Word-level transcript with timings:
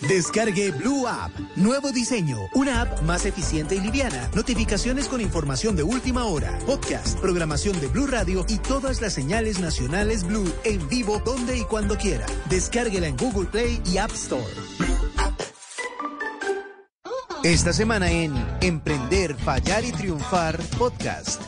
Descargue 0.00 0.70
Blue 0.72 1.06
App. 1.06 1.30
Nuevo 1.56 1.92
diseño. 1.92 2.36
Una 2.54 2.82
app 2.82 3.02
más 3.02 3.24
eficiente 3.24 3.74
y 3.74 3.80
liviana. 3.80 4.28
Notificaciones 4.34 5.08
con 5.08 5.20
información 5.20 5.76
de 5.76 5.82
última 5.82 6.24
hora. 6.24 6.58
Podcast, 6.66 7.18
programación 7.20 7.80
de 7.80 7.86
Blue 7.86 8.06
Radio 8.06 8.44
y 8.48 8.58
todas 8.58 9.00
las 9.00 9.14
señales 9.14 9.60
nacionales 9.60 10.24
Blue 10.24 10.52
en 10.64 10.88
vivo 10.88 11.22
donde 11.24 11.56
y 11.56 11.64
cuando 11.64 11.96
quiera. 11.96 12.26
Descárguela 12.50 13.06
en 13.06 13.16
Google 13.16 13.48
Play 13.48 13.80
y 13.86 13.98
App 13.98 14.12
Store. 14.12 14.44
Esta 17.44 17.72
semana 17.72 18.10
en 18.10 18.34
Emprender, 18.62 19.34
Fallar 19.36 19.84
y 19.84 19.92
Triunfar 19.92 20.58
Podcast. 20.78 21.42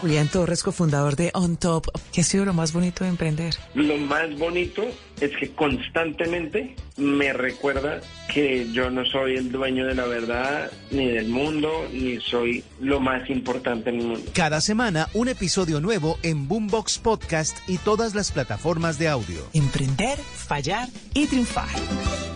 Julián 0.00 0.28
Torres, 0.28 0.62
cofundador 0.62 1.14
de 1.14 1.30
On 1.34 1.58
Top. 1.58 1.86
¿Qué 2.10 2.22
ha 2.22 2.24
sido 2.24 2.46
lo 2.46 2.54
más 2.54 2.72
bonito 2.72 3.04
de 3.04 3.10
emprender? 3.10 3.54
Lo 3.74 3.98
más 3.98 4.36
bonito 4.38 4.82
es 5.20 5.30
que 5.36 5.50
constantemente 5.52 6.74
me 6.96 7.34
recuerda 7.34 8.00
que 8.32 8.72
yo 8.72 8.88
no 8.90 9.04
soy 9.04 9.36
el 9.36 9.52
dueño 9.52 9.86
de 9.86 9.94
la 9.94 10.06
verdad, 10.06 10.70
ni 10.90 11.06
del 11.06 11.28
mundo, 11.28 11.86
ni 11.92 12.18
soy 12.18 12.64
lo 12.80 12.98
más 12.98 13.28
importante 13.28 13.90
en 13.90 14.00
el 14.00 14.06
mundo. 14.06 14.30
Cada 14.32 14.62
semana 14.62 15.08
un 15.12 15.28
episodio 15.28 15.80
nuevo 15.80 16.18
en 16.22 16.48
Boombox 16.48 16.98
Podcast 16.98 17.58
y 17.68 17.76
todas 17.76 18.14
las 18.14 18.32
plataformas 18.32 18.98
de 18.98 19.08
audio. 19.08 19.46
Emprender, 19.52 20.18
fallar 20.18 20.88
y 21.12 21.26
triunfar. 21.26 21.68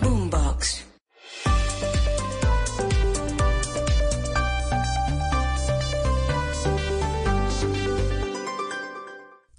Boombox. 0.03 0.94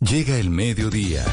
Llega 0.09 0.37
el 0.37 0.51
mediodía. 0.51 1.25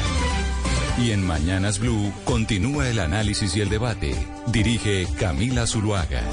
Y 0.97 1.11
en 1.11 1.23
Mañanas 1.23 1.77
Blue 1.77 2.11
continúa 2.23 2.89
el 2.89 2.99
análisis 2.99 3.55
y 3.55 3.61
el 3.61 3.69
debate. 3.69 4.15
Dirige 4.47 5.07
Camila 5.19 5.67
Zuluaga. 5.67 6.23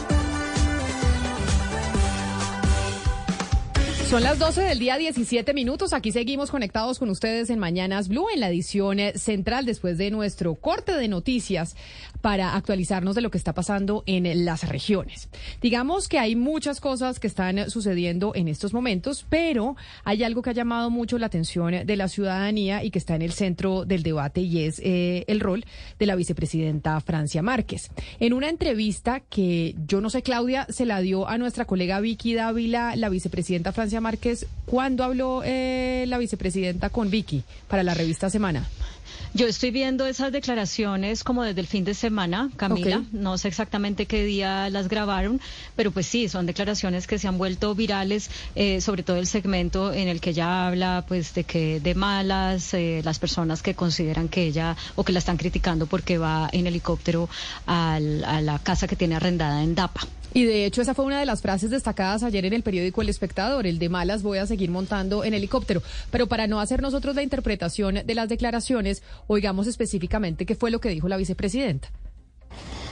Son 4.11 4.25
las 4.25 4.41
12 4.41 4.63
del 4.63 4.81
día 4.81 4.99
17 4.99 5.55
minutos. 5.55 5.93
Aquí 5.93 6.11
seguimos 6.11 6.51
conectados 6.51 6.99
con 6.99 7.11
ustedes 7.11 7.49
en 7.49 7.61
Mañanas 7.61 8.09
Blue 8.09 8.27
en 8.35 8.41
la 8.41 8.49
edición 8.49 8.99
eh, 8.99 9.13
central 9.17 9.67
después 9.67 9.99
de 9.99 10.11
nuestro 10.11 10.57
corte 10.57 10.95
de 10.97 11.07
noticias 11.07 11.77
para 12.21 12.57
actualizarnos 12.57 13.15
de 13.15 13.21
lo 13.21 13.31
que 13.31 13.39
está 13.39 13.55
pasando 13.55 14.03
en 14.07 14.45
las 14.45 14.69
regiones. 14.69 15.29
Digamos 15.63 16.09
que 16.09 16.19
hay 16.19 16.35
muchas 16.35 16.81
cosas 16.81 17.21
que 17.21 17.29
están 17.29 17.71
sucediendo 17.71 18.33
en 18.35 18.49
estos 18.49 18.75
momentos, 18.75 19.25
pero 19.29 19.77
hay 20.03 20.25
algo 20.25 20.43
que 20.43 20.51
ha 20.51 20.55
llamado 20.55 20.91
mucho 20.91 21.17
la 21.17 21.27
atención 21.27 21.87
de 21.87 21.97
la 21.97 22.09
ciudadanía 22.09 22.83
y 22.83 22.91
que 22.91 22.99
está 22.99 23.15
en 23.15 23.23
el 23.23 23.31
centro 23.31 23.85
del 23.85 24.03
debate 24.03 24.41
y 24.41 24.65
es 24.65 24.81
eh, 24.81 25.25
el 25.29 25.39
rol 25.39 25.65
de 26.01 26.07
la 26.07 26.17
vicepresidenta 26.17 27.01
Francia 27.01 27.43
Márquez. 27.43 27.93
En 28.19 28.33
una 28.33 28.49
entrevista 28.49 29.21
que 29.21 29.77
yo 29.87 30.01
no 30.01 30.11
sé, 30.11 30.23
Claudia, 30.23 30.67
se 30.69 30.85
la 30.85 31.01
dio 31.01 31.29
a 31.29 31.39
nuestra 31.39 31.65
colega 31.65 32.01
Vicky 32.01 32.35
Dávila, 32.35 32.97
la 32.97 33.09
vicepresidenta 33.09 33.71
Francia 33.71 34.00
Márquez, 34.01 34.47
¿cuándo 34.67 35.05
habló 35.05 35.43
eh, 35.45 36.05
la 36.09 36.19
vicepresidenta 36.19 36.91
con 36.91 37.11
Vicky 37.11 37.45
para 37.69 37.83
la 37.83 37.95
revista 37.95 38.31
Semana? 38.31 38.67
Yo 39.33 39.47
estoy 39.47 39.71
viendo 39.71 40.07
esas 40.07 40.33
declaraciones 40.33 41.23
como 41.23 41.45
desde 41.45 41.61
el 41.61 41.69
fin 41.69 41.85
de 41.85 41.95
semana, 41.95 42.51
Camila. 42.57 43.05
No 43.13 43.39
sé 43.39 43.47
exactamente 43.47 44.07
qué 44.07 44.25
día 44.25 44.69
las 44.71 44.89
grabaron, 44.89 45.41
pero 45.77 45.93
pues 45.93 46.07
sí, 46.07 46.29
son 46.29 46.47
declaraciones 46.47 47.07
que 47.07 47.17
se 47.17 47.29
han 47.29 47.39
vuelto 47.39 47.77
virales, 47.77 48.29
eh, 48.57 48.81
sobre 48.81 49.05
todo 49.05 49.19
el 49.19 49.29
segmento 49.29 49.93
en 49.93 50.09
el 50.09 50.21
que 50.21 50.31
ella 50.31 50.67
habla, 50.67 51.05
pues 51.07 51.33
de 51.35 51.45
que 51.45 51.79
de 51.79 51.95
malas, 51.95 52.75
eh, 52.75 53.03
las 53.05 53.21
personas 53.21 53.63
que 53.63 53.75
consideran 53.77 54.29
que 54.29 54.43
ella 54.43 54.77
o 54.97 55.05
que 55.05 55.13
la 55.13 55.21
están 55.21 55.37
criticando 55.37 55.87
porque 55.87 56.19
va 56.19 56.49
en 56.53 56.67
helicóptero 56.67 57.29
al- 57.67 58.25
a 58.25 58.41
la 58.41 58.59
casa 58.59 58.89
que 58.89 58.97
tiene 58.97 59.15
arrendada 59.15 59.63
en 59.63 59.77
Dapa. 59.77 60.01
Y 60.33 60.45
de 60.45 60.65
hecho 60.65 60.81
esa 60.81 60.95
fue 60.95 61.05
una 61.07 61.19
de 61.19 61.27
las 61.27 61.43
frases 61.43 61.71
destacadas 61.71 62.23
ayer 62.23 62.45
en 62.45 62.53
el 62.53 62.63
periódico 62.63 63.03
El 63.03 63.09
Espectador, 63.09 63.67
el 63.67 63.81
de 63.81 63.89
malas 63.89 64.23
voy 64.23 64.39
a 64.39 64.47
seguir 64.47 64.71
montando 64.71 65.25
en 65.25 65.35
helicóptero. 65.35 65.83
Pero 66.13 66.29
para 66.29 66.47
no 66.47 66.61
hacer 66.61 66.83
nosotros 66.83 67.17
la 67.17 67.25
interpretación 67.25 68.03
de 68.07 68.15
las 68.15 68.29
declaraciones, 68.29 69.03
oigamos 69.33 69.69
específicamente 69.69 70.45
qué 70.45 70.57
fue 70.57 70.71
lo 70.73 70.81
que 70.81 70.89
dijo 70.89 71.07
la 71.09 71.17
vicepresidenta. 71.17 71.89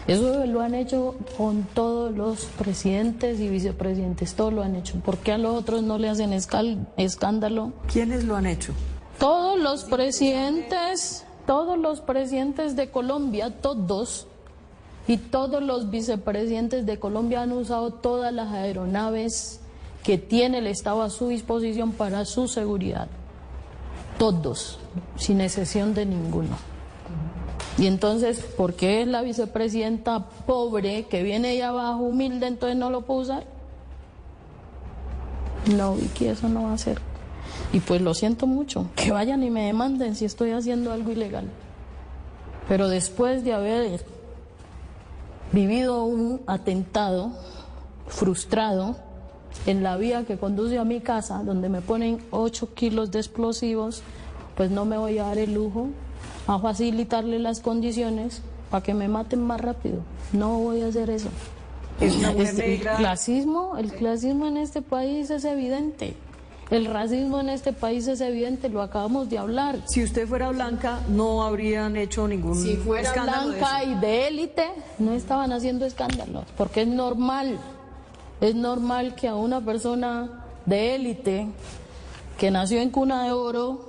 Eso 0.06 0.46
lo 0.46 0.60
han 0.62 0.74
hecho 0.74 1.16
con 1.36 1.64
todos 1.74 2.16
los 2.16 2.44
presidentes 2.44 3.40
y 3.40 3.48
vicepresidentes, 3.48 4.34
todos 4.34 4.52
lo 4.52 4.62
han 4.62 4.76
hecho. 4.76 5.00
¿Por 5.00 5.18
qué 5.18 5.32
a 5.32 5.38
los 5.38 5.54
otros 5.54 5.82
no 5.82 5.98
le 5.98 6.08
hacen 6.08 6.30
escal- 6.32 6.86
escándalo? 6.96 7.72
¿Quiénes 7.92 8.24
lo 8.24 8.36
han 8.36 8.46
hecho? 8.46 8.72
Todos 9.18 9.58
los 9.58 9.84
presidentes, 9.84 11.24
todos 11.46 11.76
los 11.76 12.00
presidentes 12.00 12.76
de 12.76 12.88
Colombia, 12.88 13.50
todos, 13.60 14.28
y 15.08 15.16
todos 15.16 15.62
los 15.62 15.90
vicepresidentes 15.90 16.86
de 16.86 16.98
Colombia 16.98 17.42
han 17.42 17.52
usado 17.52 17.90
todas 17.92 18.32
las 18.32 18.52
aeronaves 18.52 19.60
que 20.04 20.18
tiene 20.18 20.58
el 20.58 20.68
Estado 20.68 21.02
a 21.02 21.10
su 21.10 21.28
disposición 21.28 21.92
para 21.92 22.24
su 22.24 22.46
seguridad. 22.46 23.08
Todos, 24.18 24.78
sin 25.16 25.40
excepción 25.40 25.94
de 25.94 26.06
ninguno. 26.06 26.56
Y 27.78 27.86
entonces, 27.86 28.40
¿por 28.40 28.74
qué 28.74 29.06
la 29.06 29.22
vicepresidenta 29.22 30.28
pobre 30.46 31.04
que 31.04 31.22
viene 31.22 31.50
ahí 31.50 31.60
abajo, 31.60 32.02
humilde, 32.02 32.48
entonces 32.48 32.76
no 32.76 32.90
lo 32.90 33.02
puede 33.02 33.20
usar? 33.20 33.44
No, 35.76 35.94
Vicky, 35.94 36.26
eso 36.26 36.48
no 36.48 36.64
va 36.64 36.72
a 36.72 36.78
ser. 36.78 36.98
Y 37.72 37.80
pues 37.80 38.00
lo 38.00 38.14
siento 38.14 38.46
mucho, 38.46 38.86
que 38.96 39.12
vayan 39.12 39.44
y 39.44 39.50
me 39.50 39.66
demanden 39.66 40.16
si 40.16 40.24
estoy 40.24 40.50
haciendo 40.50 40.92
algo 40.92 41.12
ilegal. 41.12 41.48
Pero 42.68 42.88
después 42.88 43.44
de 43.44 43.52
haber 43.52 44.04
vivido 45.52 46.04
un 46.04 46.40
atentado 46.46 47.32
frustrado 48.08 48.96
en 49.66 49.82
la 49.82 49.96
vía 49.96 50.24
que 50.24 50.36
conduce 50.38 50.78
a 50.78 50.84
mi 50.84 51.00
casa, 51.00 51.42
donde 51.44 51.68
me 51.68 51.80
ponen 51.80 52.18
8 52.30 52.74
kilos 52.74 53.10
de 53.10 53.18
explosivos, 53.18 54.02
pues 54.56 54.70
no 54.70 54.84
me 54.84 54.96
voy 54.98 55.18
a 55.18 55.24
dar 55.24 55.38
el 55.38 55.54
lujo 55.54 55.88
a 56.46 56.58
facilitarle 56.58 57.38
las 57.38 57.60
condiciones 57.60 58.42
para 58.70 58.82
que 58.82 58.94
me 58.94 59.08
maten 59.08 59.42
más 59.42 59.60
rápido. 59.60 60.00
No 60.32 60.58
voy 60.58 60.82
a 60.82 60.86
hacer 60.88 61.10
eso. 61.10 61.28
Es 62.00 62.16
una 62.16 62.32
Este, 62.32 62.74
el 62.76 62.80
clasismo, 62.80 63.76
el 63.76 63.92
clasismo 63.92 64.46
en 64.46 64.56
este 64.56 64.82
país 64.82 65.30
es 65.30 65.44
evidente. 65.44 66.14
El 66.70 66.84
racismo 66.84 67.40
en 67.40 67.48
este 67.48 67.72
país 67.72 68.06
es 68.08 68.20
evidente, 68.20 68.68
lo 68.68 68.82
acabamos 68.82 69.30
de 69.30 69.38
hablar. 69.38 69.76
Si 69.86 70.04
usted 70.04 70.28
fuera 70.28 70.50
blanca, 70.50 71.00
no 71.08 71.42
habrían 71.42 71.96
hecho 71.96 72.28
ningún 72.28 72.54
Si 72.56 72.76
fuera 72.76 73.08
escándalo 73.08 73.52
de 73.52 73.58
blanca 73.58 73.82
eso. 73.82 73.90
y 73.90 73.94
de 73.94 74.28
élite, 74.28 74.66
no 74.98 75.12
estaban 75.14 75.50
haciendo 75.52 75.86
escándalos, 75.86 76.44
porque 76.58 76.82
es 76.82 76.88
normal, 76.88 77.58
es 78.40 78.54
normal 78.54 79.14
que 79.14 79.28
a 79.28 79.34
una 79.34 79.60
persona 79.60 80.44
de 80.66 80.94
élite 80.94 81.48
que 82.38 82.50
nació 82.50 82.80
en 82.80 82.90
cuna 82.90 83.24
de 83.24 83.32
oro 83.32 83.88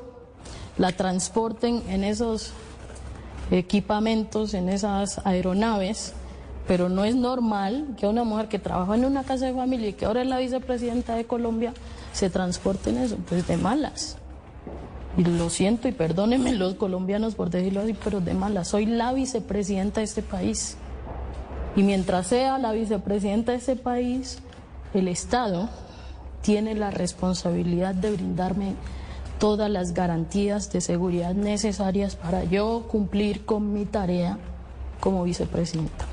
la 0.78 0.92
transporten 0.92 1.84
en 1.90 2.04
esos 2.04 2.52
equipamientos, 3.52 4.54
en 4.54 4.70
esas 4.70 5.26
aeronaves, 5.26 6.14
pero 6.68 6.88
no 6.88 7.04
es 7.04 7.16
normal 7.16 7.96
que 7.98 8.08
una 8.08 8.24
mujer 8.24 8.48
que 8.48 8.60
trabajó 8.60 8.94
en 8.94 9.06
una 9.06 9.24
casa 9.24 9.46
de 9.46 9.54
familia 9.54 9.90
y 9.90 9.94
que 9.94 10.06
ahora 10.06 10.22
es 10.22 10.28
la 10.28 10.40
vicepresidenta 10.40 11.16
de 11.16 11.26
Colombia 11.26 11.74
se 12.14 12.30
transporte 12.30 12.92
en 12.92 12.98
eso, 13.00 13.18
pues 13.28 13.48
de 13.48 13.58
malas. 13.58 14.18
Y 15.18 15.24
lo 15.24 15.50
siento 15.50 15.88
y 15.88 15.92
perdónenme 15.92 16.54
los 16.54 16.76
colombianos 16.76 17.36
por 17.36 17.50
decirlo 17.50 17.82
así, 17.82 17.96
pero 18.04 18.22
de 18.22 18.34
mala. 18.34 18.64
Soy 18.64 18.86
la 18.86 19.12
vicepresidenta 19.14 20.00
de 20.00 20.06
este 20.06 20.22
país. 20.22 20.78
Y 21.76 21.84
mientras 21.84 22.28
sea 22.28 22.58
la 22.58 22.72
vicepresidenta 22.72 23.52
de 23.52 23.60
este 23.60 23.76
país, 23.76 24.40
el 24.94 25.08
Estado 25.08 25.70
tiene 26.42 26.76
la 26.76 26.92
responsabilidad 26.92 27.94
de 27.96 28.12
brindarme 28.12 28.76
todas 29.40 29.70
las 29.70 29.94
garantías 29.94 30.72
de 30.72 30.82
seguridad 30.82 31.34
necesarias 31.34 32.16
para 32.16 32.44
yo 32.44 32.86
cumplir 32.90 33.46
con 33.46 33.74
mi 33.74 33.86
tarea 33.86 34.38
como 35.00 35.24
vicepresidenta. 35.24 36.09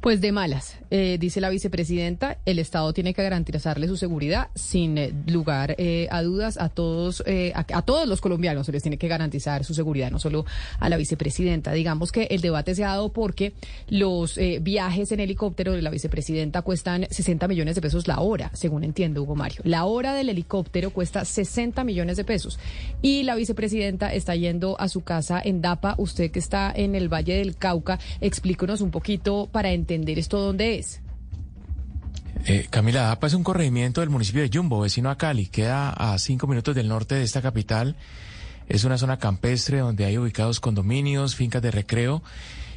Pues 0.00 0.20
de 0.20 0.30
malas, 0.30 0.78
eh, 0.92 1.18
dice 1.18 1.40
la 1.40 1.50
vicepresidenta, 1.50 2.38
el 2.46 2.60
Estado 2.60 2.92
tiene 2.92 3.14
que 3.14 3.22
garantizarle 3.24 3.88
su 3.88 3.96
seguridad 3.96 4.48
sin 4.54 4.96
eh, 4.96 5.12
lugar 5.26 5.74
eh, 5.76 6.06
a 6.12 6.22
dudas 6.22 6.56
a 6.56 6.68
todos 6.68 7.24
a, 7.54 7.66
a, 7.72 7.82
todos 7.82 8.06
los 8.06 8.20
colombianos 8.20 8.66
se 8.66 8.72
les 8.72 8.82
tiene 8.82 8.96
que 8.96 9.08
garantizar 9.08 9.64
su 9.64 9.74
seguridad, 9.74 10.12
no 10.12 10.20
solo 10.20 10.46
a 10.78 10.88
la 10.88 10.96
vicepresidenta. 10.96 11.72
Digamos 11.72 12.12
que 12.12 12.28
el 12.30 12.40
debate 12.40 12.76
se 12.76 12.84
ha 12.84 12.88
dado 12.88 13.12
porque 13.12 13.54
los 13.88 14.38
viajes 14.60 15.10
en 15.10 15.20
helicóptero 15.20 15.72
de 15.72 15.82
la 15.82 15.90
vicepresidenta 15.90 16.62
cuestan 16.62 17.08
60 17.10 17.48
millones 17.48 17.74
de 17.74 17.80
pesos 17.80 18.06
la 18.06 18.20
hora, 18.20 18.50
según 18.54 18.84
entiendo 18.84 19.22
Hugo 19.22 19.34
Mario. 19.34 19.62
La 19.64 19.84
hora 19.84 20.14
del 20.14 20.28
helicóptero 20.28 20.90
cuesta 20.90 21.24
60 21.24 21.82
millones 21.82 22.16
de 22.16 22.24
pesos 22.24 22.58
y 23.02 23.24
la 23.24 23.34
vicepresidenta 23.34 24.14
está 24.14 24.36
yendo 24.36 24.80
a 24.80 24.88
su 24.88 25.02
casa 25.02 25.42
en 25.44 25.60
Dapa. 25.60 25.96
Usted 25.98 26.30
que 26.30 26.38
está 26.38 26.72
en 26.74 26.94
el 26.94 27.12
Valle 27.12 27.36
del 27.36 27.56
Cauca, 27.56 27.98
explíquenos 28.20 28.80
un 28.80 28.92
poquito 28.92 29.48
para 29.50 29.72
entender 29.72 29.87
entender 29.88 30.18
esto 30.18 30.38
dónde 30.38 30.78
es. 30.78 31.00
Eh, 32.44 32.66
Camila 32.70 33.02
Dapa 33.02 33.26
es 33.26 33.34
un 33.34 33.42
corregimiento 33.42 34.00
del 34.00 34.10
municipio 34.10 34.42
de 34.42 34.50
Yumbo, 34.50 34.80
vecino 34.80 35.10
a 35.10 35.16
Cali. 35.16 35.46
Queda 35.46 35.90
a 35.90 36.18
cinco 36.18 36.46
minutos 36.46 36.74
del 36.74 36.88
norte 36.88 37.14
de 37.14 37.22
esta 37.22 37.40
capital. 37.40 37.96
Es 38.68 38.84
una 38.84 38.98
zona 38.98 39.18
campestre 39.18 39.78
donde 39.78 40.04
hay 40.04 40.18
ubicados 40.18 40.60
condominios, 40.60 41.34
fincas 41.34 41.62
de 41.62 41.70
recreo. 41.70 42.22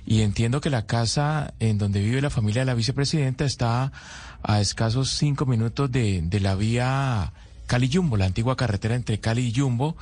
Y 0.06 0.22
entiendo 0.22 0.62
que 0.62 0.70
la 0.70 0.86
casa 0.86 1.54
en 1.60 1.78
donde 1.78 2.00
vive 2.00 2.22
la 2.22 2.30
familia 2.30 2.62
de 2.62 2.66
la 2.66 2.74
vicepresidenta 2.74 3.46
está 3.46 3.92
a 4.42 4.62
escasos 4.62 5.12
cinco 5.12 5.46
minutos 5.46 5.92
de, 5.92 6.22
de 6.24 6.40
la 6.40 6.56
vía 6.56 7.34
Cali-Yumbo, 7.68 8.18
la 8.18 8.26
antigua 8.26 8.56
carretera 8.56 8.96
entre 8.96 9.20
Cali 9.20 9.48
y 9.48 9.52
Yumbo. 9.52 9.96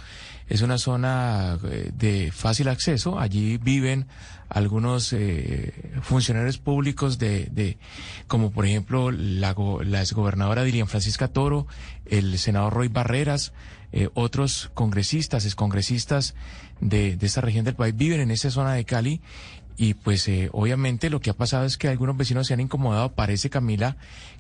Es 0.50 0.62
una 0.62 0.78
zona 0.78 1.58
eh, 1.64 1.92
de 1.94 2.32
fácil 2.32 2.68
acceso. 2.68 3.20
Allí 3.20 3.58
viven 3.58 4.08
algunos 4.50 5.14
eh, 5.14 5.74
funcionarios 6.02 6.58
públicos 6.58 7.20
de, 7.20 7.46
de, 7.52 7.78
como 8.28 8.52
por 8.52 8.66
ejemplo 8.66 9.12
la, 9.12 9.56
la 9.84 10.02
exgobernadora 10.02 10.64
Dilian 10.64 10.88
Francisca 10.88 11.28
Toro, 11.28 11.68
el 12.06 12.38
senador 12.40 12.74
Roy 12.74 12.88
Barreras, 12.88 13.54
eh, 13.92 14.10
otros 14.16 14.72
congresistas, 14.74 15.46
excongresistas 15.46 16.36
de, 16.82 17.16
de 17.16 17.26
esta 17.26 17.42
región 17.42 17.66
del 17.66 17.76
país 17.76 17.96
viven 17.96 18.20
en 18.20 18.32
esa 18.32 18.52
zona 18.52 18.74
de 18.74 18.86
Cali 18.86 19.22
y 19.82 19.94
pues 19.94 20.28
eh, 20.28 20.50
obviamente 20.52 21.10
lo 21.10 21.22
que 21.22 21.30
ha 21.30 21.34
pasado 21.34 21.64
es 21.64 21.78
que 21.78 21.88
algunos 21.88 22.18
vecinos 22.18 22.48
se 22.48 22.54
han 22.54 22.60
incomodado, 22.60 23.14
parece 23.14 23.50
Camila, 23.50 23.96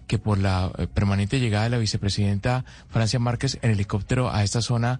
que 0.05 0.19
por 0.19 0.37
la 0.37 0.69
eh, 0.77 0.87
permanente 0.87 1.39
llegada 1.39 1.63
de 1.63 1.69
la 1.69 1.77
vicepresidenta 1.77 2.65
Francia 2.89 3.19
Márquez 3.19 3.57
en 3.61 3.71
helicóptero 3.71 4.29
a 4.29 4.43
esta 4.43 4.61
zona 4.61 4.99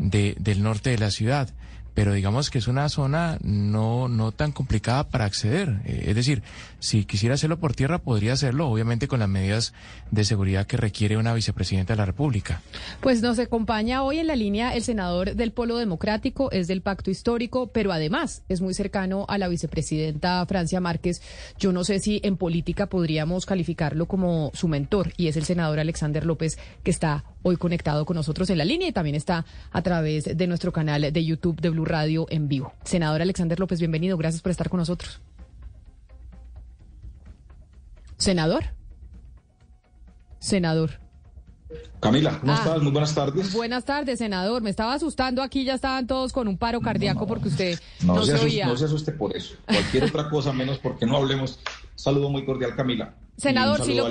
de, 0.00 0.34
del 0.38 0.62
norte 0.62 0.90
de 0.90 0.98
la 0.98 1.10
ciudad 1.10 1.50
pero 1.94 2.12
digamos 2.12 2.50
que 2.50 2.58
es 2.58 2.68
una 2.68 2.88
zona 2.88 3.38
no, 3.42 4.08
no 4.08 4.32
tan 4.32 4.52
complicada 4.52 5.08
para 5.08 5.24
acceder. 5.24 5.82
Eh, 5.84 6.04
es 6.06 6.14
decir, 6.14 6.42
si 6.80 7.04
quisiera 7.04 7.34
hacerlo 7.34 7.58
por 7.58 7.74
tierra, 7.74 7.98
podría 7.98 8.32
hacerlo, 8.32 8.68
obviamente 8.68 9.06
con 9.06 9.20
las 9.20 9.28
medidas 9.28 9.74
de 10.10 10.24
seguridad 10.24 10.66
que 10.66 10.76
requiere 10.76 11.16
una 11.16 11.34
vicepresidenta 11.34 11.92
de 11.92 11.98
la 11.98 12.06
República. 12.06 12.62
Pues 13.00 13.22
nos 13.22 13.38
acompaña 13.38 14.02
hoy 14.02 14.18
en 14.18 14.26
la 14.26 14.34
línea 14.34 14.74
el 14.74 14.82
senador 14.82 15.34
del 15.34 15.52
Polo 15.52 15.76
Democrático, 15.76 16.50
es 16.50 16.66
del 16.66 16.82
Pacto 16.82 17.10
Histórico, 17.10 17.68
pero 17.68 17.92
además 17.92 18.42
es 18.48 18.60
muy 18.60 18.74
cercano 18.74 19.26
a 19.28 19.38
la 19.38 19.48
vicepresidenta 19.48 20.44
Francia 20.46 20.80
Márquez. 20.80 21.22
Yo 21.58 21.72
no 21.72 21.84
sé 21.84 22.00
si 22.00 22.20
en 22.24 22.36
política 22.36 22.86
podríamos 22.86 23.46
calificarlo 23.46 24.06
como 24.06 24.50
su 24.54 24.66
mentor, 24.66 25.12
y 25.16 25.28
es 25.28 25.36
el 25.36 25.44
senador 25.44 25.78
Alexander 25.78 26.24
López, 26.24 26.58
que 26.82 26.90
está 26.90 27.24
hoy 27.42 27.56
conectado 27.56 28.04
con 28.04 28.16
nosotros 28.16 28.50
en 28.50 28.58
la 28.58 28.64
línea 28.64 28.88
y 28.88 28.92
también 28.92 29.16
está 29.16 29.44
a 29.70 29.82
través 29.82 30.36
de 30.36 30.46
nuestro 30.46 30.72
canal 30.72 31.12
de 31.12 31.24
YouTube 31.24 31.60
de 31.60 31.70
Blue 31.70 31.84
Radio 31.84 32.26
en 32.30 32.48
vivo. 32.48 32.72
Senador 32.84 33.22
Alexander 33.22 33.58
López, 33.58 33.78
bienvenido. 33.78 34.16
Gracias 34.16 34.42
por 34.42 34.50
estar 34.50 34.68
con 34.68 34.78
nosotros. 34.78 35.20
Senador. 38.20 38.64
Senador. 40.38 40.90
Camila, 42.00 42.38
¿cómo 42.38 42.52
ah. 42.52 42.56
estás? 42.56 42.82
Muy 42.82 42.92
buenas 42.92 43.14
tardes. 43.14 43.52
Buenas 43.54 43.84
tardes, 43.86 44.18
senador. 44.18 44.60
Me 44.60 44.68
estaba 44.68 44.92
asustando 44.92 45.42
aquí, 45.42 45.64
ya 45.64 45.74
estaban 45.74 46.06
todos 46.06 46.32
con 46.34 46.46
un 46.46 46.58
paro 46.58 46.82
cardíaco 46.82 47.26
porque 47.26 47.48
usted 47.48 47.80
no, 48.02 48.22
se, 48.22 48.34
oía. 48.34 48.66
No 48.66 48.76
se 48.76 48.84
asuste 48.84 49.12
por 49.12 49.34
eso. 49.34 49.54
Cualquier 49.64 50.04
otra 50.04 50.28
cosa 50.28 50.52
menos 50.52 50.78
porque 50.78 51.06
no 51.06 51.16
hablemos. 51.16 51.60
Saludo 51.94 52.28
muy 52.28 52.44
cordial, 52.44 52.76
Camila. 52.76 53.14
Senador, 53.38 53.82
si 53.82 53.94
lo, 53.94 54.10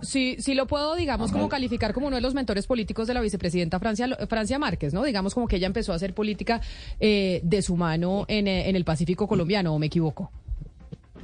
si, 0.00 0.54
lo 0.54 0.66
puedo, 0.66 0.94
digamos, 0.94 1.30
como 1.30 1.50
calificar 1.50 1.92
como 1.92 2.06
uno 2.06 2.16
de 2.16 2.22
los 2.22 2.32
mentores 2.32 2.66
políticos 2.66 3.06
de 3.08 3.12
la 3.12 3.20
vicepresidenta 3.20 3.78
Francia, 3.78 4.08
Francia 4.26 4.58
Márquez, 4.58 4.94
¿no? 4.94 5.02
Digamos 5.02 5.34
como 5.34 5.46
que 5.48 5.56
ella 5.56 5.66
empezó 5.66 5.92
a 5.92 5.96
hacer 5.96 6.14
política 6.14 6.62
eh, 6.98 7.42
de 7.44 7.60
su 7.60 7.76
mano 7.76 8.24
en, 8.26 8.48
eh, 8.48 8.70
en 8.70 8.76
el 8.76 8.86
Pacífico 8.86 9.28
colombiano, 9.28 9.74
¿o 9.74 9.78
me 9.78 9.86
equivoco? 9.86 10.32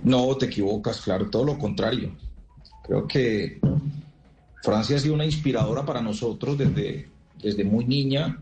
No, 0.06 0.36
te 0.36 0.46
equivocas, 0.46 1.00
claro, 1.00 1.28
todo 1.28 1.44
lo 1.44 1.58
contrario. 1.58 2.12
Creo 2.84 3.08
que 3.08 3.58
Francia 4.62 4.94
ha 4.94 5.00
sido 5.00 5.14
una 5.14 5.24
inspiradora 5.24 5.84
para 5.84 6.00
nosotros 6.00 6.56
desde, 6.56 7.08
desde 7.42 7.64
muy 7.64 7.86
niña 7.86 8.40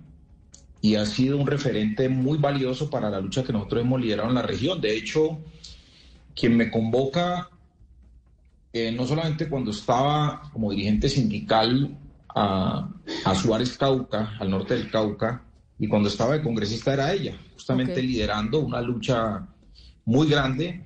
y 0.82 0.96
ha 0.96 1.06
sido 1.06 1.38
un 1.38 1.46
referente 1.46 2.10
muy 2.10 2.36
valioso 2.36 2.90
para 2.90 3.08
la 3.08 3.18
lucha 3.18 3.42
que 3.42 3.54
nosotros 3.54 3.80
hemos 3.80 3.98
liderado 3.98 4.28
en 4.28 4.34
la 4.34 4.42
región. 4.42 4.78
De 4.78 4.94
hecho, 4.94 5.38
quien 6.34 6.54
me 6.54 6.70
convoca 6.70 7.48
eh, 8.70 8.92
no 8.92 9.06
solamente 9.06 9.48
cuando 9.48 9.70
estaba 9.70 10.50
como 10.52 10.70
dirigente 10.70 11.08
sindical 11.08 11.96
a, 12.28 12.90
Suárez 13.40 13.78
Cauca, 13.78 14.36
al 14.38 14.50
norte 14.50 14.74
del 14.74 14.90
Cauca, 14.90 15.42
y 15.78 15.88
cuando 15.88 16.10
estaba 16.10 16.34
de 16.34 16.42
congresista 16.42 16.92
era 16.92 17.10
ella, 17.10 17.38
justamente 17.54 18.02
liderando 18.02 18.58
una 18.58 18.82
lucha 18.82 19.46
muy 20.04 20.28
grande 20.28 20.84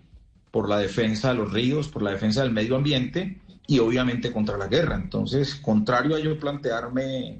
por 0.50 0.68
la 0.68 0.78
defensa 0.78 1.30
de 1.30 1.34
los 1.36 1.52
ríos, 1.52 1.88
por 1.88 2.02
la 2.02 2.12
defensa 2.12 2.42
del 2.42 2.52
medio 2.52 2.76
ambiente 2.76 3.40
y 3.66 3.78
obviamente 3.78 4.32
contra 4.32 4.56
la 4.56 4.66
guerra. 4.66 4.96
Entonces, 4.96 5.54
contrario 5.56 6.16
a 6.16 6.20
yo 6.20 6.38
plantearme 6.38 7.38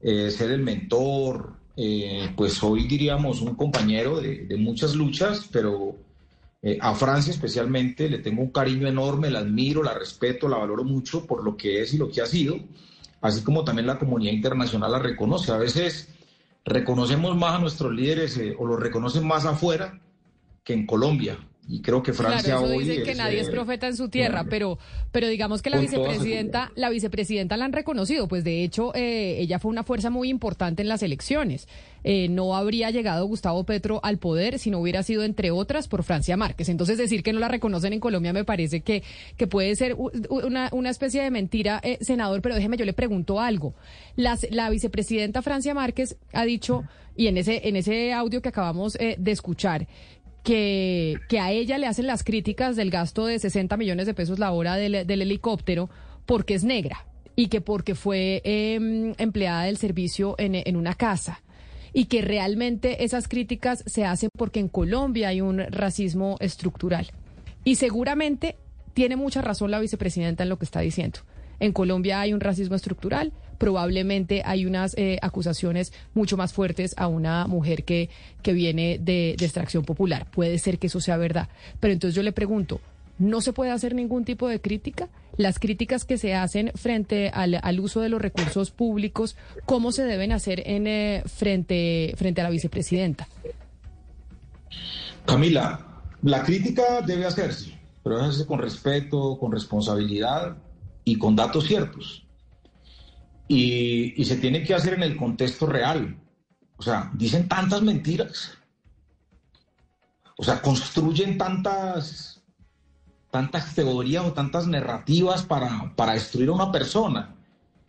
eh, 0.00 0.30
ser 0.30 0.50
el 0.50 0.62
mentor, 0.62 1.54
eh, 1.76 2.32
pues 2.36 2.62
hoy 2.62 2.86
diríamos 2.86 3.40
un 3.40 3.54
compañero 3.54 4.20
de, 4.20 4.46
de 4.46 4.56
muchas 4.56 4.94
luchas, 4.94 5.48
pero 5.52 5.96
eh, 6.62 6.78
a 6.80 6.96
Francia 6.96 7.32
especialmente 7.32 8.08
le 8.08 8.18
tengo 8.18 8.42
un 8.42 8.50
cariño 8.50 8.88
enorme, 8.88 9.30
la 9.30 9.38
admiro, 9.38 9.84
la 9.84 9.94
respeto, 9.94 10.48
la 10.48 10.56
valoro 10.56 10.82
mucho 10.82 11.24
por 11.24 11.44
lo 11.44 11.56
que 11.56 11.80
es 11.80 11.94
y 11.94 11.96
lo 11.96 12.10
que 12.10 12.22
ha 12.22 12.26
sido, 12.26 12.58
así 13.20 13.44
como 13.44 13.62
también 13.62 13.86
la 13.86 14.00
comunidad 14.00 14.32
internacional 14.32 14.90
la 14.90 14.98
reconoce. 14.98 15.52
A 15.52 15.58
veces 15.58 16.08
reconocemos 16.64 17.36
más 17.36 17.54
a 17.54 17.58
nuestros 17.60 17.92
líderes 17.92 18.36
eh, 18.38 18.56
o 18.58 18.66
los 18.66 18.80
reconocen 18.80 19.26
más 19.26 19.44
afuera 19.44 20.00
que 20.64 20.72
en 20.72 20.86
Colombia. 20.86 21.38
Y 21.68 21.80
creo 21.80 22.00
que 22.00 22.12
Francia 22.12 22.58
claro, 22.58 22.66
eso 22.66 22.78
dicen 22.78 23.02
que 23.02 23.14
nadie 23.16 23.40
es 23.40 23.48
eh, 23.48 23.50
profeta 23.50 23.88
en 23.88 23.96
su 23.96 24.08
tierra, 24.08 24.44
pero, 24.48 24.78
pero 25.10 25.26
digamos 25.26 25.62
que 25.62 25.70
la 25.70 25.80
vicepresidenta, 25.80 26.70
la 26.76 26.90
vicepresidenta 26.90 27.56
la 27.56 27.64
han 27.64 27.72
reconocido, 27.72 28.28
pues 28.28 28.44
de 28.44 28.62
hecho 28.62 28.94
eh, 28.94 29.40
ella 29.40 29.58
fue 29.58 29.72
una 29.72 29.82
fuerza 29.82 30.08
muy 30.08 30.28
importante 30.28 30.82
en 30.82 30.88
las 30.88 31.02
elecciones. 31.02 31.66
Eh, 32.04 32.28
no 32.28 32.54
habría 32.54 32.90
llegado 32.92 33.26
Gustavo 33.26 33.64
Petro 33.64 33.98
al 34.04 34.18
poder 34.18 34.60
si 34.60 34.70
no 34.70 34.78
hubiera 34.78 35.02
sido, 35.02 35.24
entre 35.24 35.50
otras, 35.50 35.88
por 35.88 36.04
Francia 36.04 36.36
Márquez. 36.36 36.68
Entonces 36.68 36.98
decir 36.98 37.24
que 37.24 37.32
no 37.32 37.40
la 37.40 37.48
reconocen 37.48 37.92
en 37.92 37.98
Colombia 37.98 38.32
me 38.32 38.44
parece 38.44 38.82
que, 38.82 39.02
que 39.36 39.48
puede 39.48 39.74
ser 39.74 39.96
una, 40.30 40.68
una 40.70 40.90
especie 40.90 41.20
de 41.20 41.32
mentira, 41.32 41.82
senador, 42.00 42.42
pero 42.42 42.54
déjeme, 42.54 42.76
yo 42.76 42.84
le 42.84 42.92
pregunto 42.92 43.40
algo. 43.40 43.74
Las, 44.14 44.46
la 44.52 44.70
vicepresidenta 44.70 45.42
Francia 45.42 45.74
Márquez 45.74 46.16
ha 46.32 46.44
dicho, 46.44 46.84
y 47.16 47.26
en 47.26 47.38
ese, 47.38 47.66
en 47.66 47.74
ese 47.74 48.12
audio 48.12 48.40
que 48.40 48.50
acabamos 48.50 48.92
de 48.92 49.32
escuchar, 49.32 49.88
que, 50.46 51.18
que 51.28 51.40
a 51.40 51.50
ella 51.50 51.76
le 51.76 51.88
hacen 51.88 52.06
las 52.06 52.22
críticas 52.22 52.76
del 52.76 52.90
gasto 52.90 53.26
de 53.26 53.40
60 53.40 53.76
millones 53.76 54.06
de 54.06 54.14
pesos 54.14 54.38
la 54.38 54.52
hora 54.52 54.76
del, 54.76 54.94
helicóptero 54.94 55.90
porque 56.24 56.54
es 56.54 56.62
negra 56.62 57.04
y 57.34 57.48
que 57.48 57.60
porque 57.60 57.96
fue 57.96 58.42
em, 58.44 59.12
empleada 59.18 59.64
del 59.64 59.76
servicio 59.76 60.36
en, 60.38 60.54
en 60.54 60.76
una 60.76 60.94
casa 60.94 61.42
y 61.92 62.04
que 62.04 62.22
realmente 62.22 63.02
esas 63.02 63.26
críticas 63.26 63.82
se 63.86 64.04
hacen 64.04 64.30
porque 64.38 64.60
en 64.60 64.68
Colombia 64.68 65.30
hay 65.30 65.40
un 65.40 65.58
racismo 65.58 66.36
estructural. 66.38 67.10
Y 67.64 67.74
seguramente 67.74 68.54
tiene 68.94 69.16
mucha 69.16 69.42
razón 69.42 69.72
la 69.72 69.80
vicepresidenta 69.80 70.44
en 70.44 70.48
lo 70.48 70.58
que 70.60 70.64
está 70.64 70.78
diciendo. 70.78 71.18
En 71.58 71.72
Colombia 71.72 72.20
hay 72.20 72.32
un 72.32 72.40
racismo 72.40 72.76
estructural, 72.76 73.32
probablemente 73.58 74.42
hay 74.44 74.66
unas 74.66 74.96
eh, 74.96 75.18
acusaciones 75.22 75.92
mucho 76.14 76.36
más 76.36 76.52
fuertes 76.52 76.94
a 76.96 77.08
una 77.08 77.46
mujer 77.46 77.84
que, 77.84 78.10
que 78.42 78.52
viene 78.52 78.98
de, 79.00 79.30
extracción 79.32 79.84
popular. 79.84 80.26
Puede 80.30 80.58
ser 80.58 80.78
que 80.78 80.88
eso 80.88 81.00
sea 81.00 81.16
verdad. 81.16 81.48
Pero 81.80 81.92
entonces 81.92 82.14
yo 82.14 82.22
le 82.22 82.32
pregunto, 82.32 82.80
no 83.18 83.40
se 83.40 83.52
puede 83.52 83.70
hacer 83.70 83.94
ningún 83.94 84.24
tipo 84.24 84.48
de 84.48 84.60
crítica. 84.60 85.08
Las 85.36 85.58
críticas 85.58 86.04
que 86.04 86.18
se 86.18 86.34
hacen 86.34 86.72
frente 86.74 87.30
al, 87.30 87.58
al 87.62 87.80
uso 87.80 88.00
de 88.00 88.08
los 88.08 88.20
recursos 88.20 88.70
públicos, 88.70 89.36
¿cómo 89.64 89.92
se 89.92 90.04
deben 90.04 90.32
hacer 90.32 90.62
en 90.66 90.86
eh, 90.86 91.22
frente, 91.26 92.14
frente 92.16 92.40
a 92.40 92.44
la 92.44 92.50
vicepresidenta? 92.50 93.28
Camila, 95.26 95.84
la 96.22 96.42
crítica 96.42 97.02
debe 97.02 97.26
hacerse, 97.26 97.78
pero 98.02 98.16
debe 98.16 98.28
hacerse 98.28 98.46
con 98.46 98.60
respeto, 98.60 99.36
con 99.38 99.52
responsabilidad 99.52 100.56
y 101.04 101.18
con 101.18 101.36
datos 101.36 101.66
ciertos. 101.66 102.25
Y, 103.48 104.24
se 104.24 104.36
tiene 104.36 104.62
que 104.62 104.74
hacer 104.74 104.94
en 104.94 105.02
el 105.02 105.16
contexto 105.16 105.66
real. 105.66 106.16
O 106.76 106.82
sea, 106.82 107.10
dicen 107.14 107.48
tantas 107.48 107.82
mentiras. 107.82 108.52
O 110.36 110.44
sea, 110.44 110.60
construyen 110.60 111.38
tantas, 111.38 112.42
tantas 113.30 113.74
teorías 113.74 114.24
o 114.24 114.32
tantas 114.32 114.66
narrativas 114.66 115.42
para, 115.42 115.94
para 115.96 116.12
destruir 116.12 116.48
a 116.50 116.52
una 116.52 116.72
persona, 116.72 117.34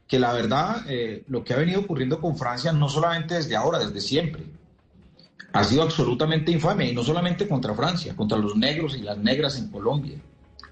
que 0.07 0.19
la 0.19 0.31
verdad, 0.31 0.85
eh, 0.87 1.25
lo 1.27 1.43
que 1.43 1.53
ha 1.53 1.57
venido 1.57 1.81
ocurriendo 1.81 2.21
con 2.21 2.37
Francia, 2.37 2.71
no 2.71 2.87
solamente 2.87 3.35
desde 3.35 3.55
ahora, 3.55 3.79
desde 3.79 3.99
siempre, 3.99 4.45
ha 5.51 5.63
sido 5.63 5.83
absolutamente 5.83 6.51
infame, 6.51 6.89
y 6.89 6.93
no 6.93 7.03
solamente 7.03 7.49
contra 7.49 7.73
Francia, 7.73 8.15
contra 8.15 8.37
los 8.37 8.55
negros 8.55 8.95
y 8.95 9.01
las 9.01 9.17
negras 9.17 9.57
en 9.57 9.69
Colombia 9.69 10.21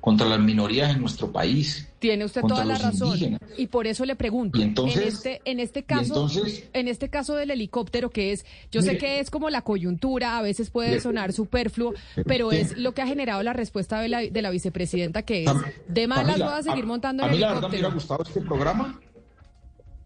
contra 0.06 0.28
las 0.28 0.40
minorías 0.40 0.92
en 0.92 1.02
nuestro 1.02 1.32
país. 1.32 1.90
Tiene 1.98 2.26
usted 2.26 2.42
toda 2.42 2.64
la 2.64 2.78
razón. 2.78 3.40
Y 3.58 3.66
por 3.66 3.88
eso 3.88 4.06
le 4.06 4.16
pregunto, 4.16 4.60
en 4.62 4.76
este, 5.02 5.42
en 5.46 5.60
este 5.60 5.82
caso, 5.82 6.30
en 6.74 6.88
este 6.88 7.10
caso 7.10 7.34
del 7.34 7.50
helicóptero, 7.50 8.12
que 8.12 8.32
es, 8.32 8.46
yo 8.72 8.84
sé 8.84 9.00
que 9.00 9.20
es 9.20 9.32
como 9.32 9.50
la 9.50 9.64
coyuntura, 9.64 10.38
a 10.38 10.44
veces 10.44 10.70
puede 10.70 11.02
sonar 11.02 11.34
superfluo, 11.34 11.96
pero 12.28 12.52
es 12.52 12.78
lo 12.78 12.94
que 12.94 13.02
ha 13.02 13.08
generado 13.08 13.42
la 13.42 13.54
respuesta 13.54 14.00
de 14.00 14.10
la, 14.10 14.20
de 14.22 14.42
la 14.44 14.52
vicepresidenta, 14.52 15.24
que 15.24 15.46
es 15.46 15.52
de 15.88 16.06
malas 16.06 16.38
voy 16.38 16.50
a 16.50 16.62
seguir 16.62 16.86
montando 16.86 17.24
a, 17.24 17.26
el 17.26 17.32
a 17.32 17.34
mí 17.34 17.40
la 17.40 17.48
helicóptero. 17.48 17.56
verdad 17.56 17.70
me 17.70 17.80
hubiera 17.80 17.96
gustado 17.96 18.22
este 18.22 18.42
programa, 18.42 19.02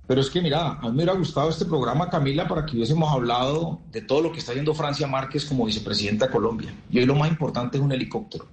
pero 0.08 0.22
es 0.22 0.30
que 0.30 0.42
mira, 0.42 0.76
a 0.76 0.82
mí 0.84 0.92
me 0.92 0.96
hubiera 0.96 1.14
gustado 1.16 1.50
este 1.50 1.66
programa, 1.66 2.10
Camila, 2.10 2.48
para 2.48 2.66
que 2.66 2.78
hubiésemos 2.78 3.12
hablado 3.12 3.82
de 3.92 4.02
todo 4.02 4.22
lo 4.22 4.32
que 4.32 4.40
está 4.40 4.54
haciendo 4.54 4.74
Francia 4.74 5.08
Márquez 5.08 5.44
como 5.44 5.66
vicepresidenta 5.66 6.28
de 6.28 6.32
Colombia. 6.32 6.74
Y 6.90 7.00
hoy 7.00 7.06
lo 7.06 7.16
más 7.16 7.30
importante 7.30 7.78
es 7.78 7.84
un 7.84 7.92
helicóptero. 7.92 8.48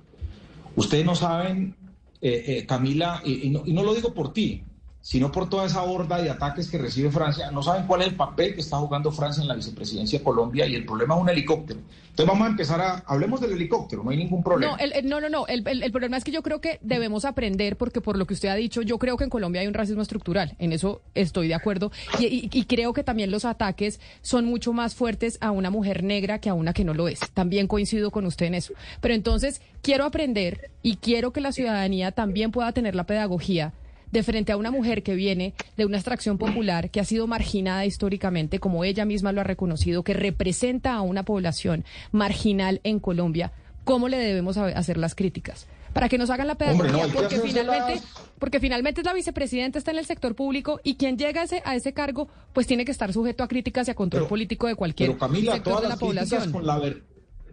Ustedes 0.76 1.04
no 1.04 1.14
saben, 1.14 1.74
eh, 2.20 2.44
eh, 2.46 2.66
Camila, 2.66 3.22
y, 3.24 3.50
no, 3.50 3.62
y 3.66 3.72
no 3.72 3.82
lo 3.82 3.94
digo 3.94 4.14
por 4.14 4.32
ti, 4.32 4.62
sino 5.06 5.30
por 5.30 5.48
toda 5.48 5.66
esa 5.66 5.84
horda 5.84 6.20
de 6.20 6.28
ataques 6.28 6.68
que 6.68 6.78
recibe 6.78 7.12
Francia, 7.12 7.52
no 7.52 7.62
saben 7.62 7.86
cuál 7.86 8.00
es 8.00 8.08
el 8.08 8.16
papel 8.16 8.56
que 8.56 8.60
está 8.60 8.78
jugando 8.78 9.12
Francia 9.12 9.40
en 9.40 9.46
la 9.46 9.54
vicepresidencia 9.54 10.18
de 10.18 10.24
Colombia 10.24 10.66
y 10.66 10.74
el 10.74 10.84
problema 10.84 11.14
es 11.14 11.20
un 11.20 11.28
helicóptero. 11.28 11.78
Entonces 12.10 12.26
vamos 12.26 12.48
a 12.48 12.50
empezar 12.50 12.80
a, 12.80 13.04
hablemos 13.06 13.40
del 13.40 13.52
helicóptero, 13.52 14.02
no 14.02 14.10
hay 14.10 14.16
ningún 14.16 14.42
problema. 14.42 14.72
No, 14.72 14.78
el- 14.78 15.08
no, 15.08 15.20
no, 15.20 15.28
no. 15.28 15.46
El, 15.46 15.62
problema 15.92 16.16
es 16.16 16.24
que 16.24 16.32
yo 16.32 16.42
creo 16.42 16.60
que 16.60 16.80
debemos 16.82 17.24
aprender, 17.24 17.76
porque 17.76 18.00
por 18.00 18.18
lo 18.18 18.26
que 18.26 18.34
usted 18.34 18.48
ha 18.48 18.56
dicho, 18.56 18.82
yo 18.82 18.98
creo 18.98 19.16
que 19.16 19.22
en 19.22 19.30
Colombia 19.30 19.60
hay 19.60 19.68
un 19.68 19.74
racismo 19.74 20.02
estructural. 20.02 20.56
En 20.58 20.72
eso 20.72 21.02
estoy 21.14 21.46
de 21.46 21.54
acuerdo. 21.54 21.92
Y 22.18 22.64
creo 22.64 22.92
que 22.92 23.04
también 23.04 23.30
los 23.30 23.44
ataques 23.44 24.00
son 24.22 24.44
mucho 24.44 24.72
más 24.72 24.96
fuertes 24.96 25.38
a 25.40 25.52
una 25.52 25.70
mujer 25.70 26.02
negra 26.02 26.40
que 26.40 26.48
a 26.48 26.54
una 26.54 26.72
que 26.72 26.82
no 26.82 26.94
lo 26.94 27.06
es. 27.06 27.20
También 27.32 27.68
coincido 27.68 28.10
con 28.10 28.26
usted 28.26 28.46
en 28.46 28.56
eso. 28.56 28.72
Pero 29.00 29.14
entonces 29.14 29.60
quiero 29.82 30.04
aprender 30.04 30.72
y 30.82 30.96
quiero 30.96 31.32
que 31.32 31.40
la 31.40 31.52
ciudadanía 31.52 32.10
también 32.10 32.50
pueda 32.50 32.72
tener 32.72 32.96
la 32.96 33.04
pedagogía 33.04 33.72
de 34.16 34.22
frente 34.22 34.50
a 34.52 34.56
una 34.56 34.70
mujer 34.70 35.02
que 35.02 35.14
viene 35.14 35.52
de 35.76 35.84
una 35.84 35.98
extracción 35.98 36.38
popular, 36.38 36.90
que 36.90 37.00
ha 37.00 37.04
sido 37.04 37.26
marginada 37.26 37.84
históricamente, 37.84 38.58
como 38.58 38.82
ella 38.82 39.04
misma 39.04 39.30
lo 39.32 39.42
ha 39.42 39.44
reconocido, 39.44 40.02
que 40.02 40.14
representa 40.14 40.94
a 40.94 41.02
una 41.02 41.22
población 41.22 41.84
marginal 42.12 42.80
en 42.82 42.98
Colombia, 42.98 43.52
¿cómo 43.84 44.08
le 44.08 44.16
debemos 44.16 44.56
hacer 44.56 44.96
las 44.96 45.14
críticas? 45.14 45.66
Para 45.92 46.08
que 46.08 46.18
nos 46.18 46.28
hagan 46.30 46.46
la 46.46 46.54
pedagogía, 46.56 46.92
Hombre, 46.96 47.08
no, 47.08 47.14
porque 47.20 47.40
finalmente, 47.40 48.00
porque 48.38 48.60
finalmente 48.60 49.00
es 49.00 49.04
la 49.06 49.12
vicepresidenta, 49.14 49.78
está 49.78 49.90
en 49.92 49.98
el 49.98 50.06
sector 50.06 50.34
público 50.34 50.80
y 50.82 50.96
quien 50.96 51.16
llega 51.18 51.42
a 51.42 51.44
ese, 51.44 51.62
a 51.64 51.74
ese 51.74 51.92
cargo, 51.92 52.28
pues 52.52 52.66
tiene 52.66 52.84
que 52.84 52.92
estar 52.92 53.12
sujeto 53.12 53.42
a 53.44 53.48
críticas 53.48 53.88
y 53.88 53.90
a 53.90 53.94
control 53.94 54.26
político 54.28 54.66
de 54.66 54.74
cualquier 54.74 55.10
Pero 55.10 55.18
Camila, 55.18 55.54
sector 55.54 55.72
todas 55.74 55.82
de 55.82 55.88
la 55.88 55.94
las 55.94 55.98
población. 56.00 56.52
con 56.52 56.66
la 56.66 56.78
ver- 56.78 57.02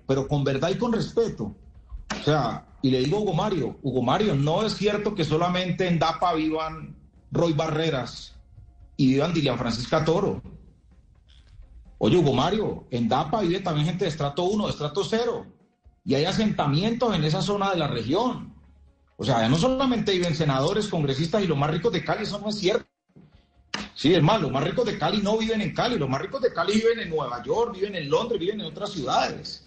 pero 0.07 0.27
con 0.27 0.43
verdad 0.43 0.69
y 0.71 0.75
con 0.77 0.91
respeto. 0.91 1.55
O 2.11 2.23
sea, 2.23 2.65
y 2.81 2.91
le 2.91 2.99
digo 2.99 3.17
a 3.17 3.21
Hugo 3.21 3.33
Mario, 3.33 3.77
Hugo 3.81 4.01
Mario, 4.01 4.35
no 4.35 4.63
es 4.63 4.75
cierto 4.75 5.15
que 5.15 5.23
solamente 5.23 5.87
en 5.87 5.99
DAPA 5.99 6.33
vivan 6.33 6.95
Roy 7.31 7.53
Barreras 7.53 8.35
y 8.97 9.13
vivan 9.13 9.33
Dilian 9.33 9.57
Francisca 9.57 10.03
Toro. 10.03 10.41
Oye, 11.97 12.17
Hugo 12.17 12.33
Mario, 12.33 12.85
en 12.91 13.07
DAPA 13.07 13.41
vive 13.41 13.61
también 13.61 13.87
gente 13.87 14.05
de 14.05 14.09
estrato 14.09 14.43
1, 14.43 14.65
de 14.65 14.71
estrato 14.71 15.03
0. 15.03 15.45
Y 16.05 16.15
hay 16.15 16.25
asentamientos 16.25 17.15
en 17.15 17.23
esa 17.23 17.41
zona 17.41 17.71
de 17.71 17.77
la 17.77 17.87
región. 17.87 18.53
O 19.15 19.23
sea, 19.23 19.47
no 19.47 19.57
solamente 19.57 20.11
viven 20.11 20.35
senadores, 20.35 20.87
congresistas 20.87 21.41
y 21.43 21.47
los 21.47 21.57
más 21.57 21.71
ricos 21.71 21.93
de 21.93 22.03
Cali, 22.03 22.23
eso 22.23 22.39
no 22.39 22.49
es 22.49 22.59
cierto. 22.59 22.85
Sí, 23.95 24.13
es 24.13 24.21
más, 24.21 24.41
los 24.41 24.51
más 24.51 24.63
ricos 24.63 24.85
de 24.85 24.97
Cali 24.97 25.21
no 25.21 25.37
viven 25.37 25.61
en 25.61 25.73
Cali, 25.73 25.97
los 25.97 26.09
más 26.09 26.21
ricos 26.21 26.41
de 26.41 26.51
Cali 26.51 26.73
viven 26.73 26.99
en 26.99 27.09
Nueva 27.09 27.41
York, 27.43 27.73
viven 27.73 27.95
en 27.95 28.09
Londres, 28.09 28.39
viven 28.39 28.59
en 28.59 28.67
otras 28.67 28.91
ciudades. 28.91 29.62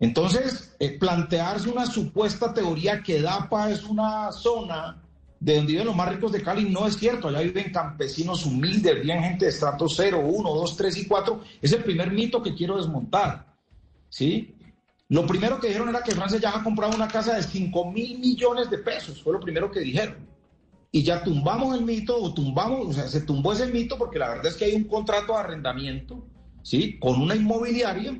Entonces, 0.00 0.74
eh, 0.78 0.98
plantearse 0.98 1.70
una 1.70 1.86
supuesta 1.86 2.52
teoría 2.52 3.02
que 3.02 3.20
DAPA 3.20 3.70
es 3.70 3.84
una 3.84 4.32
zona 4.32 5.00
de 5.40 5.56
donde 5.56 5.72
viven 5.72 5.86
los 5.86 5.96
más 5.96 6.08
ricos 6.08 6.32
de 6.32 6.42
Cali 6.42 6.70
no 6.70 6.86
es 6.86 6.96
cierto. 6.96 7.28
Allá 7.28 7.40
viven 7.40 7.70
campesinos 7.70 8.46
humildes, 8.46 9.02
viven 9.02 9.22
gente 9.22 9.44
de 9.44 9.50
estrato 9.50 9.88
0, 9.88 10.22
1, 10.24 10.54
2, 10.54 10.76
3 10.76 10.96
y 10.96 11.06
4. 11.06 11.40
Es 11.60 11.72
el 11.72 11.84
primer 11.84 12.10
mito 12.10 12.42
que 12.42 12.54
quiero 12.54 12.76
desmontar. 12.76 13.46
¿Sí? 14.08 14.54
Lo 15.08 15.26
primero 15.26 15.60
que 15.60 15.68
dijeron 15.68 15.90
era 15.90 16.02
que 16.02 16.12
Francia 16.12 16.38
ya 16.38 16.56
ha 16.56 16.64
comprado 16.64 16.94
una 16.94 17.08
casa 17.08 17.34
de 17.34 17.42
5 17.42 17.92
mil 17.92 18.18
millones 18.18 18.70
de 18.70 18.78
pesos. 18.78 19.22
Fue 19.22 19.34
lo 19.34 19.40
primero 19.40 19.70
que 19.70 19.80
dijeron. 19.80 20.26
Y 20.90 21.02
ya 21.02 21.22
tumbamos 21.22 21.76
el 21.76 21.84
mito, 21.84 22.16
o 22.16 22.32
tumbamos, 22.32 22.86
o 22.86 22.92
sea, 22.92 23.08
se 23.08 23.20
tumbó 23.20 23.52
ese 23.52 23.66
mito 23.66 23.98
porque 23.98 24.18
la 24.18 24.28
verdad 24.28 24.46
es 24.46 24.54
que 24.54 24.64
hay 24.64 24.74
un 24.74 24.84
contrato 24.84 25.32
de 25.32 25.40
arrendamiento, 25.40 26.24
¿sí? 26.62 26.98
Con 26.98 27.20
una 27.20 27.34
inmobiliaria 27.34 28.16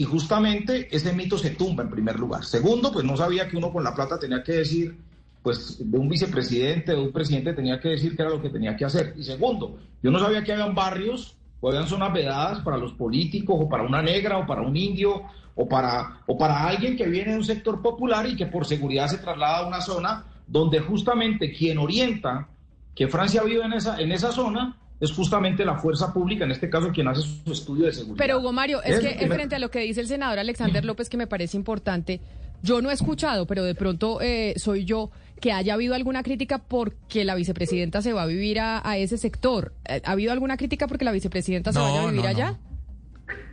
y 0.00 0.04
justamente 0.04 0.88
ese 0.90 1.12
mito 1.12 1.36
se 1.36 1.50
tumba 1.50 1.82
en 1.82 1.90
primer 1.90 2.18
lugar. 2.18 2.42
Segundo, 2.42 2.90
pues 2.90 3.04
no 3.04 3.18
sabía 3.18 3.46
que 3.46 3.58
uno 3.58 3.70
con 3.70 3.84
la 3.84 3.94
plata 3.94 4.18
tenía 4.18 4.42
que 4.42 4.52
decir, 4.52 4.98
pues 5.42 5.76
de 5.78 5.98
un 5.98 6.08
vicepresidente, 6.08 6.92
de 6.92 6.98
un 7.02 7.12
presidente 7.12 7.52
tenía 7.52 7.78
que 7.78 7.90
decir 7.90 8.16
que 8.16 8.22
era 8.22 8.30
lo 8.30 8.40
que 8.40 8.48
tenía 8.48 8.74
que 8.74 8.86
hacer. 8.86 9.12
Y 9.18 9.22
segundo, 9.22 9.78
yo 10.02 10.10
no 10.10 10.18
sabía 10.18 10.42
que 10.42 10.54
habían 10.54 10.74
barrios 10.74 11.36
o 11.60 11.68
habían 11.68 11.86
zonas 11.86 12.14
vedadas 12.14 12.60
para 12.60 12.78
los 12.78 12.94
políticos 12.94 13.58
o 13.60 13.68
para 13.68 13.82
una 13.82 14.00
negra 14.00 14.38
o 14.38 14.46
para 14.46 14.62
un 14.62 14.74
indio 14.74 15.24
o 15.54 15.68
para, 15.68 16.22
o 16.26 16.38
para 16.38 16.66
alguien 16.66 16.96
que 16.96 17.06
viene 17.06 17.32
de 17.32 17.36
un 17.36 17.44
sector 17.44 17.82
popular 17.82 18.26
y 18.26 18.36
que 18.36 18.46
por 18.46 18.64
seguridad 18.64 19.06
se 19.06 19.18
traslada 19.18 19.58
a 19.58 19.66
una 19.66 19.82
zona 19.82 20.24
donde 20.46 20.80
justamente 20.80 21.52
quien 21.52 21.76
orienta 21.76 22.48
que 22.94 23.06
Francia 23.06 23.42
vive 23.42 23.66
en 23.66 23.74
esa, 23.74 24.00
en 24.00 24.12
esa 24.12 24.32
zona 24.32 24.78
es 25.00 25.12
justamente 25.12 25.64
la 25.64 25.76
fuerza 25.76 26.12
pública, 26.12 26.44
en 26.44 26.50
este 26.50 26.68
caso 26.68 26.90
quien 26.92 27.08
hace 27.08 27.22
su 27.22 27.52
estudio 27.52 27.86
de 27.86 27.92
seguridad. 27.92 28.18
Pero 28.18 28.38
Hugo 28.38 28.52
Mario, 28.52 28.82
es 28.82 29.02
Es 29.02 29.16
que 29.16 29.26
frente 29.28 29.56
a 29.56 29.58
lo 29.58 29.70
que 29.70 29.80
dice 29.80 30.00
el 30.00 30.08
senador 30.08 30.38
Alexander 30.38 30.84
López, 30.84 31.08
que 31.08 31.16
me 31.16 31.26
parece 31.26 31.56
importante, 31.56 32.20
yo 32.62 32.82
no 32.82 32.90
he 32.90 32.94
escuchado, 32.94 33.46
pero 33.46 33.64
de 33.64 33.74
pronto 33.74 34.20
eh, 34.20 34.54
soy 34.56 34.84
yo, 34.84 35.10
que 35.40 35.52
haya 35.52 35.72
habido 35.72 35.94
alguna 35.94 36.22
crítica 36.22 36.58
porque 36.58 37.24
la 37.24 37.34
vicepresidenta 37.34 38.02
se 38.02 38.12
va 38.12 38.24
a 38.24 38.26
vivir 38.26 38.60
a, 38.60 38.86
a 38.86 38.98
ese 38.98 39.16
sector. 39.16 39.72
Eh, 39.86 40.02
¿Ha 40.04 40.12
habido 40.12 40.32
alguna 40.32 40.58
crítica 40.58 40.86
porque 40.86 41.06
la 41.06 41.12
vicepresidenta 41.12 41.72
se 41.72 41.78
No, 41.78 41.84
vaya 41.86 42.02
a 42.02 42.06
vivir 42.06 42.16
no, 42.16 42.22
no. 42.22 42.28
allá? 42.28 42.58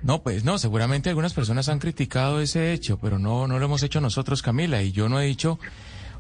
No, 0.04 0.22
pues 0.24 0.44
no, 0.44 0.58
seguramente 0.58 1.10
algunas 1.10 1.34
personas 1.34 1.70
han 1.70 1.80
criticado 1.80 2.42
ese 2.42 2.74
hecho, 2.74 2.98
pero 3.00 3.20
no, 3.20 3.48
no 3.48 3.58
lo 3.58 3.66
hemos 3.66 3.84
hecho 3.84 4.02
nosotros, 4.02 4.42
Camila, 4.42 4.82
y 4.82 4.92
yo 4.92 5.08
no 5.08 5.22
he 5.22 5.26
dicho, 5.26 5.60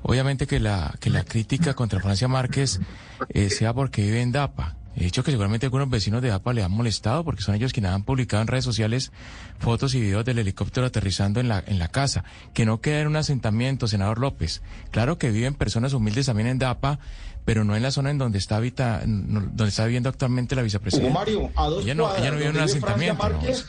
obviamente, 0.04 0.48
que 0.48 0.60
la, 0.60 0.96
que 1.02 1.10
la 1.10 1.24
crítica 1.24 1.74
contra 1.74 2.00
Francia 2.00 2.28
Márquez 2.28 2.80
eh, 3.30 3.50
sea 3.50 3.74
porque 3.74 4.04
vive 4.04 4.22
en 4.22 4.32
DAPA. 4.32 4.78
He 5.00 5.04
dicho 5.04 5.24
que 5.24 5.30
seguramente 5.30 5.68
algunos 5.68 5.90
vecinos 5.92 6.24
de 6.24 6.30
DAPA 6.30 6.54
le 6.54 6.64
han 6.64 6.72
molestado 6.72 7.24
porque 7.24 7.44
son 7.44 7.54
ellos 7.54 7.72
quienes 7.72 7.92
han 7.92 8.04
publicado 8.04 8.42
en 8.42 8.48
redes 8.48 8.66
sociales 8.66 9.12
fotos 9.60 9.94
y 9.94 10.02
videos 10.02 10.26
del 10.26 10.40
helicóptero 10.40 10.88
aterrizando 10.88 11.40
en 11.40 11.48
la, 11.48 11.64
en 11.68 11.78
la 11.78 11.88
casa. 11.90 12.24
Que 12.56 12.66
no 12.66 12.82
queda 12.82 13.02
en 13.02 13.08
un 13.08 13.16
asentamiento, 13.16 13.88
senador 13.88 14.18
López. 14.18 14.64
Claro 14.90 15.20
que 15.20 15.30
viven 15.30 15.54
personas 15.54 15.94
humildes 15.94 16.26
también 16.26 16.48
en 16.48 16.58
DAPA, 16.58 16.98
pero 17.46 17.64
no 17.64 17.76
en 17.76 17.84
la 17.84 17.92
zona 17.92 18.10
en 18.10 18.18
donde 18.18 18.40
está, 18.40 18.56
habita, 18.56 19.02
donde 19.06 19.68
está 19.68 19.86
viviendo 19.86 20.10
actualmente 20.10 20.56
la 20.56 20.64
vicepresidenta. 20.64 21.08
Hugo 21.12 21.20
Mario, 21.20 21.52
a 21.56 21.68
dos 21.68 21.84
ella 21.84 21.94
no, 21.94 22.04
cuadras 22.04 22.22
ella 22.24 22.32
no 22.32 22.38
vive 22.38 22.50
en 22.50 22.56
un 22.56 22.62
asentamiento. 22.64 23.24
no. 23.30 23.36
Márquez, 23.36 23.66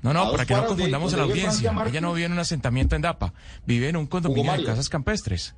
No, 0.00 0.30
para 0.32 0.46
que 0.46 0.54
no 0.54 0.60
de- 0.62 0.66
confundamos 0.68 1.12
a 1.12 1.16
la 1.18 1.22
audiencia. 1.24 1.74
Ella 1.86 2.00
no 2.00 2.14
vive 2.14 2.24
en 2.26 2.32
un 2.32 2.38
asentamiento 2.38 2.96
en 2.96 3.02
DAPA, 3.02 3.34
vive 3.66 3.90
en 3.90 3.96
un 3.96 4.06
condominio 4.06 4.52
de 4.54 4.64
casas 4.64 4.88
campestres. 4.88 5.54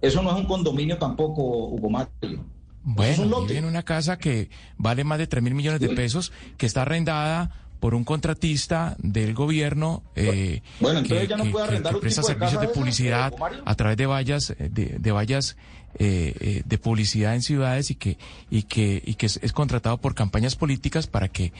Eso 0.00 0.22
no 0.22 0.30
es 0.30 0.36
un 0.36 0.46
condominio 0.46 0.96
tampoco, 0.96 1.42
Hugo 1.66 1.90
Mario. 1.90 2.44
Bueno, 2.84 3.42
vive 3.42 3.58
en 3.58 3.64
una 3.64 3.84
casa 3.84 4.18
que 4.18 4.50
vale 4.76 5.04
más 5.04 5.18
de 5.18 5.26
3 5.26 5.42
mil 5.42 5.54
millones 5.54 5.80
de 5.80 5.90
pesos, 5.90 6.32
que 6.56 6.66
está 6.66 6.82
arrendada 6.82 7.61
por 7.82 7.96
un 7.96 8.04
contratista 8.04 8.94
del 9.00 9.34
gobierno 9.34 10.04
eh, 10.14 10.62
Bueno, 10.78 11.00
entonces 11.00 11.22
que, 11.26 11.28
ya 11.30 11.36
no 11.36 11.42
que- 11.44 11.50
puede 11.50 11.64
que- 11.66 11.70
arrendar 11.72 11.90
que 11.90 11.96
un 11.96 12.00
presta 12.00 12.22
servicios 12.22 12.60
de 12.60 12.68
publicidad 12.68 13.32
eh, 13.32 13.36
Mario. 13.40 13.62
a 13.66 13.74
través 13.74 13.96
de 13.96 14.06
vallas 14.06 14.50
eh, 14.50 14.68
de, 14.70 14.96
de 15.00 15.10
vallas 15.12 15.56
eh, 15.98 16.32
eh, 16.40 16.62
de 16.64 16.78
publicidad 16.78 17.34
en 17.34 17.42
ciudades 17.42 17.90
y 17.90 17.96
que 17.96 18.18
y 18.50 18.62
que 18.62 19.02
y 19.04 19.14
que 19.16 19.26
es, 19.26 19.40
es 19.42 19.52
contratado 19.52 19.98
por 19.98 20.14
campañas 20.14 20.54
políticas 20.54 21.08
para 21.08 21.26
que 21.28 21.52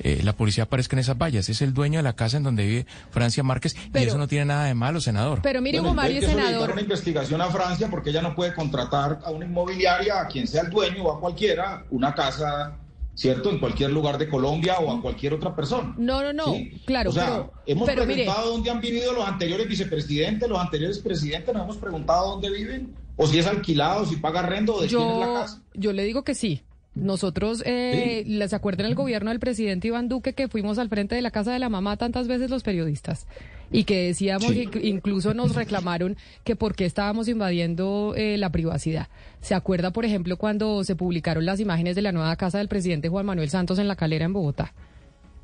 eh, 0.00 0.20
la 0.22 0.34
policía 0.34 0.64
aparezca 0.64 0.96
en 0.96 1.00
esas 1.00 1.16
vallas. 1.16 1.48
Es 1.48 1.62
el 1.62 1.72
dueño 1.72 1.98
de 1.98 2.02
la 2.02 2.12
casa 2.12 2.36
en 2.36 2.42
donde 2.42 2.66
vive 2.66 2.86
Francia 3.10 3.42
Márquez 3.42 3.74
y 3.94 3.98
eso 3.98 4.18
no 4.18 4.28
tiene 4.28 4.44
nada 4.44 4.66
de 4.66 4.74
malo, 4.74 5.00
senador. 5.00 5.40
Pero 5.42 5.60
mire, 5.62 5.78
Bueno, 5.78 5.92
Hugo 5.92 5.96
Mario, 6.02 6.20
senador. 6.20 6.70
una 6.72 6.80
investigación 6.82 7.40
a 7.40 7.46
Francia 7.50 7.88
porque 7.90 8.10
ella 8.10 8.20
no 8.22 8.34
puede 8.34 8.52
contratar 8.54 9.20
a 9.24 9.30
una 9.30 9.46
inmobiliaria, 9.46 10.20
a 10.20 10.26
quien 10.28 10.46
sea 10.46 10.60
el 10.62 10.70
dueño 10.70 11.04
o 11.04 11.16
a 11.16 11.18
cualquiera, 11.20 11.84
una 11.90 12.14
casa, 12.14 12.76
¿cierto? 13.20 13.50
En 13.50 13.58
cualquier 13.58 13.90
lugar 13.90 14.16
de 14.16 14.30
Colombia 14.30 14.78
o 14.78 14.90
a 14.90 15.02
cualquier 15.02 15.34
otra 15.34 15.54
persona. 15.54 15.94
No, 15.98 16.22
no, 16.22 16.32
no, 16.32 16.54
Sí. 16.54 16.70
claro, 16.86 17.10
o 17.10 17.12
sea, 17.12 17.26
pero, 17.26 17.52
hemos 17.66 17.86
pero 17.86 18.06
mire, 18.06 18.22
preguntado 18.24 18.50
dónde 18.52 18.70
han 18.70 18.80
vivido 18.80 19.12
los 19.12 19.28
anteriores 19.28 19.68
vicepresidentes, 19.68 20.48
los 20.48 20.58
anteriores 20.58 20.98
presidentes, 21.00 21.52
nos 21.52 21.64
hemos 21.64 21.76
preguntado 21.76 22.30
dónde 22.30 22.50
viven, 22.50 22.94
o 23.16 23.26
si 23.26 23.38
es 23.38 23.46
alquilado, 23.46 24.06
si 24.06 24.16
paga 24.16 24.40
rento, 24.40 24.76
o 24.76 24.80
de 24.80 24.88
quién 24.88 25.02
es 25.02 25.18
la 25.18 25.26
casa. 25.34 25.62
yo 25.74 25.92
le 25.92 26.04
digo 26.04 26.24
que 26.24 26.34
sí. 26.34 26.62
Nosotros, 26.94 27.62
eh, 27.66 28.24
¿les 28.26 28.52
acuerdan 28.52 28.86
el 28.86 28.94
gobierno 28.94 29.30
del 29.30 29.38
presidente 29.38 29.88
Iván 29.88 30.08
Duque 30.08 30.32
que 30.32 30.48
fuimos 30.48 30.78
al 30.78 30.88
frente 30.88 31.14
de 31.14 31.22
la 31.22 31.30
casa 31.30 31.52
de 31.52 31.58
la 31.58 31.68
mamá 31.68 31.96
tantas 31.98 32.26
veces 32.26 32.50
los 32.50 32.62
periodistas? 32.62 33.26
Y 33.72 33.84
que 33.84 34.06
decíamos, 34.08 34.50
Sí. 34.50 34.68
incluso 34.82 35.32
nos 35.32 35.54
reclamaron 35.54 36.16
que 36.44 36.56
por 36.56 36.74
qué 36.74 36.84
estábamos 36.86 37.28
invadiendo 37.28 38.14
eh, 38.16 38.36
la 38.36 38.50
privacidad. 38.50 39.08
¿Se 39.40 39.54
acuerda, 39.54 39.92
por 39.92 40.04
ejemplo, 40.04 40.36
cuando 40.36 40.82
se 40.84 40.96
publicaron 40.96 41.46
las 41.46 41.60
imágenes 41.60 41.94
de 41.96 42.02
la 42.02 42.12
nueva 42.12 42.34
casa 42.36 42.58
del 42.58 42.68
presidente 42.68 43.08
Juan 43.08 43.26
Manuel 43.26 43.48
Santos 43.50 43.78
en 43.78 43.86
la 43.88 43.96
calera 43.96 44.24
en 44.24 44.32
Bogotá? 44.32 44.72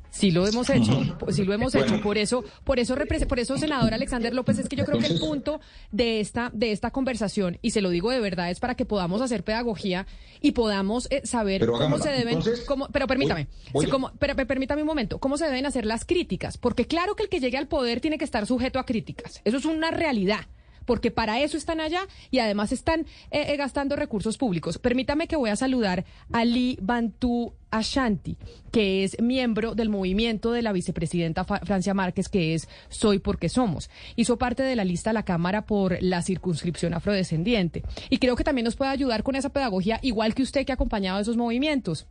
Sí 0.09 0.31
lo 0.31 0.47
hemos 0.47 0.69
hecho, 0.69 0.99
sí 1.29 1.43
lo 1.43 1.53
hemos 1.53 1.75
hecho. 1.75 2.01
Por 2.01 2.17
eso, 2.17 2.43
por 2.63 2.79
eso, 2.79 2.95
por 3.27 3.39
eso, 3.39 3.57
senador 3.57 3.93
Alexander 3.93 4.33
López, 4.33 4.57
es 4.59 4.67
que 4.69 4.75
yo 4.75 4.85
creo 4.85 4.99
que 4.99 5.07
el 5.07 5.19
punto 5.19 5.59
de 5.91 6.19
esta, 6.19 6.49
de 6.53 6.71
esta 6.71 6.91
conversación, 6.91 7.57
y 7.61 7.71
se 7.71 7.81
lo 7.81 7.89
digo 7.89 8.09
de 8.11 8.19
verdad, 8.19 8.49
es 8.49 8.59
para 8.59 8.75
que 8.75 8.85
podamos 8.85 9.21
hacer 9.21 9.43
pedagogía 9.43 10.07
y 10.41 10.51
podamos 10.53 11.07
eh, 11.11 11.21
saber 11.25 11.61
Pero 11.61 11.73
cómo 11.73 11.97
se 11.99 12.09
deben, 12.09 12.37
Entonces, 12.37 12.61
cómo- 12.65 12.87
pero 12.91 13.05
permítame, 13.07 13.47
voy- 13.71 13.87
cómo- 13.87 14.11
pero 14.17 14.35
permítame 14.35 14.81
un 14.81 14.87
momento, 14.87 15.19
cómo 15.19 15.37
se 15.37 15.45
deben 15.45 15.65
hacer 15.65 15.85
las 15.85 16.05
críticas, 16.05 16.57
porque 16.57 16.85
claro 16.85 17.15
que 17.15 17.23
el 17.23 17.29
que 17.29 17.39
llegue 17.39 17.57
al 17.57 17.67
poder 17.67 18.01
tiene 18.01 18.17
que 18.17 18.25
estar 18.25 18.45
sujeto 18.47 18.79
a 18.79 18.85
críticas, 18.85 19.41
eso 19.45 19.57
es 19.57 19.65
una 19.65 19.91
realidad. 19.91 20.47
Porque 20.87 21.11
para 21.11 21.39
eso 21.41 21.57
están 21.57 21.79
allá 21.79 22.07
y 22.31 22.39
además 22.39 22.71
están 22.71 23.01
eh, 23.29 23.45
eh, 23.49 23.57
gastando 23.57 23.95
recursos 23.95 24.37
públicos. 24.39 24.79
Permítame 24.79 25.27
que 25.27 25.35
voy 25.35 25.51
a 25.51 25.55
saludar 25.55 26.05
a 26.33 26.43
Lee 26.43 26.79
Bantu 26.81 27.53
Ashanti, 27.69 28.37
que 28.71 29.03
es 29.03 29.21
miembro 29.21 29.75
del 29.75 29.89
movimiento 29.89 30.51
de 30.51 30.61
la 30.61 30.71
vicepresidenta 30.71 31.43
Francia 31.43 31.93
Márquez, 31.93 32.29
que 32.29 32.55
es 32.55 32.67
Soy 32.89 33.19
porque 33.19 33.49
somos. 33.49 33.89
Hizo 34.15 34.37
parte 34.37 34.63
de 34.63 34.75
la 34.75 34.85
lista 34.85 35.11
de 35.11 35.15
la 35.15 35.25
Cámara 35.25 35.65
por 35.65 36.01
la 36.01 36.21
circunscripción 36.21 36.93
afrodescendiente. 36.93 37.83
Y 38.09 38.17
creo 38.17 38.35
que 38.35 38.43
también 38.43 38.65
nos 38.65 38.75
puede 38.75 38.89
ayudar 38.91 39.21
con 39.21 39.35
esa 39.35 39.49
pedagogía, 39.49 39.99
igual 40.01 40.33
que 40.33 40.43
usted 40.43 40.65
que 40.65 40.71
ha 40.71 40.75
acompañado 40.75 41.19
esos 41.19 41.37
movimientos. 41.37 42.07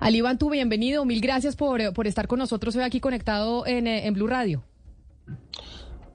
Ali 0.00 0.20
Bantu, 0.20 0.50
bienvenido. 0.50 1.04
Mil 1.06 1.20
gracias 1.20 1.56
por, 1.56 1.94
por 1.94 2.06
estar 2.06 2.26
con 2.26 2.38
nosotros 2.38 2.76
hoy 2.76 2.82
aquí 2.82 3.00
conectado 3.00 3.66
en, 3.66 3.86
eh, 3.86 4.06
en 4.06 4.14
Blue 4.14 4.26
Radio. 4.26 4.62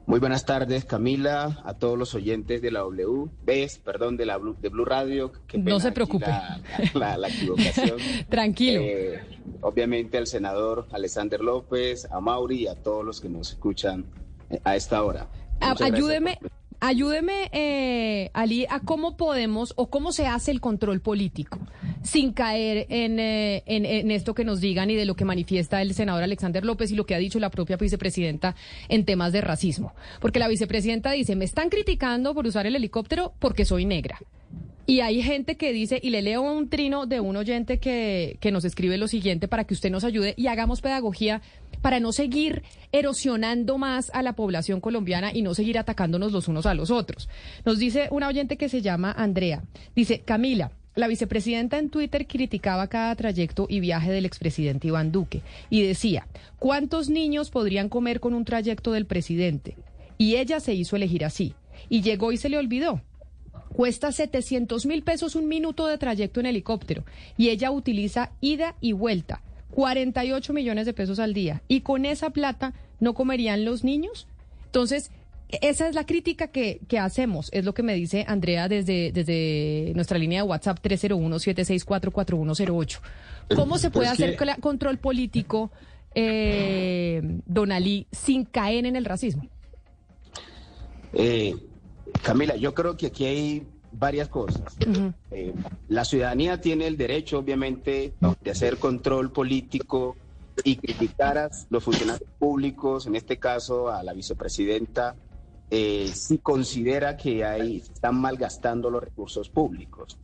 Muy 0.09 0.19
buenas 0.19 0.43
tardes, 0.43 0.85
Camila, 0.85 1.61
a 1.63 1.75
todos 1.75 1.95
los 1.95 2.15
oyentes 2.15 2.63
de 2.63 2.71
la 2.71 2.79
W, 2.79 3.29
¿ves? 3.45 3.77
Perdón, 3.77 4.17
de 4.17 4.25
la 4.25 4.37
Blue, 4.37 4.55
de 4.59 4.69
Blue 4.69 4.83
Radio. 4.83 5.31
Qué 5.47 5.59
No 5.59 5.79
se 5.79 5.91
preocupe. 5.91 6.25
La, 6.25 6.59
la- 6.95 7.17
la 7.19 7.27
equivocación. 7.27 7.97
Tranquilo. 8.29 8.81
Eh, 8.81 9.19
obviamente 9.61 10.17
al 10.17 10.25
senador 10.25 10.87
Alexander 10.91 11.41
López, 11.41 12.07
a 12.11 12.19
Mauri 12.21 12.63
y 12.63 12.67
a 12.67 12.73
todos 12.73 13.05
los 13.05 13.21
que 13.21 13.29
nos 13.29 13.49
escuchan 13.51 14.03
eh, 14.49 14.59
a 14.63 14.75
esta 14.75 15.03
hora. 15.03 15.27
A- 15.59 15.69
Muchas 15.69 15.77
gracias 15.77 15.93
ayúdeme, 15.93 16.39
ayúdeme, 16.79 17.49
eh, 17.51 18.29
Ali, 18.33 18.65
a 18.69 18.79
cómo 18.79 19.17
podemos 19.17 19.73
o 19.75 19.89
cómo 19.89 20.11
se 20.11 20.27
hace 20.27 20.51
el 20.51 20.61
control 20.61 21.01
político 21.01 21.59
sin 22.01 22.31
caer 22.31 22.85
en, 22.89 23.19
eh, 23.19 23.63
en, 23.65 23.85
en 23.85 24.11
esto 24.11 24.33
que 24.33 24.45
nos 24.45 24.61
digan 24.61 24.89
y 24.89 24.95
de 24.95 25.05
lo 25.05 25.15
que 25.15 25.25
manifiesta 25.25 25.81
el 25.81 25.93
senador 25.93 26.23
Alexander 26.23 26.63
López 26.63 26.91
y 26.91 26.95
lo 26.95 27.05
que 27.05 27.15
ha 27.15 27.19
dicho 27.19 27.39
la 27.39 27.49
propia 27.49 27.77
vicepresidenta 27.77 28.55
en 28.87 29.05
temas 29.05 29.33
de 29.33 29.41
racismo. 29.41 29.93
Porque 30.21 30.39
la 30.39 30.47
vicepresidenta 30.47 31.11
dice, 31.11 31.35
me 31.35 31.45
están 31.45 31.69
criticando 31.69 32.33
por 32.33 32.47
usar 32.47 32.65
el 32.67 32.75
helicóptero 32.75 33.33
porque 33.39 33.65
soy 33.65 33.85
negra. 33.85 34.19
Y 34.85 35.01
hay 35.01 35.21
gente 35.21 35.55
que 35.55 35.71
dice, 35.71 35.99
y 36.01 36.09
le 36.09 36.23
leo 36.23 36.41
un 36.41 36.67
trino 36.67 37.05
de 37.05 37.19
un 37.19 37.35
oyente 37.37 37.77
que, 37.77 38.37
que 38.39 38.51
nos 38.51 38.65
escribe 38.65 38.97
lo 38.97 39.07
siguiente 39.07 39.47
para 39.47 39.65
que 39.65 39.75
usted 39.75 39.91
nos 39.91 40.03
ayude 40.03 40.33
y 40.35 40.47
hagamos 40.47 40.81
pedagogía 40.81 41.43
para 41.81 41.99
no 41.99 42.11
seguir 42.11 42.63
erosionando 42.91 43.77
más 43.77 44.11
a 44.13 44.21
la 44.21 44.33
población 44.33 44.81
colombiana 44.81 45.31
y 45.33 45.41
no 45.41 45.53
seguir 45.53 45.77
atacándonos 45.77 46.31
los 46.31 46.47
unos 46.47 46.65
a 46.65 46.73
los 46.73 46.91
otros. 46.91 47.29
Nos 47.65 47.79
dice 47.79 48.07
una 48.11 48.27
oyente 48.27 48.57
que 48.57 48.69
se 48.69 48.81
llama 48.81 49.11
Andrea. 49.11 49.63
Dice, 49.95 50.21
Camila, 50.21 50.71
la 50.95 51.07
vicepresidenta 51.07 51.77
en 51.77 51.89
Twitter 51.89 52.27
criticaba 52.27 52.87
cada 52.87 53.15
trayecto 53.15 53.67
y 53.69 53.79
viaje 53.79 54.11
del 54.11 54.25
expresidente 54.25 54.87
Iván 54.87 55.11
Duque 55.11 55.41
y 55.69 55.81
decía, 55.81 56.27
¿cuántos 56.57 57.09
niños 57.09 57.51
podrían 57.51 57.89
comer 57.89 58.19
con 58.19 58.33
un 58.33 58.43
trayecto 58.43 58.91
del 58.91 59.05
presidente? 59.05 59.77
Y 60.17 60.35
ella 60.35 60.59
se 60.59 60.73
hizo 60.73 60.95
elegir 60.95 61.23
así. 61.23 61.53
Y 61.87 62.01
llegó 62.01 62.33
y 62.33 62.37
se 62.37 62.49
le 62.49 62.57
olvidó. 62.57 63.01
Cuesta 63.73 64.11
700 64.11 64.85
mil 64.85 65.03
pesos 65.03 65.35
un 65.35 65.47
minuto 65.47 65.87
de 65.87 65.97
trayecto 65.97 66.39
en 66.39 66.47
helicóptero 66.47 67.05
y 67.37 67.49
ella 67.49 67.71
utiliza 67.71 68.31
ida 68.41 68.75
y 68.81 68.91
vuelta, 68.91 69.41
48 69.79 70.51
millones 70.51 70.85
de 70.85 70.91
pesos 70.91 71.19
al 71.19 71.33
día. 71.33 71.63
Y 71.69 71.79
con 71.79 72.03
esa 72.03 72.31
plata 72.31 72.73
no 72.99 73.13
comerían 73.13 73.63
los 73.63 73.85
niños. 73.85 74.27
Entonces, 74.65 75.09
esa 75.61 75.87
es 75.87 75.95
la 75.95 76.05
crítica 76.05 76.47
que, 76.47 76.81
que 76.89 76.99
hacemos, 76.99 77.47
es 77.53 77.63
lo 77.63 77.73
que 77.73 77.81
me 77.81 77.93
dice 77.93 78.25
Andrea 78.27 78.67
desde, 78.67 79.13
desde 79.13 79.93
nuestra 79.95 80.17
línea 80.17 80.41
de 80.41 80.49
WhatsApp 80.49 80.79
301-764-4108. 80.83 82.99
¿Cómo 83.55 83.77
se 83.77 83.89
Pero 83.89 84.01
puede 84.01 84.09
hacer 84.09 84.35
control 84.59 84.97
político, 84.97 85.71
eh, 86.13 87.21
Don 87.45 87.71
Ali, 87.71 88.05
sin 88.11 88.43
caer 88.43 88.85
en 88.85 88.97
el 88.97 89.05
racismo? 89.05 89.47
Eh, 91.13 91.55
Camila, 92.21 92.57
yo 92.57 92.73
creo 92.73 92.97
que 92.97 93.07
aquí 93.07 93.23
hay 93.23 93.63
varias 93.91 94.27
cosas. 94.27 94.77
Eh, 95.31 95.53
la 95.87 96.05
ciudadanía 96.05 96.61
tiene 96.61 96.87
el 96.87 96.97
derecho, 96.97 97.39
obviamente, 97.39 98.13
de 98.41 98.51
hacer 98.51 98.77
control 98.77 99.31
político 99.31 100.15
y 100.63 100.75
criticar 100.75 101.37
a 101.37 101.49
los 101.69 101.83
funcionarios 101.83 102.29
públicos, 102.37 103.07
en 103.07 103.15
este 103.15 103.37
caso 103.37 103.89
a 103.89 104.03
la 104.03 104.13
vicepresidenta, 104.13 105.15
eh, 105.71 106.09
si 106.13 106.39
considera 106.39 107.15
que 107.15 107.39
se 107.83 107.93
están 107.93 108.19
malgastando 108.19 108.89
los 108.89 109.03
recursos 109.03 109.49
públicos. 109.49 110.17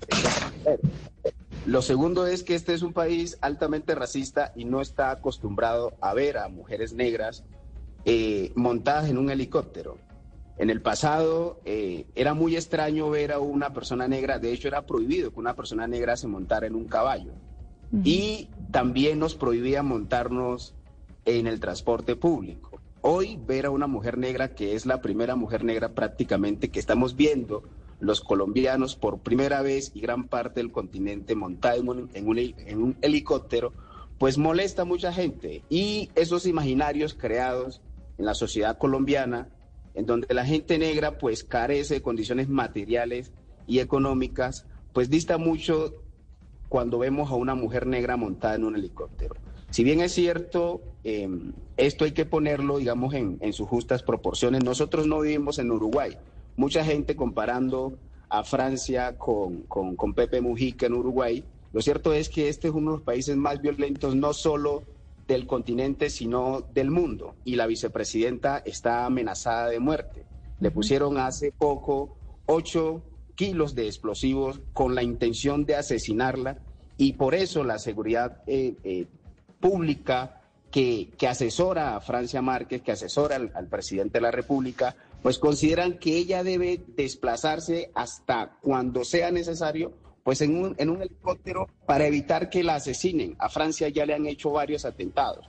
Lo 1.65 1.81
segundo 1.81 2.27
es 2.27 2.43
que 2.43 2.55
este 2.55 2.73
es 2.73 2.81
un 2.81 2.93
país 2.93 3.37
altamente 3.41 3.95
racista 3.95 4.53
y 4.55 4.65
no 4.65 4.81
está 4.81 5.11
acostumbrado 5.11 5.93
a 6.01 6.13
ver 6.13 6.37
a 6.37 6.47
mujeres 6.47 6.93
negras 6.93 7.43
eh, 8.05 8.51
montadas 8.55 9.09
en 9.09 9.17
un 9.17 9.29
helicóptero. 9.31 9.97
En 10.57 10.69
el 10.69 10.81
pasado 10.81 11.59
eh, 11.65 12.05
era 12.15 12.33
muy 12.33 12.55
extraño 12.55 13.09
ver 13.09 13.33
a 13.33 13.39
una 13.39 13.73
persona 13.73 14.07
negra, 14.07 14.39
de 14.39 14.53
hecho 14.53 14.67
era 14.67 14.85
prohibido 14.85 15.31
que 15.31 15.39
una 15.39 15.55
persona 15.55 15.87
negra 15.87 16.15
se 16.15 16.27
montara 16.27 16.67
en 16.67 16.75
un 16.75 16.85
caballo. 16.85 17.31
Y 18.03 18.49
también 18.71 19.19
nos 19.19 19.35
prohibía 19.35 19.83
montarnos 19.83 20.73
en 21.23 21.47
el 21.47 21.59
transporte 21.59 22.15
público. 22.15 22.79
Hoy 23.01 23.37
ver 23.45 23.67
a 23.67 23.69
una 23.69 23.87
mujer 23.87 24.17
negra, 24.17 24.55
que 24.55 24.75
es 24.75 24.85
la 24.85 25.01
primera 25.01 25.35
mujer 25.35 25.63
negra 25.63 25.89
prácticamente 25.89 26.69
que 26.69 26.79
estamos 26.79 27.15
viendo 27.15 27.63
los 27.99 28.21
colombianos 28.21 28.95
por 28.95 29.19
primera 29.19 29.61
vez 29.61 29.91
y 29.93 30.01
gran 30.01 30.27
parte 30.27 30.59
del 30.59 30.71
continente 30.71 31.35
montada 31.35 31.75
en 31.75 31.87
un, 31.87 32.09
en 32.13 32.27
un 32.27 32.37
heli- 32.37 32.55
en 32.65 32.81
un 32.81 32.97
helicóptero, 33.01 33.73
pues 34.17 34.37
molesta 34.37 34.81
a 34.81 34.85
mucha 34.85 35.13
gente. 35.13 35.63
Y 35.69 36.09
esos 36.15 36.45
imaginarios 36.45 37.13
creados 37.13 37.81
en 38.17 38.25
la 38.25 38.33
sociedad 38.33 38.77
colombiana, 38.77 39.49
en 39.95 40.05
donde 40.05 40.33
la 40.33 40.45
gente 40.45 40.77
negra 40.77 41.17
pues 41.17 41.43
carece 41.43 41.95
de 41.95 42.01
condiciones 42.01 42.49
materiales 42.49 43.31
y 43.67 43.79
económicas, 43.79 44.65
pues 44.93 45.09
dista 45.09 45.37
mucho 45.37 45.93
cuando 46.69 46.99
vemos 46.99 47.31
a 47.31 47.35
una 47.35 47.55
mujer 47.55 47.87
negra 47.87 48.17
montada 48.17 48.55
en 48.55 48.65
un 48.65 48.75
helicóptero. 48.75 49.35
Si 49.69 49.83
bien 49.83 50.01
es 50.01 50.13
cierto, 50.13 50.81
eh, 51.03 51.27
esto 51.77 52.05
hay 52.05 52.11
que 52.11 52.25
ponerlo, 52.25 52.77
digamos, 52.77 53.13
en, 53.13 53.37
en 53.41 53.53
sus 53.53 53.67
justas 53.67 54.03
proporciones. 54.03 54.63
Nosotros 54.63 55.07
no 55.07 55.21
vivimos 55.21 55.59
en 55.59 55.71
Uruguay. 55.71 56.17
Mucha 56.55 56.85
gente 56.85 57.15
comparando 57.15 57.97
a 58.29 58.43
Francia 58.43 59.17
con, 59.17 59.63
con, 59.63 59.95
con 59.95 60.13
Pepe 60.13 60.41
Mujica 60.41 60.85
en 60.85 60.93
Uruguay. 60.93 61.43
Lo 61.73 61.81
cierto 61.81 62.13
es 62.13 62.29
que 62.29 62.47
este 62.47 62.69
es 62.69 62.73
uno 62.73 62.91
de 62.91 62.97
los 62.97 63.05
países 63.05 63.35
más 63.35 63.61
violentos, 63.61 64.15
no 64.15 64.33
solo 64.33 64.83
del 65.27 65.47
continente, 65.47 66.09
sino 66.09 66.61
del 66.73 66.91
mundo. 66.91 67.35
Y 67.43 67.55
la 67.55 67.67
vicepresidenta 67.67 68.59
está 68.59 69.05
amenazada 69.05 69.69
de 69.69 69.79
muerte. 69.79 70.25
Le 70.59 70.71
pusieron 70.71 71.17
hace 71.17 71.51
poco 71.51 72.17
ocho 72.45 73.03
kilos 73.35 73.75
de 73.75 73.87
explosivos 73.87 74.61
con 74.73 74.95
la 74.95 75.03
intención 75.03 75.65
de 75.65 75.75
asesinarla 75.75 76.57
y 76.97 77.13
por 77.13 77.35
eso 77.35 77.63
la 77.63 77.79
seguridad 77.79 78.41
eh, 78.47 78.75
eh, 78.83 79.07
pública 79.59 80.41
que, 80.71 81.11
que 81.17 81.27
asesora 81.27 81.95
a 81.95 82.01
Francia 82.01 82.41
Márquez, 82.41 82.81
que 82.81 82.93
asesora 82.93 83.35
al, 83.35 83.51
al 83.55 83.67
presidente 83.67 84.19
de 84.19 84.21
la 84.21 84.31
República, 84.31 84.95
pues 85.21 85.39
consideran 85.39 85.97
que 85.97 86.17
ella 86.17 86.43
debe 86.43 86.81
desplazarse 86.95 87.91
hasta 87.95 88.57
cuando 88.61 89.03
sea 89.03 89.31
necesario 89.31 89.93
pues 90.25 90.41
en 90.41 90.57
un, 90.57 90.73
en 90.79 90.89
un 90.89 91.03
helicóptero 91.03 91.69
para 91.85 92.07
evitar 92.07 92.49
que 92.49 92.63
la 92.63 92.75
asesinen. 92.75 93.35
A 93.37 93.47
Francia 93.47 93.89
ya 93.89 94.07
le 94.07 94.15
han 94.15 94.25
hecho 94.25 94.49
varios 94.49 94.83
atentados, 94.83 95.45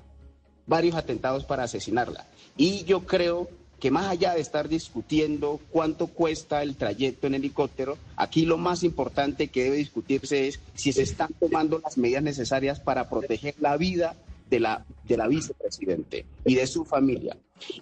varios 0.67 0.95
atentados 0.97 1.45
para 1.47 1.63
asesinarla. 1.63 2.29
Y 2.59 2.85
yo 2.85 3.07
creo 3.07 3.49
que 3.81 3.91
más 3.91 4.07
allá 4.07 4.35
de 4.35 4.43
estar 4.43 4.69
discutiendo 4.69 5.61
cuánto 5.71 6.09
cuesta 6.09 6.63
el 6.63 6.77
trayecto 6.77 7.27
en 7.27 7.37
helicóptero, 7.37 7.97
aquí 8.17 8.45
lo 8.45 8.59
más 8.59 8.83
importante 8.83 9.49
que 9.49 9.65
debe 9.65 9.77
discutirse 9.77 10.47
es 10.49 10.61
si 10.75 10.93
se 10.93 11.05
están 11.05 11.33
tomando 11.41 11.79
las 11.79 11.97
medidas 11.97 12.23
necesarias 12.23 12.79
para 12.79 13.09
proteger 13.09 13.55
la 13.59 13.79
vida 13.79 14.15
de 14.51 14.61
la, 14.61 14.85
de 15.05 15.17
la 15.17 15.27
vicepresidente 15.27 16.27
y 16.45 16.55
de 16.55 16.67
su 16.67 16.85
familia. 16.85 17.35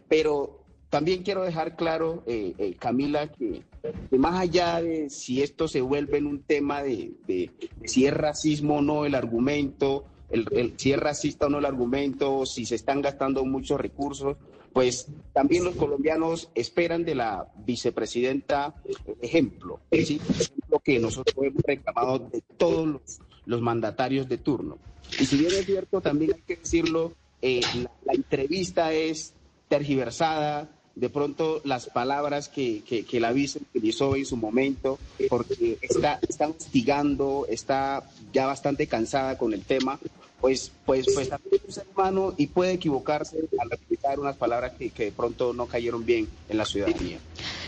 Pero 0.07 0.61
también 0.90 1.24
quiero 1.24 1.42
dejar 1.42 1.74
claro, 1.74 2.22
eh, 2.28 2.54
eh, 2.57 2.76
Camila, 2.78 3.26
que, 3.33 3.64
que, 4.10 4.18
más 4.18 4.40
allá 4.40 4.80
de 4.80 5.10
si 5.10 5.42
esto 5.42 5.68
se 5.68 5.80
vuelve 5.80 6.18
en 6.18 6.26
un 6.26 6.42
tema 6.42 6.82
de, 6.82 7.12
de, 7.26 7.50
de 7.80 7.88
si 7.88 8.06
es 8.06 8.14
racismo 8.14 8.78
o 8.78 8.82
no 8.82 9.04
el 9.04 9.14
argumento, 9.14 10.04
el, 10.30 10.46
el, 10.52 10.74
si 10.76 10.92
es 10.92 10.98
racista 10.98 11.46
o 11.46 11.48
no 11.50 11.58
el 11.58 11.66
argumento, 11.66 12.46
si 12.46 12.66
se 12.66 12.74
están 12.74 13.02
gastando 13.02 13.44
muchos 13.44 13.80
recursos, 13.80 14.36
pues 14.72 15.06
también 15.32 15.64
los 15.64 15.76
colombianos 15.76 16.50
esperan 16.54 17.04
de 17.04 17.14
la 17.14 17.46
vicepresidenta 17.64 18.74
ejemplo, 19.22 19.80
¿sí? 19.92 20.20
ejemplo 20.28 20.80
que 20.82 20.98
nosotros 20.98 21.36
hemos 21.46 21.62
reclamado 21.62 22.18
de 22.18 22.42
todos 22.56 22.86
los, 22.88 23.20
los, 23.46 23.60
mandatarios 23.60 24.28
de 24.28 24.38
turno. 24.38 24.78
Y 25.20 25.26
si 25.26 25.36
bien 25.36 25.52
es 25.52 25.64
cierto, 25.64 26.00
también 26.00 26.32
hay 26.34 26.42
que 26.42 26.56
decirlo, 26.56 27.12
eh, 27.40 27.60
la, 27.76 27.92
la 28.04 28.14
entrevista 28.14 28.92
es 28.92 29.34
tergiversada, 29.68 30.68
de 30.96 31.09
pronto 31.09 31.61
las 31.64 31.87
palabras 31.87 32.48
que, 32.48 32.83
que, 32.87 33.04
que, 33.04 33.20
la 33.20 33.33
vice 33.33 33.59
utilizó 33.59 34.14
en 34.16 34.26
su 34.26 34.37
momento, 34.37 34.98
porque 35.28 35.78
está, 35.83 36.20
está 36.26 36.48
hostigando, 36.48 37.46
está 37.48 38.04
ya 38.33 38.46
bastante 38.46 38.87
cansada 38.87 39.37
con 39.37 39.52
el 39.52 39.62
tema, 39.62 39.98
pues, 40.40 40.70
pues, 40.85 41.07
pues 41.12 41.28
también 41.28 41.54
es 41.54 41.61
un 41.66 41.72
ser 41.72 41.87
humano 41.94 42.35
y 42.37 42.46
puede 42.46 42.72
equivocarse 42.72 43.38
al 43.59 43.68
utilizar 43.68 44.20
unas 44.20 44.37
palabras 44.37 44.72
que, 44.78 44.90
que, 44.90 45.07
de 45.07 45.12
pronto 45.12 45.52
no 45.52 45.66
cayeron 45.66 46.04
bien 46.04 46.28
en 46.48 46.59
la 46.59 46.64
ciudadanía. 46.64 47.18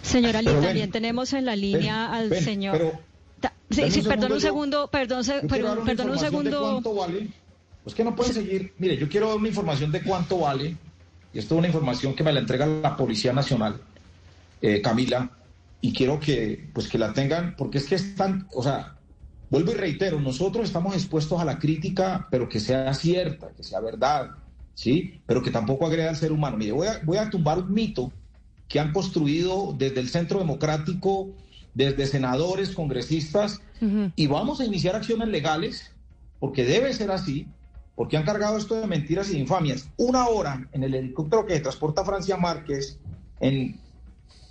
Señora 0.03 0.41
Lee, 0.41 0.53
también 0.61 0.91
tenemos 0.91 1.33
en 1.33 1.47
la 1.47 1.57
línea 1.57 2.09
ven, 2.11 2.15
al 2.15 2.29
ven, 2.29 2.45
señor... 2.45 2.79
Pero, 2.79 3.01
sí, 3.71 3.91
sí, 3.91 4.03
perdón 4.03 4.33
un 4.33 4.41
segundo, 4.41 4.89
perdón, 4.89 5.25
perdón, 5.49 5.85
perdón 5.85 6.11
un 6.11 6.19
segundo. 6.19 6.61
¿Cuánto 6.61 6.95
vale? 6.95 7.29
Pues 7.83 7.95
que 7.95 8.05
no 8.05 8.15
pueden 8.15 8.35
seguir. 8.35 8.73
Mire, 8.79 8.97
yo 8.97 9.09
quiero 9.09 9.29
dar 9.29 9.37
una 9.37 9.49
información 9.49 9.91
de 9.91 10.03
cuánto 10.03 10.39
vale 10.39 10.77
y 11.37 11.39
esto 11.39 11.55
es 11.55 11.59
una 11.59 11.67
información 11.67 12.15
que 12.15 12.25
me 12.25 12.33
la 12.33 12.41
entrega 12.41 12.65
la 12.65 12.97
Policía 12.97 13.31
Nacional, 13.31 13.79
eh, 14.63 14.81
Camila, 14.81 15.31
y 15.83 15.93
quiero 15.93 16.19
que, 16.19 16.71
pues, 16.73 16.89
que 16.89 16.97
la 16.97 17.13
tengan, 17.13 17.55
porque 17.59 17.77
es 17.77 17.85
que 17.85 17.95
están, 17.95 18.49
o 18.55 18.63
sea, 18.63 18.97
vuelvo 19.51 19.73
y 19.73 19.75
reitero, 19.75 20.19
nosotros 20.19 20.65
estamos 20.65 20.95
expuestos 20.95 21.39
a 21.39 21.45
la 21.45 21.59
crítica, 21.59 22.27
pero 22.31 22.49
que 22.49 22.59
sea 22.59 22.95
cierta, 22.95 23.51
que 23.55 23.63
sea 23.63 23.81
verdad, 23.81 24.31
¿sí? 24.73 25.21
Pero 25.27 25.43
que 25.43 25.51
tampoco 25.51 25.85
agreda 25.85 26.09
al 26.09 26.17
ser 26.17 26.33
humano. 26.33 26.57
Mire, 26.57 26.73
voy 26.73 26.87
a, 26.87 27.01
voy 27.05 27.19
a 27.19 27.29
tumbar 27.29 27.59
un 27.59 27.71
mito 27.71 28.11
que 28.67 28.81
han 28.81 28.95
construido 28.95 29.75
desde 29.77 30.01
el 30.01 30.09
Centro 30.09 30.39
Democrático, 30.39 31.29
desde 31.75 32.07
senadores, 32.07 32.71
congresistas, 32.71 33.61
uh 33.83 33.85
-huh. 33.85 34.13
y 34.17 34.27
vamos 34.27 34.61
a 34.61 34.65
iniciar 34.65 34.97
acciones 34.97 35.29
legales, 35.29 35.93
porque 36.41 36.65
debe 36.65 36.95
ser 36.95 37.11
así, 37.11 37.47
porque 37.97 38.17
han 38.17 38.23
cargado 38.25 38.59
esto 38.59 38.77
de 38.81 38.87
mentiras 38.87 39.31
y 39.31 39.33
de 39.33 39.39
infamias. 39.41 39.89
Una 39.97 40.29
hora 40.29 40.69
en 40.73 40.85
el 40.85 40.95
helicóptero 40.95 41.47
que 41.47 41.59
transporta 41.59 42.05
Francia 42.05 42.37
Márquez 42.37 42.99
en 43.41 43.81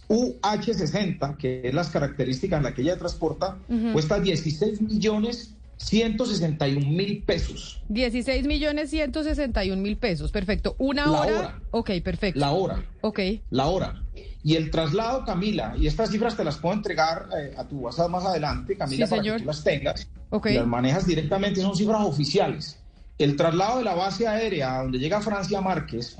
UH-60, 0.10 1.38
que 1.38 1.62
es 1.64 1.74
las 1.74 1.90
características 1.90 2.58
en 2.58 2.64
las 2.64 2.74
que 2.74 2.82
ella 2.82 2.98
transporta, 2.98 3.58
uh 3.70 3.74
-huh. 3.74 3.94
cuesta 3.94 4.20
16 4.20 4.82
millones 4.82 5.56
161 5.78 6.90
mil 6.90 7.24
pesos. 7.24 7.82
16 7.90 8.46
millones 8.46 8.90
161 8.90 9.82
mil 9.82 9.98
pesos, 9.98 10.32
perfecto. 10.32 10.76
Una 10.80 11.12
hora? 11.12 11.32
La 11.32 11.38
hora. 11.40 11.62
Ok, 11.72 11.92
perfecto. 12.04 12.40
La 12.40 12.52
hora. 12.52 12.84
Ok. 13.02 13.20
La 13.52 13.68
hora. 13.68 14.02
Y 14.44 14.56
el 14.56 14.70
traslado, 14.72 15.26
Camila, 15.26 15.76
y 15.78 15.88
estas 15.88 16.12
cifras 16.12 16.38
te 16.38 16.44
las 16.44 16.58
puedo 16.58 16.76
entregar 16.76 17.28
eh, 17.38 17.54
a 17.58 17.64
tu 17.68 17.80
WhatsApp 17.80 18.10
más 18.10 18.26
adelante, 18.26 18.78
Camila, 18.78 19.06
sí, 19.06 19.10
para 19.10 19.22
señor. 19.22 19.38
que 19.38 19.42
tú 19.42 19.48
las 19.48 19.64
tengas. 19.64 20.08
Ok. 20.30 20.48
Y 20.48 20.54
las 20.54 20.68
manejas 20.68 21.06
directamente, 21.08 21.62
son 21.62 21.76
cifras 21.76 22.02
oficiales. 22.02 22.78
El 23.17 23.36
traslado 23.36 23.78
de 23.80 23.86
la 23.86 23.95
base 23.95 24.28
aérea 24.28 24.82
donde 24.82 24.99
llega 24.99 25.21
Francia 25.21 25.62
Márquez, 25.62 26.17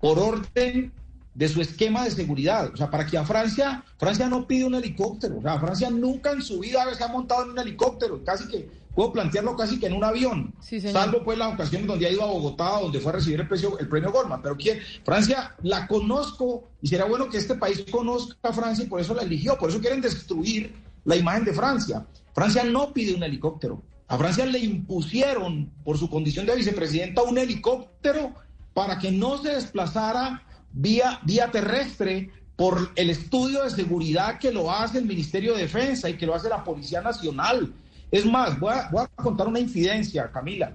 por 0.00 0.18
orden 0.18 0.92
de 1.34 1.48
su 1.48 1.60
esquema 1.60 2.04
de 2.04 2.10
seguridad. 2.10 2.72
O 2.72 2.76
sea, 2.76 2.90
para 2.90 3.06
que 3.06 3.16
a 3.16 3.24
Francia, 3.24 3.84
Francia 3.96 4.28
no 4.28 4.46
pide 4.46 4.64
un 4.64 4.74
helicóptero. 4.74 5.38
O 5.38 5.42
sea, 5.42 5.60
Francia 5.60 5.88
nunca 5.88 6.32
en 6.32 6.42
su 6.42 6.58
vida 6.58 6.84
se 6.94 7.04
ha 7.04 7.08
montado 7.08 7.44
en 7.44 7.50
un 7.50 7.58
helicóptero. 7.58 8.24
Casi 8.24 8.48
que, 8.48 8.68
puedo 8.92 9.12
plantearlo 9.12 9.56
casi 9.56 9.78
que 9.78 9.86
en 9.86 9.92
un 9.92 10.02
avión. 10.02 10.52
Sí, 10.60 10.80
salvo 10.80 11.22
pues 11.22 11.38
las 11.38 11.54
ocasiones 11.54 11.86
donde 11.86 12.06
ha 12.06 12.10
ido 12.10 12.24
a 12.24 12.26
Bogotá, 12.26 12.80
donde 12.80 12.98
fue 12.98 13.12
a 13.12 13.14
recibir 13.14 13.40
el, 13.40 13.46
precio, 13.46 13.78
el 13.78 13.88
premio 13.88 14.10
Goldman. 14.10 14.42
Pero 14.42 14.56
¿quién? 14.56 14.80
Francia 15.04 15.54
la 15.62 15.86
conozco 15.86 16.64
y 16.82 16.88
será 16.88 17.04
bueno 17.04 17.28
que 17.28 17.38
este 17.38 17.54
país 17.54 17.84
conozca 17.88 18.48
a 18.48 18.52
Francia 18.52 18.84
y 18.84 18.88
por 18.88 19.00
eso 19.00 19.14
la 19.14 19.22
eligió. 19.22 19.56
Por 19.56 19.70
eso 19.70 19.80
quieren 19.80 20.00
destruir 20.00 20.74
la 21.04 21.14
imagen 21.14 21.44
de 21.44 21.52
Francia. 21.52 22.04
Francia 22.34 22.64
no 22.64 22.92
pide 22.92 23.14
un 23.14 23.22
helicóptero. 23.22 23.80
A 24.08 24.16
Francia 24.16 24.46
le 24.46 24.58
impusieron, 24.58 25.70
por 25.84 25.98
su 25.98 26.08
condición 26.08 26.46
de 26.46 26.56
vicepresidenta, 26.56 27.22
un 27.22 27.36
helicóptero 27.36 28.34
para 28.72 28.98
que 28.98 29.12
no 29.12 29.36
se 29.42 29.50
desplazara 29.50 30.42
vía, 30.72 31.20
terrestre 31.52 32.30
por 32.56 32.90
el 32.96 33.10
estudio 33.10 33.62
de 33.62 33.70
seguridad 33.70 34.38
que 34.38 34.50
lo 34.50 34.70
hace 34.72 34.98
el 34.98 35.04
Ministerio 35.04 35.54
de 35.54 35.62
Defensa 35.62 36.08
y 36.08 36.16
que 36.16 36.26
lo 36.26 36.34
hace 36.34 36.48
la 36.48 36.64
Policía 36.64 37.02
Nacional. 37.02 37.72
Es 38.10 38.24
más, 38.24 38.58
voy 38.58 38.72
a, 38.72 38.88
voy 38.90 39.02
a 39.04 39.22
contar 39.22 39.46
una 39.46 39.60
incidencia, 39.60 40.30
Camila. 40.32 40.72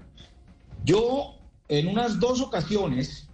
Yo 0.86 1.36
en 1.68 1.88
unas 1.88 2.20
dos 2.20 2.40
ocasiones 2.40 3.28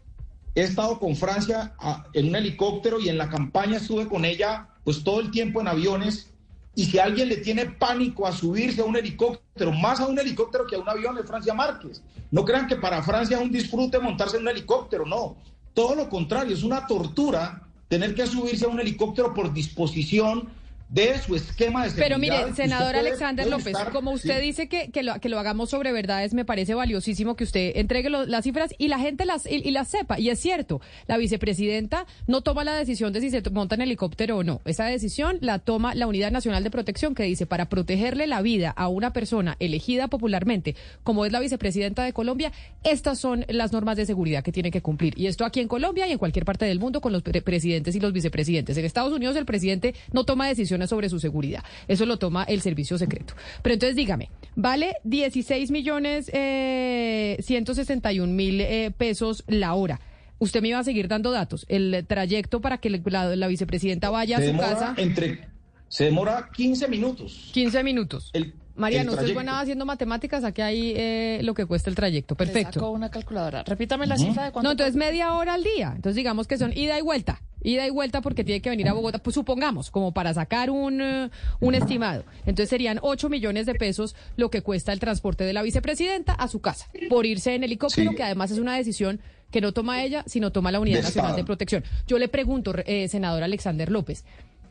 he 0.55 0.61
estado 0.61 0.97
con 0.97 1.15
Francia 1.15 1.73
a, 1.77 2.05
en 2.13 2.29
un 2.29 2.35
helicóptero 2.37 3.01
y 3.01 3.09
en 3.09 3.17
la 3.17 3.29
campaña 3.29 3.77
estuve 3.77 4.07
con 4.07 4.23
ella 4.23 4.69
pues 4.83 5.03
todo 5.03 5.19
el 5.19 5.29
tiempo 5.29 5.59
en 5.59 5.67
aviones 5.67 6.31
y 6.75 6.85
si 6.85 6.99
alguien 6.99 7.29
le 7.29 7.37
tiene 7.37 7.65
pánico 7.65 8.25
a 8.25 8.31
subirse 8.31 8.81
a 8.81 8.85
un 8.85 8.95
helicóptero, 8.95 9.71
más 9.71 9.99
a 9.99 10.07
un 10.07 10.17
helicóptero 10.17 10.65
que 10.65 10.75
a 10.75 10.79
un 10.79 10.87
avión 10.87 11.15
de 11.15 11.23
Francia 11.23 11.53
Márquez. 11.53 12.01
No 12.31 12.45
crean 12.45 12.67
que 12.67 12.75
para 12.75 13.03
Francia 13.03 13.37
es 13.37 13.43
un 13.43 13.51
disfrute 13.51 13.99
montarse 13.99 14.37
en 14.37 14.43
un 14.43 14.49
helicóptero, 14.49 15.05
no. 15.05 15.35
Todo 15.73 15.95
lo 15.95 16.09
contrario, 16.09 16.53
es 16.53 16.63
una 16.63 16.85
tortura 16.85 17.67
tener 17.87 18.13
que 18.13 18.27
subirse 18.27 18.65
a 18.65 18.69
un 18.69 18.79
helicóptero 18.79 19.33
por 19.33 19.51
disposición 19.51 20.49
de 20.89 21.19
su 21.19 21.35
esquema 21.35 21.83
de 21.83 21.91
seguridad. 21.91 22.07
Pero 22.07 22.17
mire, 22.17 22.55
senador 22.55 22.93
puede, 22.93 23.07
Alexander 23.07 23.45
puede 23.45 23.57
López, 23.57 23.73
estar, 23.75 23.91
como 23.91 24.11
usted 24.11 24.39
sí. 24.39 24.45
dice 24.45 24.67
que, 24.67 24.89
que, 24.89 25.03
lo, 25.03 25.19
que 25.19 25.29
lo 25.29 25.39
hagamos 25.39 25.69
sobre 25.69 25.91
verdades, 25.91 26.33
me 26.33 26.45
parece 26.45 26.73
valiosísimo 26.73 27.35
que 27.35 27.43
usted 27.43 27.73
entregue 27.75 28.09
lo, 28.09 28.25
las 28.25 28.43
cifras 28.43 28.73
y 28.77 28.87
la 28.87 28.97
gente 28.97 29.25
las, 29.25 29.45
y, 29.45 29.55
y, 29.57 29.71
las 29.71 29.87
sepa. 29.87 30.19
Y 30.19 30.29
es 30.29 30.39
cierto, 30.39 30.81
la 31.07 31.17
vicepresidenta 31.17 32.07
no 32.25 32.41
toma 32.41 32.63
la 32.63 32.73
decisión 32.73 33.13
de 33.13 33.21
si 33.21 33.29
se 33.29 33.47
monta 33.51 33.75
en 33.75 33.81
helicóptero 33.81 34.37
o 34.37 34.43
no. 34.43 34.61
Esa 34.65 34.85
decisión 34.85 35.37
la 35.41 35.59
toma 35.59 35.93
la 35.93 36.07
Unidad 36.07 36.31
Nacional 36.31 36.63
de 36.63 36.71
Protección, 36.71 37.13
que 37.13 37.23
dice, 37.23 37.45
para 37.45 37.69
protegerle 37.69 38.25
la 38.25 38.41
vida 38.41 38.71
a 38.71 38.87
una 38.87 39.13
persona 39.13 39.57
elegida 39.59 40.07
popularmente, 40.07 40.75
como 41.03 41.25
es 41.25 41.31
la 41.31 41.39
vicepresidenta 41.39 42.03
de 42.03 42.13
Colombia, 42.13 42.51
estas 42.83 43.19
son 43.19 43.45
las 43.47 43.71
normas 43.73 43.95
de 43.95 44.07
seguridad 44.07 44.43
que 44.43 44.51
tiene 44.51 44.71
que 44.71 44.81
cumplir. 44.81 45.13
Y 45.19 45.27
esto 45.27 45.45
aquí 45.45 45.59
en 45.59 45.67
Colombia 45.67 46.07
y 46.07 46.13
en 46.13 46.17
cualquier 46.17 46.45
parte 46.45 46.65
del 46.65 46.79
mundo 46.79 46.99
con 46.99 47.13
los 47.13 47.21
pre 47.21 47.43
presidentes 47.43 47.95
y 47.95 47.99
los 47.99 48.11
vicepresidentes. 48.11 48.75
En 48.75 48.85
Estados 48.85 49.13
Unidos 49.13 49.35
el 49.35 49.45
presidente 49.45 49.93
no 50.11 50.23
toma 50.23 50.47
decisiones 50.47 50.78
sobre 50.87 51.09
su 51.09 51.19
seguridad. 51.19 51.63
Eso 51.87 52.05
lo 52.05 52.17
toma 52.17 52.43
el 52.43 52.61
servicio 52.61 52.97
secreto. 52.97 53.33
Pero 53.61 53.73
entonces 53.73 53.95
dígame, 53.95 54.29
vale 54.55 54.95
16 55.03 55.71
millones 55.71 56.29
eh, 56.33 57.37
161 57.41 58.31
mil 58.33 58.61
eh, 58.61 58.91
pesos 58.97 59.43
la 59.47 59.73
hora. 59.73 59.99
Usted 60.39 60.61
me 60.61 60.69
iba 60.69 60.79
a 60.79 60.83
seguir 60.83 61.07
dando 61.07 61.31
datos. 61.31 61.65
El 61.67 62.05
trayecto 62.07 62.61
para 62.61 62.77
que 62.77 62.89
la, 62.89 63.35
la 63.35 63.47
vicepresidenta 63.47 64.09
vaya 64.09 64.37
se 64.37 64.49
a 64.49 64.53
su 64.53 64.57
casa. 64.57 64.93
Entre, 64.97 65.49
se 65.89 66.05
demora 66.05 66.49
15 66.55 66.87
minutos. 66.87 67.49
15 67.51 67.83
minutos. 67.83 68.29
El, 68.33 68.53
Mariano, 68.79 69.11
usted 69.11 69.27
es 69.27 69.33
buena 69.33 69.59
haciendo 69.59 69.85
matemáticas, 69.85 70.43
aquí 70.43 70.61
hay 70.61 70.93
eh, 70.95 71.39
lo 71.43 71.53
que 71.53 71.65
cuesta 71.65 71.89
el 71.89 71.95
trayecto. 71.95 72.35
Perfecto. 72.35 72.79
Sacó 72.79 72.91
una 72.91 73.09
calculadora. 73.09 73.63
Repítame 73.63 74.07
la 74.07 74.15
uh 74.15 74.17
-huh. 74.17 74.27
cifra 74.27 74.45
de 74.45 74.51
cuánto. 74.51 74.67
No, 74.67 74.71
entonces 74.71 74.95
media 74.95 75.33
hora 75.33 75.53
al 75.53 75.63
día. 75.63 75.93
Entonces 75.95 76.15
digamos 76.15 76.47
que 76.47 76.57
son 76.57 76.71
ida 76.75 76.97
y 76.97 77.01
vuelta. 77.01 77.41
Ida 77.61 77.85
y 77.85 77.89
vuelta 77.89 78.21
porque 78.21 78.45
tiene 78.45 78.61
que 78.61 78.69
venir 78.69 78.87
a 78.87 78.93
Bogotá, 78.93 79.19
pues 79.19 79.33
supongamos, 79.33 79.91
como 79.91 80.13
para 80.13 80.33
sacar 80.33 80.69
un, 80.69 81.01
uh, 81.01 81.29
un 81.59 81.75
estimado. 81.75 82.23
Entonces 82.45 82.69
serían 82.69 82.99
8 83.01 83.27
millones 83.29 83.65
de 83.65 83.75
pesos 83.75 84.15
lo 84.37 84.49
que 84.49 84.61
cuesta 84.61 84.93
el 84.93 84.99
transporte 84.99 85.43
de 85.43 85.51
la 85.51 85.61
vicepresidenta 85.61 86.33
a 86.33 86.47
su 86.47 86.61
casa, 86.61 86.87
por 87.09 87.25
irse 87.25 87.55
en 87.55 87.65
helicóptero, 87.65 88.11
sí. 88.11 88.15
que 88.15 88.23
además 88.23 88.51
es 88.51 88.59
una 88.59 88.77
decisión 88.77 89.19
que 89.51 89.59
no 89.59 89.73
toma 89.73 90.03
ella, 90.03 90.23
sino 90.25 90.51
toma 90.51 90.71
la 90.71 90.79
Unidad 90.79 90.99
de 90.99 91.03
Nacional 91.03 91.35
de 91.35 91.43
Protección. 91.43 91.83
Yo 92.07 92.17
le 92.17 92.29
pregunto, 92.29 92.73
eh, 92.85 93.07
senador 93.09 93.43
Alexander 93.43 93.91
López, 93.91 94.23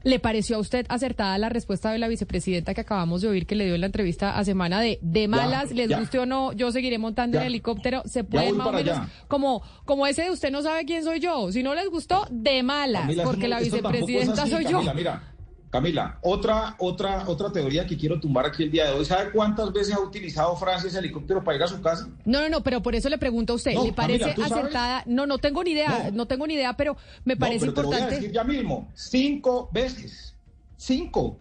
¿Le 0.05 0.19
pareció 0.21 0.57
a 0.57 0.59
usted 0.61 0.87
acertada 0.89 1.37
la 1.39 1.49
respuesta 1.49 1.91
de 1.91 1.99
la 1.99 2.07
vicepresidenta 2.09 2.73
que 2.73 2.81
acabamos 2.83 3.21
de 3.21 3.29
oír 3.29 3.47
que 3.47 3.55
le 3.57 3.65
dio 3.65 3.75
en 3.75 3.81
la 3.81 3.87
entrevista 3.87 4.39
a 4.39 4.45
semana 4.45 4.81
de 4.81 4.99
de 5.03 5.27
malas, 5.29 5.73
les 5.73 5.89
ya. 5.89 5.99
guste 5.99 6.19
o 6.21 6.27
no, 6.27 6.53
yo 6.53 6.71
seguiré 6.71 6.99
montando 6.99 7.35
Ya. 7.37 7.43
en 7.43 7.49
helicóptero? 7.49 8.03
¿Se 8.07 8.23
puede 8.25 8.53
más 8.53 8.67
o 8.69 8.73
menos 8.73 8.97
allá. 8.99 9.09
como, 9.27 9.63
como 9.85 10.07
ese 10.07 10.23
de 10.23 10.31
usted 10.31 10.51
no 10.53 10.63
sabe 10.63 10.85
quién 10.85 11.03
soy 11.05 11.19
yo? 11.21 11.51
Si 11.51 11.63
no 11.63 11.75
les 11.75 11.89
gustó, 11.91 12.27
de 12.31 12.63
malas, 12.63 13.03
Camila, 13.03 13.25
porque 13.25 13.43
no- 13.43 13.49
la 13.49 13.61
vicepresidenta 13.61 14.43
así, 14.43 14.51
soy 14.53 14.65
Camila, 14.65 14.85
yo. 14.85 14.95
Mira, 14.95 15.23
Camila, 15.71 16.19
otra, 16.23 16.77
otra, 16.79 17.29
otra 17.29 17.53
teoría 17.53 17.87
que 17.87 17.97
quiero 17.97 18.19
tumbar 18.19 18.47
aquí 18.47 18.63
el 18.63 18.71
día 18.71 18.87
de 18.87 18.93
hoy. 18.93 19.05
¿Sabe 19.05 19.31
cuántas 19.31 19.71
veces 19.73 19.95
ha 19.95 20.01
utilizado 20.01 20.57
Francia 20.57 20.89
ese 20.89 20.99
helicóptero 20.99 21.45
para 21.45 21.57
ir 21.59 21.63
a 21.63 21.69
su 21.69 21.81
casa? 21.83 22.09
No, 22.25 22.41
no, 22.41 22.49
no, 22.49 22.63
pero 22.63 22.83
por 22.83 22.95
eso 22.95 23.09
le 23.11 23.19
pregunto 23.19 23.53
a 23.53 23.57
usted, 23.57 23.75
No, 23.75 23.85
¿le 23.85 23.93
parece 23.93 24.21
Camila, 24.21 24.35
¿tú 24.35 24.43
sabes? 24.43 24.57
acertada? 24.65 25.03
No, 25.07 25.27
no 25.27 25.39
tengo 25.39 25.63
ni 25.63 25.73
idea, 25.73 26.11
no, 26.13 26.27
tengo 26.27 26.47
ni 26.47 26.55
idea, 26.55 26.75
pero 26.75 26.97
me 27.25 27.37
parece 27.37 27.67
no, 27.67 27.75
pero 27.75 27.75
Te 27.75 27.83
lo 27.83 27.89
voy 27.89 27.97
a 27.97 27.99
importante. 27.99 28.21
decir 28.21 28.35
ya 28.35 28.45
mismo. 28.45 28.89
Cinco 28.95 29.69
veces. 29.73 30.35
Cinco. 30.79 31.39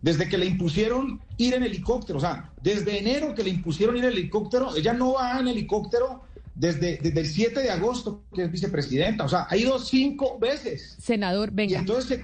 Desde 0.00 0.28
que 0.28 0.38
le 0.38 0.46
impusieron 0.46 1.20
ir 1.36 1.54
en 1.54 1.64
helicóptero. 1.64 2.18
O 2.18 2.20
sea, 2.20 2.50
desde 2.62 2.98
enero 2.98 3.34
que 3.34 3.42
le 3.42 3.50
impusieron 3.50 3.96
ir 3.96 4.04
en 4.04 4.12
helicóptero, 4.12 4.74
ella 4.76 4.92
no 4.94 5.14
va 5.14 5.38
en 5.38 5.48
helicóptero 5.48 6.22
desde, 6.54 6.98
desde 6.98 7.20
el 7.20 7.26
7 7.26 7.60
de 7.60 7.70
agosto, 7.70 8.22
que 8.34 8.44
es 8.44 8.50
vicepresidenta. 8.50 9.24
O 9.24 9.28
sea, 9.28 9.46
ha 9.48 9.56
ido 9.56 9.78
cinco 9.78 10.38
veces. 10.38 10.96
Senador, 11.00 11.50
venga. 11.52 11.72
Y 11.72 11.74
entonces, 11.76 12.20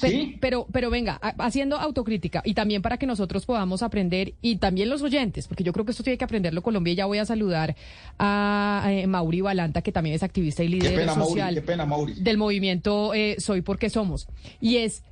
sí. 0.00 0.36
Pero, 0.40 0.66
pero 0.72 0.90
venga, 0.90 1.18
ha- 1.22 1.34
haciendo 1.44 1.76
autocrítica 1.76 2.42
y 2.44 2.54
también 2.54 2.82
para 2.82 2.96
que 2.96 3.06
nosotros 3.06 3.44
podamos 3.46 3.82
aprender 3.82 4.34
y 4.42 4.56
también 4.56 4.88
los 4.90 5.02
oyentes, 5.02 5.48
porque 5.48 5.64
yo 5.64 5.72
creo 5.72 5.84
que 5.84 5.90
esto 5.92 6.02
tiene 6.02 6.16
que 6.18 6.24
aprenderlo 6.24 6.62
Colombia 6.62 6.92
y 6.92 6.96
ya 6.96 7.06
voy 7.06 7.18
a 7.18 7.24
saludar 7.24 7.76
a 8.18 8.84
eh, 8.88 9.06
Mauri 9.06 9.40
Balanta, 9.40 9.82
que 9.82 9.92
también 9.92 10.14
es 10.16 10.22
activista 10.22 10.62
y 10.62 10.68
Qué 10.68 10.74
líder 10.76 10.94
pena, 10.96 11.14
Mauri, 11.14 11.28
social 11.30 11.54
qué 11.54 11.62
pena, 11.62 11.86
Mauri. 11.86 12.14
del 12.14 12.36
movimiento 12.38 13.14
eh, 13.14 13.36
Soy 13.38 13.62
Porque 13.62 13.90
Somos. 13.90 14.28
Y 14.60 14.76
es, 14.78 15.02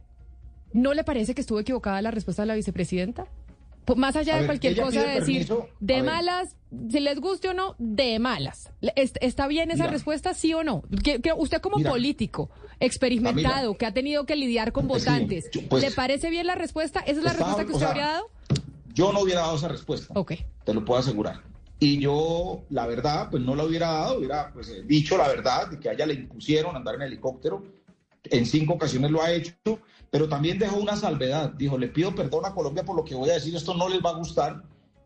¿no 0.73 0.95
le 0.95 1.05
parece 1.05 1.35
que 1.35 1.41
estuvo 1.41 1.61
equivocada 1.61 2.01
la 2.03 2.11
respuesta 2.11 2.43
de 2.43 2.47
la 2.47 2.55
vicepresidenta? 2.55 3.27
Po- 3.87 3.97
Más 3.97 4.17
allá 4.17 4.33
A 4.35 4.37
de 4.37 4.43
ver, 4.43 4.49
cualquier 4.49 4.77
cosa 4.81 5.01
de 5.03 5.21
decir, 5.21 5.47
permiso, 5.47 5.69
de 5.81 5.95
ver. 5.95 6.05
malas, 6.05 6.57
si 6.91 7.01
les 7.01 7.19
guste 7.21 7.49
o 7.49 7.55
no, 7.55 7.75
de 7.79 8.19
malas. 8.19 8.71
¿Está 8.97 9.47
bien 9.47 9.71
esa 9.71 9.85
Mira. 9.85 9.93
respuesta, 9.93 10.35
sí 10.35 10.53
o 10.53 10.63
no? 10.65 10.83
Que- 11.03 11.21
que 11.23 11.33
usted 11.33 11.61
como 11.61 11.77
Mira. 11.79 11.91
político, 11.91 12.51
experimentado, 12.81 13.77
que 13.79 13.87
ha 13.87 13.95
tenido 13.95 14.27
que 14.27 14.37
lidiar 14.37 14.73
con 14.73 14.89
votantes, 14.89 15.49
pues, 15.69 15.83
¿le 15.83 15.91
parece 15.93 16.31
bien 16.31 16.47
la 16.47 16.55
respuesta? 16.57 17.01
¿Esa 17.01 17.13
es 17.13 17.17
la 17.25 17.31
Está- 17.31 17.45
respuesta 17.45 17.65
que 17.65 17.73
o 17.73 17.77
usted 17.77 17.79
sea, 17.87 17.89
habría 17.91 18.07
dado? 18.07 18.31
Yo 18.93 19.13
no 19.13 19.21
hubiera 19.21 19.41
dado 19.43 19.57
esa 19.57 19.69
respuesta. 19.69 20.13
Ok. 20.19 20.33
Te 20.65 20.75
lo 20.75 20.85
puedo 20.85 20.99
asegurar. 21.01 21.41
Y 21.79 21.99
yo, 22.01 22.63
la 22.71 22.87
verdad, 22.87 23.29
pues 23.31 23.43
no 23.43 23.55
la 23.55 23.65
hubiera 23.65 23.89
dado, 23.89 24.19
hubiera 24.19 24.51
pues, 24.53 24.73
dicho 24.87 25.17
la 25.19 25.29
verdad 25.29 25.69
de 25.69 25.79
que 25.79 25.91
a 25.91 25.93
ella 25.93 26.07
le 26.07 26.15
impusieron 26.15 26.75
andar 26.75 26.95
en 26.97 27.03
helicóptero. 27.03 27.63
En 28.31 28.47
cinco 28.47 28.75
ocasiones 28.75 29.11
lo 29.11 29.23
ha 29.23 29.33
hecho, 29.33 29.81
pero 30.11 30.29
también 30.29 30.59
dejó 30.59 30.77
una 30.77 30.97
salvedad. 30.97 31.53
Dijo, 31.53 31.79
le 31.79 31.89
pido 31.89 32.15
perdón 32.15 32.47
a 32.47 32.55
Colombia 32.55 32.85
por 32.85 32.97
lo 32.97 33.05
que 33.05 33.15
voy 33.15 33.31
a 33.31 33.35
decir, 33.35 33.55
esto 33.55 33.75
no 33.75 33.89
les 33.89 34.05
va 34.05 34.11
a 34.11 34.19
gustar, 34.19 34.63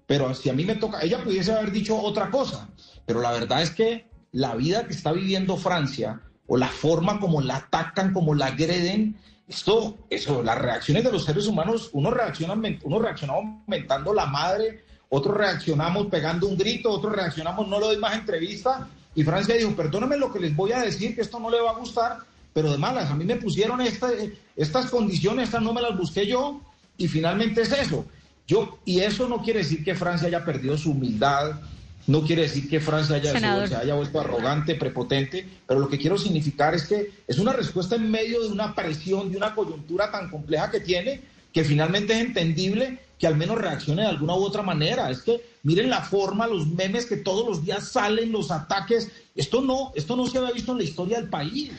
pero 0.06 0.34
si 0.34 0.50
a 0.50 0.52
mí 0.52 0.64
me 0.64 0.74
toca, 0.76 1.00
ella 1.02 1.22
pudiese 1.22 1.52
haber 1.52 1.70
dicho 1.70 1.96
otra 2.00 2.30
cosa, 2.30 2.68
pero 3.06 3.20
la 3.20 3.32
verdad 3.32 3.62
es 3.62 3.70
que 3.70 4.08
la 4.32 4.54
vida 4.54 4.86
que 4.86 4.92
está 4.92 5.12
viviendo 5.12 5.56
Francia 5.56 6.20
o 6.46 6.56
la 6.56 6.68
forma 6.68 7.20
como 7.20 7.40
la 7.40 7.56
atacan, 7.56 8.12
como 8.12 8.34
la 8.34 8.46
agreden, 8.46 9.16
esto, 9.46 9.98
eso, 10.10 10.42
las 10.42 10.58
reacciones 10.58 11.04
de 11.04 11.12
los 11.12 11.24
seres 11.24 11.46
humanos, 11.46 11.90
uno 11.92 12.10
reacciona, 12.10 12.54
uno 12.54 12.98
reaccionamos 12.98 13.62
mentando 13.66 14.14
la 14.14 14.26
madre, 14.26 14.84
otros 15.08 15.36
reaccionamos 15.36 16.06
pegando 16.06 16.46
un 16.46 16.56
grito, 16.56 16.90
otros 16.90 17.14
reaccionamos 17.14 17.66
no 17.66 17.80
le 17.80 17.86
doy 17.86 17.96
más 17.98 18.14
entrevista, 18.14 18.88
y 19.14 19.24
Francia 19.24 19.56
dijo, 19.56 19.74
perdóname 19.74 20.16
lo 20.16 20.32
que 20.32 20.38
les 20.38 20.54
voy 20.54 20.72
a 20.72 20.82
decir, 20.82 21.14
que 21.14 21.20
esto 21.20 21.40
no 21.40 21.50
le 21.50 21.60
va 21.60 21.70
a 21.70 21.78
gustar, 21.78 22.18
pero 22.52 22.70
de 22.70 22.78
malas, 22.78 23.10
a 23.10 23.14
mí 23.14 23.24
me 23.24 23.36
pusieron 23.36 23.80
esta- 23.80 24.10
estas 24.56 24.90
condiciones, 24.90 25.44
estas 25.48 25.62
no 25.62 25.72
me 25.72 25.82
las 25.82 25.96
busqué 25.96 26.26
yo, 26.26 26.60
y 26.98 27.08
finalmente 27.08 27.62
es 27.62 27.72
eso. 27.72 28.04
Yo, 28.46 28.78
y 28.84 29.00
eso 29.00 29.28
no 29.28 29.42
quiere 29.42 29.60
decir 29.60 29.84
que 29.84 29.94
Francia 29.94 30.26
haya 30.28 30.44
perdido 30.44 30.76
su 30.76 30.90
humildad, 30.90 31.60
no 32.06 32.22
quiere 32.22 32.42
decir 32.42 32.68
que 32.68 32.80
Francia 32.80 33.16
haya, 33.16 33.32
se 33.68 33.76
haya 33.76 33.94
vuelto 33.94 34.20
arrogante, 34.20 34.74
prepotente, 34.74 35.46
pero 35.68 35.78
lo 35.78 35.88
que 35.88 35.98
quiero 35.98 36.18
significar 36.18 36.74
es 36.74 36.86
que 36.86 37.10
es 37.28 37.38
una 37.38 37.52
respuesta 37.52 37.94
en 37.94 38.10
medio 38.10 38.40
de 38.42 38.48
una 38.48 38.74
presión, 38.74 39.30
de 39.30 39.36
una 39.36 39.54
coyuntura 39.54 40.10
tan 40.10 40.28
compleja 40.30 40.70
que 40.70 40.80
tiene, 40.80 41.20
que 41.52 41.62
finalmente 41.62 42.12
es 42.14 42.20
entendible 42.20 42.98
que 43.18 43.26
al 43.26 43.36
menos 43.36 43.58
reaccione 43.58 44.02
de 44.02 44.08
alguna 44.08 44.34
u 44.34 44.42
otra 44.42 44.62
manera. 44.62 45.10
Es 45.10 45.20
que 45.22 45.40
miren 45.62 45.90
la 45.90 46.00
forma, 46.00 46.46
los 46.46 46.66
memes 46.66 47.06
que 47.06 47.18
todos 47.18 47.46
los 47.46 47.64
días 47.64 47.88
salen, 47.88 48.32
los 48.32 48.50
ataques. 48.50 49.08
Esto 49.36 49.60
no, 49.60 49.92
esto 49.94 50.16
no 50.16 50.26
se 50.26 50.38
había 50.38 50.52
visto 50.52 50.72
en 50.72 50.78
la 50.78 50.84
historia 50.84 51.20
del 51.20 51.28
país. 51.28 51.70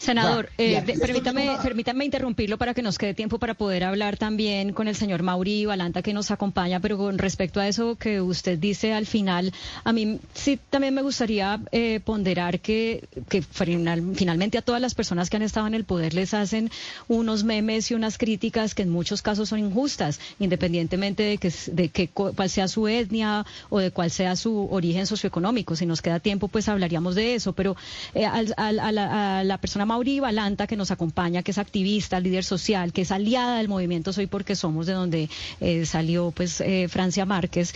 Senador, 0.00 0.48
eh, 0.56 0.80
de- 0.80 0.94
permítame, 0.98 1.58
permítame 1.62 2.06
interrumpirlo 2.06 2.56
para 2.56 2.72
que 2.72 2.80
nos 2.80 2.96
quede 2.96 3.12
tiempo 3.12 3.38
para 3.38 3.52
poder 3.52 3.84
hablar 3.84 4.16
también 4.16 4.72
con 4.72 4.88
el 4.88 4.96
señor 4.96 5.22
Mauri 5.22 5.66
Balanta 5.66 6.00
que 6.00 6.14
nos 6.14 6.30
acompaña, 6.30 6.80
pero 6.80 6.96
con 6.96 7.18
respecto 7.18 7.60
a 7.60 7.68
eso 7.68 7.96
que 7.96 8.22
usted 8.22 8.58
dice 8.58 8.94
al 8.94 9.04
final, 9.04 9.52
a 9.84 9.92
mí 9.92 10.18
sí 10.32 10.58
también 10.70 10.94
me 10.94 11.02
gustaría 11.02 11.60
eh, 11.72 12.00
ponderar 12.02 12.60
que, 12.60 13.04
que 13.28 13.42
final- 13.42 14.14
finalmente 14.14 14.56
a 14.56 14.62
todas 14.62 14.80
las 14.80 14.94
personas 14.94 15.28
que 15.28 15.36
han 15.36 15.42
estado 15.42 15.66
en 15.66 15.74
el 15.74 15.84
poder 15.84 16.14
les 16.14 16.32
hacen 16.32 16.70
unos 17.08 17.44
memes 17.44 17.90
y 17.90 17.94
unas 17.94 18.16
críticas 18.16 18.74
que 18.74 18.82
en 18.84 18.88
muchos 18.88 19.20
casos 19.20 19.50
son 19.50 19.58
injustas, 19.58 20.18
independientemente 20.38 21.24
de 21.24 21.36
que 21.36 21.52
de 21.72 21.90
que 21.90 22.08
cu- 22.08 22.32
cuál 22.34 22.48
sea 22.48 22.68
su 22.68 22.88
etnia 22.88 23.44
o 23.68 23.80
de 23.80 23.90
cuál 23.90 24.10
sea 24.10 24.34
su 24.34 24.66
origen 24.70 25.06
socioeconómico. 25.06 25.76
Si 25.76 25.84
nos 25.84 26.00
queda 26.00 26.20
tiempo, 26.20 26.48
pues 26.48 26.70
hablaríamos 26.70 27.14
de 27.16 27.34
eso. 27.34 27.52
Pero 27.52 27.76
eh, 28.14 28.24
al- 28.24 28.54
al- 28.56 28.78
a, 28.80 28.92
la, 28.92 29.40
a 29.40 29.44
la 29.44 29.58
persona 29.58 29.84
Mauri 29.90 30.20
Balanta 30.20 30.68
que 30.68 30.76
nos 30.76 30.92
acompaña, 30.92 31.42
que 31.42 31.50
es 31.50 31.58
activista, 31.58 32.20
líder 32.20 32.44
social, 32.44 32.92
que 32.92 33.02
es 33.02 33.10
aliada 33.10 33.58
del 33.58 33.66
movimiento 33.66 34.12
Soy 34.12 34.28
porque 34.28 34.54
somos, 34.54 34.86
de 34.86 34.92
donde 34.92 35.28
eh, 35.60 35.84
salió 35.84 36.30
pues 36.30 36.60
eh, 36.60 36.86
Francia 36.88 37.26
Márquez, 37.26 37.74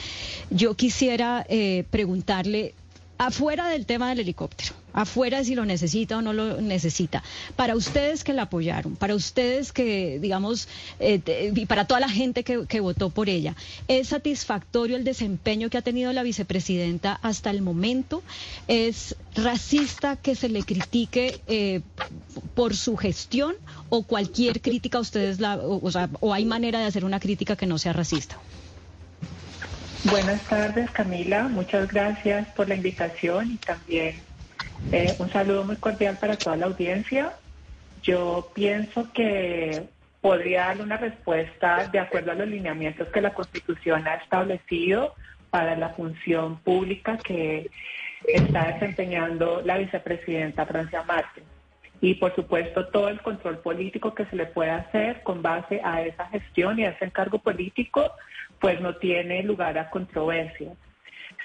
yo 0.49 0.75
quisiera 0.75 1.45
eh, 1.49 1.85
preguntarle 1.91 2.75
afuera 3.27 3.69
del 3.69 3.87
tema 3.87 4.11
del 4.11 4.21
helicóptero, 4.21 4.73
afuera 4.93 5.39
de 5.39 5.45
si 5.45 5.55
lo 5.55 5.65
necesita 5.65 6.19
o 6.19 6.23
no 6.23 6.33
lo 6.33 6.61
necesita, 6.61 7.23
para 7.57 7.75
ustedes 7.75 8.23
que 8.25 8.33
la 8.33 8.43
apoyaron, 8.43 8.97
para 8.97 9.15
ustedes 9.15 9.73
que, 9.73 10.19
digamos, 10.21 10.69
eh, 11.01 11.53
y 11.55 11.67
para 11.67 11.87
toda 11.87 12.01
la 12.01 12.09
gente 12.09 12.45
que, 12.45 12.81
votó 12.81 13.09
por 13.11 13.29
ella, 13.31 13.57
¿es 13.89 14.09
satisfactorio 14.09 14.97
el 14.97 15.05
desempeño 15.05 15.71
que 15.71 15.79
ha 15.79 15.83
tenido 15.83 16.13
la 16.13 16.23
vicepresidenta 16.23 17.19
hasta 17.23 17.51
el 17.51 17.63
momento? 17.63 18.23
¿Es 18.69 19.17
racista 19.35 20.17
que 20.17 20.35
se 20.35 20.49
le 20.49 20.63
critique 20.63 21.41
eh, 21.47 21.81
por 22.55 22.77
su 22.77 22.97
gestión 22.97 23.55
o 23.89 24.03
cualquier 24.03 24.61
crítica 24.61 24.99
ustedes, 24.99 25.41
la, 25.41 25.57
o 25.57 25.91
sea, 25.91 26.11
o 26.21 26.35
hay 26.35 26.45
manera 26.45 26.81
de 26.81 26.87
hacer 26.87 27.05
una 27.05 27.21
crítica 27.21 27.57
que 27.57 27.67
no 27.67 27.79
sea 27.79 27.95
racista? 27.95 28.39
Buenas 30.11 30.43
tardes, 30.43 30.91
Camila. 30.91 31.45
Muchas 31.45 31.91
gracias 31.91 32.47
por 32.49 32.69
la 32.69 32.75
invitación 32.75 33.53
y 33.53 33.57
también 33.57 34.17
eh, 34.93 35.15
un 35.19 35.31
saludo 35.31 35.65
muy 35.65 35.77
cordial 35.77 36.19
para 36.21 36.37
toda 36.37 36.57
la 36.57 36.67
audiencia. 36.67 37.33
Yo 38.03 38.51
pienso 38.55 39.11
que 39.15 39.85
podría 40.21 40.67
darle 40.67 40.83
una 40.83 40.99
respuesta 40.99 41.89
de 41.91 41.99
acuerdo 41.99 42.33
a 42.33 42.35
los 42.35 42.49
lineamientos 42.49 43.09
que 43.09 43.23
la 43.23 43.33
Constitución 43.33 44.07
ha 44.07 44.17
establecido 44.17 45.15
para 45.49 45.75
la 45.75 45.91
función 45.91 46.59
pública 46.59 47.17
que 47.17 47.71
está 48.29 48.73
desempeñando 48.73 49.63
la 49.65 49.79
vicepresidenta 49.79 50.67
Francia 50.67 51.03
Márquez. 51.03 51.45
Y 52.03 52.15
por 52.17 52.35
supuesto 52.35 52.89
todo 52.89 53.09
el 53.09 53.23
control 53.23 53.59
político 53.61 54.15
que 54.15 54.27
se 54.27 54.37
le 54.37 54.45
pueda 54.45 54.77
hacer 54.77 55.23
con 55.23 55.41
base 55.41 55.81
a 55.83 56.03
esa 56.03 56.27
gestión 56.27 56.79
y 56.79 56.85
a 56.85 56.91
ese 56.91 57.07
encargo 57.07 57.39
político, 57.39 58.11
pues 58.61 58.81
no 58.81 58.97
tiene 58.97 59.43
lugar 59.43 59.79
a 59.79 59.91
controversia. 59.91 60.73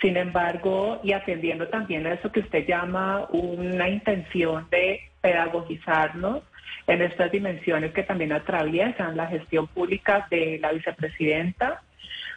Sin 0.02 0.16
embargo, 0.16 1.02
y 1.04 1.12
atendiendo 1.12 1.68
también 1.68 2.08
a 2.08 2.14
eso 2.14 2.32
que 2.32 2.40
usted 2.40 2.66
llama 2.66 3.28
una 3.32 3.90
intención 3.90 4.68
de 4.70 5.02
pedagogizarnos 5.22 6.44
en 6.88 7.02
estas 7.02 7.32
dimensiones 7.32 7.92
que 7.92 8.04
también 8.04 8.32
atraviesan 8.32 9.18
la 9.18 9.28
gestión 9.28 9.68
pública 9.68 10.28
de 10.32 10.58
la 10.62 10.72
vicepresidenta, 10.72 11.82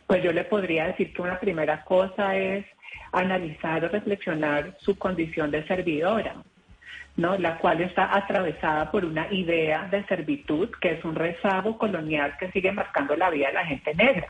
pues 0.07 0.23
yo 0.23 0.33
le 0.33 0.45
podría 0.45 0.89
decir 0.89 1.13
que 1.13 1.23
una 1.23 1.39
primera 1.39 1.85
cosa 1.85 2.37
es 2.37 2.67
analizar 3.13 3.85
o 3.85 3.89
reflexionar 3.89 4.77
su 4.79 4.99
condición 4.99 5.51
de 5.51 5.67
servidora. 5.67 6.35
¿no? 7.17 7.37
la 7.37 7.59
cual 7.59 7.83
está 7.83 8.17
atravesada 8.17 8.91
por 8.91 9.05
una 9.05 9.31
idea 9.31 9.87
de 9.91 10.03
servitud 10.05 10.71
que 10.81 10.93
es 10.93 11.05
un 11.05 11.15
rezago 11.15 11.77
colonial 11.77 12.37
que 12.39 12.51
sigue 12.53 12.73
marcando 12.73 13.15
la 13.17 13.29
vida 13.29 13.49
de 13.49 13.53
la 13.53 13.67
gente 13.67 13.95
negra. 13.95 14.29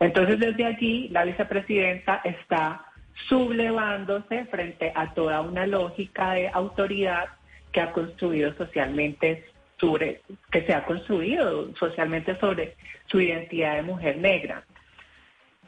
Entonces, 0.00 0.38
desde 0.38 0.64
allí, 0.64 1.08
la 1.08 1.24
vicepresidenta 1.24 2.20
está 2.24 2.86
sublevándose 3.28 4.44
frente 4.46 4.92
a 4.94 5.14
toda 5.14 5.40
una 5.40 5.66
lógica 5.66 6.32
de 6.32 6.48
autoridad 6.48 7.28
que 7.72 7.80
ha 7.80 7.92
construido 7.92 8.54
socialmente 8.54 9.44
sobre, 9.78 10.20
que 10.50 10.62
se 10.62 10.74
ha 10.74 10.84
construido 10.84 11.74
socialmente 11.76 12.38
sobre 12.38 12.76
su 13.06 13.20
identidad 13.20 13.76
de 13.76 13.82
mujer 13.82 14.18
negra. 14.18 14.64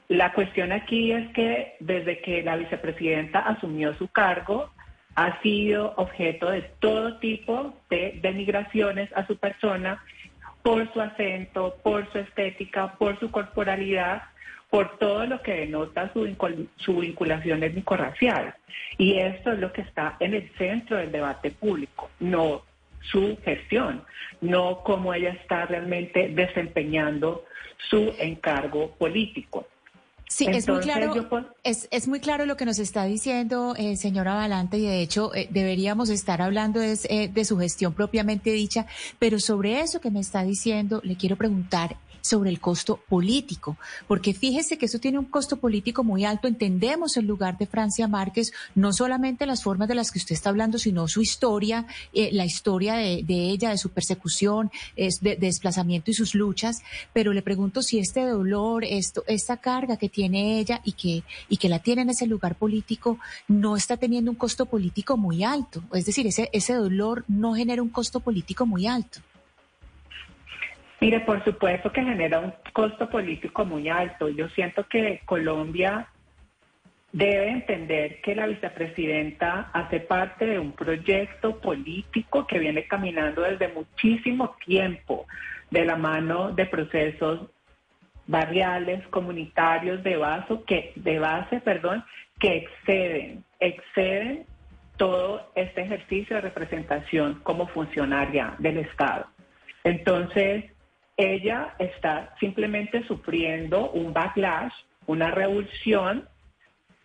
La 0.08 0.32
cuestión 0.32 0.72
aquí 0.72 1.12
es 1.12 1.28
que 1.32 1.76
desde 1.80 2.20
que 2.20 2.42
la 2.42 2.56
vicepresidenta 2.56 3.40
asumió 3.40 3.94
su 3.94 4.08
cargo, 4.08 4.70
ha 5.14 5.40
sido 5.42 5.94
objeto 5.96 6.50
de 6.50 6.62
todo 6.78 7.18
tipo 7.18 7.74
de 7.90 8.18
denigraciones 8.22 9.10
a 9.14 9.26
su 9.26 9.36
persona 9.36 10.02
por 10.68 10.92
su 10.92 11.00
acento, 11.00 11.78
por 11.82 12.12
su 12.12 12.18
estética, 12.18 12.92
por 12.98 13.18
su 13.18 13.30
corporalidad, 13.30 14.24
por 14.68 14.98
todo 14.98 15.24
lo 15.24 15.40
que 15.40 15.54
denota 15.54 16.12
su, 16.12 17.00
vinculación 17.00 17.62
étnico-racial. 17.62 18.54
Y 18.98 19.18
esto 19.18 19.52
es 19.52 19.60
lo 19.60 19.72
que 19.72 19.80
está 19.80 20.18
en 20.20 20.34
el 20.34 20.52
centro 20.58 20.98
del 20.98 21.10
debate 21.10 21.52
público, 21.52 22.10
no 22.20 22.64
su 23.00 23.38
gestión, 23.42 24.04
no 24.42 24.82
cómo 24.84 25.14
ella 25.14 25.30
está 25.30 25.64
realmente 25.64 26.28
desempeñando 26.34 27.46
su 27.88 28.14
encargo 28.18 28.90
político. 28.96 29.66
Sí, 30.28 30.46
es 30.46 30.68
muy 30.68 30.80
claro. 30.80 31.14
Es, 31.64 31.88
es, 31.90 32.06
muy 32.06 32.20
claro 32.20 32.44
lo 32.44 32.56
que 32.56 32.66
nos 32.66 32.78
está 32.78 33.04
diciendo, 33.04 33.74
eh, 33.76 33.96
señora 33.96 34.34
Valante, 34.34 34.76
y 34.78 34.82
de 34.82 35.00
hecho 35.00 35.34
eh, 35.34 35.48
deberíamos 35.50 36.10
estar 36.10 36.42
hablando 36.42 36.82
es, 36.82 37.06
eh, 37.06 37.30
de 37.32 37.44
su 37.46 37.58
gestión 37.58 37.94
propiamente 37.94 38.52
dicha, 38.52 38.86
pero 39.18 39.40
sobre 39.40 39.80
eso 39.80 40.00
que 40.00 40.10
me 40.10 40.20
está 40.20 40.42
diciendo, 40.42 41.00
le 41.02 41.16
quiero 41.16 41.36
preguntar 41.36 41.96
sobre 42.20 42.50
el 42.50 42.60
costo 42.60 43.00
político, 43.08 43.76
porque 44.06 44.34
fíjese 44.34 44.78
que 44.78 44.86
eso 44.86 44.98
tiene 44.98 45.18
un 45.18 45.24
costo 45.24 45.56
político 45.56 46.04
muy 46.04 46.24
alto. 46.24 46.48
Entendemos 46.48 47.16
el 47.16 47.26
lugar 47.26 47.58
de 47.58 47.66
Francia 47.66 48.08
Márquez, 48.08 48.52
no 48.74 48.92
solamente 48.92 49.46
las 49.46 49.62
formas 49.62 49.88
de 49.88 49.94
las 49.94 50.10
que 50.10 50.18
usted 50.18 50.34
está 50.34 50.50
hablando, 50.50 50.78
sino 50.78 51.08
su 51.08 51.22
historia, 51.22 51.86
eh, 52.12 52.30
la 52.32 52.44
historia 52.44 52.94
de, 52.94 53.24
ella, 53.28 53.70
de 53.70 53.78
su 53.78 53.90
persecución, 53.90 54.70
de, 54.96 55.36
desplazamiento 55.36 56.10
y 56.10 56.14
sus 56.14 56.34
luchas. 56.34 56.82
Pero 57.12 57.32
le 57.32 57.42
pregunto 57.42 57.82
si 57.82 57.98
este 57.98 58.22
dolor, 58.24 58.84
esto, 58.84 59.24
esta 59.26 59.56
carga 59.56 59.96
que 59.96 60.08
tiene 60.08 60.58
ella 60.58 60.80
y 60.84 60.92
que, 60.92 61.68
la 61.68 61.80
tiene 61.80 62.02
en 62.02 62.10
ese 62.10 62.26
lugar 62.26 62.56
político, 62.56 63.18
no 63.46 63.76
está 63.76 63.96
teniendo 63.96 64.30
un 64.30 64.36
costo 64.36 64.66
político 64.66 65.16
muy 65.16 65.44
alto. 65.44 65.82
Es 65.92 66.06
decir, 66.06 66.26
ese 66.26 66.74
dolor 66.74 67.24
no 67.28 67.54
genera 67.54 67.82
un 67.82 67.90
costo 67.90 68.20
político 68.20 68.64
muy 68.64 68.86
alto. 68.86 69.20
Mire, 71.00 71.20
por 71.20 71.44
supuesto 71.44 71.92
que 71.92 72.02
genera 72.02 72.40
un 72.40 72.52
costo 72.72 73.08
político 73.08 73.64
muy 73.64 73.88
alto. 73.88 74.28
Yo 74.28 74.48
siento 74.48 74.86
que 74.88 75.20
Colombia 75.24 76.08
debe 77.12 77.48
entender 77.50 78.20
que 78.20 78.34
la 78.34 78.46
vicepresidenta 78.46 79.70
hace 79.72 80.00
parte 80.00 80.46
de 80.46 80.58
un 80.58 80.72
proyecto 80.72 81.58
político 81.60 82.46
que 82.46 82.58
viene 82.58 82.86
caminando 82.86 83.42
desde 83.42 83.68
muchísimo 83.68 84.56
tiempo 84.66 85.26
de 85.70 85.84
la 85.84 85.96
mano 85.96 86.50
de 86.50 86.66
procesos 86.66 87.48
barriales, 88.26 89.06
comunitarios 89.08 90.02
de 90.02 90.16
base, 90.16 90.60
que 90.66 90.92
de 90.96 91.18
base, 91.18 91.60
perdón, 91.60 92.04
que 92.38 92.56
exceden, 92.58 93.44
exceden 93.58 94.44
todo 94.96 95.50
este 95.54 95.82
ejercicio 95.82 96.36
de 96.36 96.42
representación 96.42 97.40
como 97.42 97.68
funcionaria 97.68 98.54
del 98.58 98.78
Estado. 98.78 99.26
Entonces, 99.84 100.64
ella 101.18 101.74
está 101.78 102.34
simplemente 102.38 103.02
sufriendo 103.02 103.90
un 103.90 104.14
backlash, 104.14 104.72
una 105.06 105.32
revolución 105.32 106.28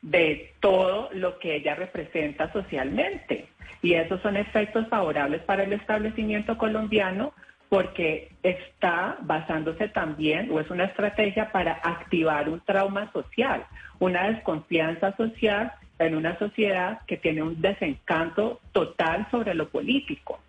de 0.03 0.53
todo 0.59 1.09
lo 1.13 1.39
que 1.39 1.55
ella 1.55 1.73
representa 1.75 2.51
socialmente. 2.53 3.47
Y 3.81 3.95
esos 3.95 4.21
son 4.21 4.37
efectos 4.37 4.87
favorables 4.87 5.41
para 5.41 5.63
el 5.63 5.73
establecimiento 5.73 6.57
colombiano 6.57 7.33
porque 7.69 8.29
está 8.43 9.17
basándose 9.21 9.87
también, 9.87 10.51
o 10.51 10.59
es 10.59 10.69
una 10.69 10.85
estrategia 10.85 11.51
para 11.51 11.73
activar 11.73 12.47
un 12.47 12.59
trauma 12.59 13.11
social, 13.11 13.65
una 13.97 14.29
desconfianza 14.29 15.15
social 15.17 15.73
en 15.97 16.15
una 16.15 16.37
sociedad 16.37 17.01
que 17.07 17.17
tiene 17.17 17.41
un 17.41 17.59
desencanto 17.59 18.59
total 18.73 19.27
sobre 19.31 19.55
lo 19.55 19.69
político. 19.69 20.39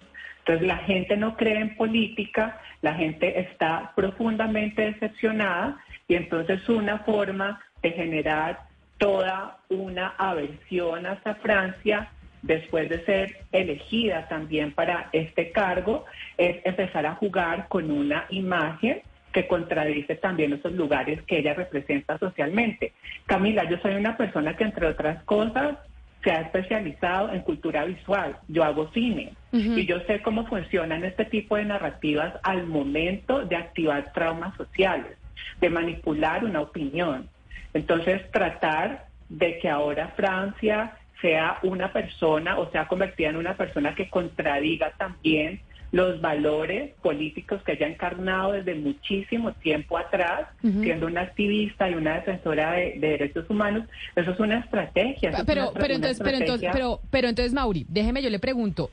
Entonces 0.47 0.67
la 0.69 0.77
gente 0.79 1.17
no 1.17 1.37
cree 1.37 1.59
en 1.59 1.75
política, 1.75 2.61
la 2.83 2.95
gente 2.95 3.41
está 3.41 3.93
profundamente 3.97 4.83
decepcionada 4.83 5.79
y 6.07 6.17
entonces 6.17 6.69
una 6.69 6.99
forma 6.99 7.63
de 7.83 7.93
generar 7.93 8.61
toda 8.99 9.59
una 9.71 10.09
aversión 10.19 11.07
hacia 11.07 11.37
Francia 11.37 12.11
después 12.43 12.91
de 12.91 13.03
ser 13.07 13.39
elegida 13.53 14.29
también 14.29 14.73
para 14.73 15.09
este 15.13 15.51
cargo 15.51 16.05
es 16.37 16.65
empezar 16.67 17.07
a 17.07 17.15
jugar 17.15 17.69
con 17.69 17.91
una 17.91 18.27
imagen 18.29 19.01
que 19.33 19.49
contradice 19.49 20.15
también 20.17 20.53
esos 20.53 20.73
lugares 20.73 21.23
que 21.23 21.39
ella 21.39 21.55
representa 21.55 22.19
socialmente. 22.19 22.93
Camila, 23.25 23.65
yo 23.65 23.79
soy 23.79 23.95
una 23.95 24.17
persona 24.19 24.57
que 24.57 24.65
entre 24.65 24.87
otras 24.87 25.25
cosas 25.25 25.79
se 26.25 26.33
ha 26.33 26.41
especializado 26.41 27.33
en 27.33 27.43
cultura 27.43 27.85
visual. 27.85 28.37
Yo 28.49 28.65
hago 28.65 28.91
cine 28.93 29.35
y 29.53 29.87
yo 29.87 30.01
sé 30.01 30.21
cómo 30.23 30.47
funcionan 30.47 31.05
este 31.05 31.27
tipo 31.27 31.55
de 31.57 31.65
narrativas 31.67 32.35
al 32.43 32.67
momento 32.67 33.45
de 33.45 33.55
activar 33.55 34.13
traumas 34.13 34.57
sociales, 34.57 35.17
de 35.61 35.71
manipular 35.71 36.45
una 36.45 36.63
opinión. 36.63 37.29
Entonces, 37.73 38.29
tratar 38.33 39.07
de 39.29 39.59
que 39.59 39.69
ahora 39.69 40.09
Francia 40.17 40.97
sea 41.21 41.59
una 41.63 41.93
persona 41.93 42.59
o 42.59 42.71
sea 42.71 42.87
convertida 42.89 43.29
en 43.29 43.37
una 43.37 43.57
persona 43.57 43.95
que 43.95 44.11
contradiga 44.11 44.93
también 44.99 45.61
los 45.95 46.21
valores 46.21 46.91
políticos 47.03 47.63
que 47.65 47.75
ella 47.75 47.87
ha 47.87 47.91
encarnado 47.91 48.51
desde 48.51 48.75
muchísimo 48.75 49.53
tiempo 49.53 49.97
atrás, 49.97 50.49
siendo 50.61 51.07
una 51.07 51.21
activista 51.21 51.89
y 51.89 51.95
una 51.95 52.17
defensora 52.17 52.73
de, 52.73 52.97
derechos 52.99 53.49
humanos, 53.49 53.89
eso 54.17 54.33
es 54.33 54.41
una 54.41 54.59
estrategia. 54.59 55.31
Pero, 55.47 55.73
pero, 55.73 55.95
entonces, 55.95 56.21
pero, 56.21 56.39
entonces, 56.39 56.69
pero, 56.73 57.01
pero 57.13 57.29
entonces, 57.29 57.53
Mauri, 57.53 57.87
déjeme, 57.89 58.23
yo 58.23 58.31
le 58.31 58.41
pregunto, 58.41 58.91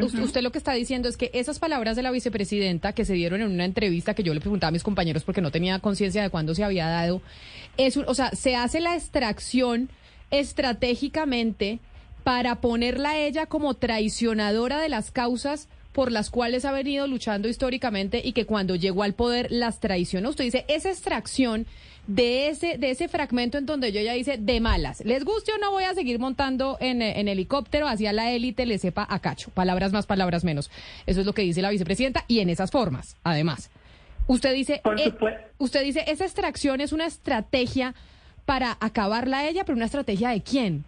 Usted 0.00 0.42
lo 0.42 0.50
que 0.50 0.58
está 0.58 0.72
diciendo 0.72 1.08
es 1.08 1.16
que 1.16 1.30
esas 1.34 1.60
palabras 1.60 1.94
de 1.94 2.02
la 2.02 2.10
vicepresidenta 2.10 2.94
que 2.94 3.04
se 3.04 3.12
dieron 3.12 3.42
en 3.42 3.52
una 3.52 3.64
entrevista 3.64 4.12
que 4.12 4.24
yo 4.24 4.34
le 4.34 4.40
preguntaba 4.40 4.70
a 4.70 4.72
mis 4.72 4.82
compañeros 4.82 5.22
porque 5.22 5.40
no 5.40 5.52
tenía 5.52 5.78
conciencia 5.78 6.20
de 6.20 6.30
cuándo 6.30 6.56
se 6.56 6.64
había 6.64 6.88
dado, 6.88 7.22
es, 7.76 7.96
o 7.96 8.14
sea, 8.14 8.30
se 8.30 8.56
hace 8.56 8.80
la 8.80 8.96
extracción 8.96 9.88
estratégicamente 10.32 11.78
para 12.24 12.60
ponerla 12.60 13.10
a 13.10 13.18
ella 13.18 13.46
como 13.46 13.74
traicionadora 13.74 14.80
de 14.80 14.88
las 14.88 15.12
causas 15.12 15.68
por 15.92 16.10
las 16.10 16.30
cuales 16.30 16.64
ha 16.64 16.72
venido 16.72 17.06
luchando 17.06 17.48
históricamente 17.48 18.20
y 18.24 18.32
que 18.32 18.46
cuando 18.46 18.74
llegó 18.74 19.02
al 19.02 19.14
poder 19.14 19.48
las 19.50 19.80
traicionó. 19.80 20.30
Usted 20.30 20.44
dice, 20.44 20.64
esa 20.68 20.90
extracción 20.90 21.66
de 22.06 22.48
ese, 22.48 22.78
de 22.78 22.90
ese 22.90 23.08
fragmento 23.08 23.58
en 23.58 23.66
donde 23.66 23.92
yo 23.92 24.00
ya 24.00 24.14
dice, 24.14 24.36
de 24.38 24.60
malas, 24.60 25.04
les 25.04 25.24
guste 25.24 25.52
o 25.52 25.58
no 25.58 25.70
voy 25.70 25.84
a 25.84 25.94
seguir 25.94 26.18
montando 26.18 26.76
en, 26.80 27.02
en 27.02 27.28
helicóptero 27.28 27.86
hacia 27.86 28.12
la 28.12 28.32
élite, 28.32 28.66
le 28.66 28.78
sepa 28.78 29.06
a 29.08 29.18
cacho. 29.20 29.50
Palabras 29.50 29.92
más, 29.92 30.06
palabras 30.06 30.44
menos. 30.44 30.70
Eso 31.06 31.20
es 31.20 31.26
lo 31.26 31.32
que 31.32 31.42
dice 31.42 31.62
la 31.62 31.70
vicepresidenta 31.70 32.24
y 32.26 32.40
en 32.40 32.50
esas 32.50 32.70
formas, 32.70 33.16
además. 33.22 33.70
Usted 34.26 34.54
dice, 34.54 34.80
eh, 34.96 35.12
usted 35.58 35.82
dice, 35.82 36.04
esa 36.06 36.24
extracción 36.24 36.80
es 36.80 36.92
una 36.92 37.06
estrategia 37.06 37.94
para 38.44 38.76
acabarla 38.80 39.38
a 39.38 39.48
ella, 39.48 39.64
pero 39.64 39.76
una 39.76 39.86
estrategia 39.86 40.30
de 40.30 40.42
quién? 40.42 40.84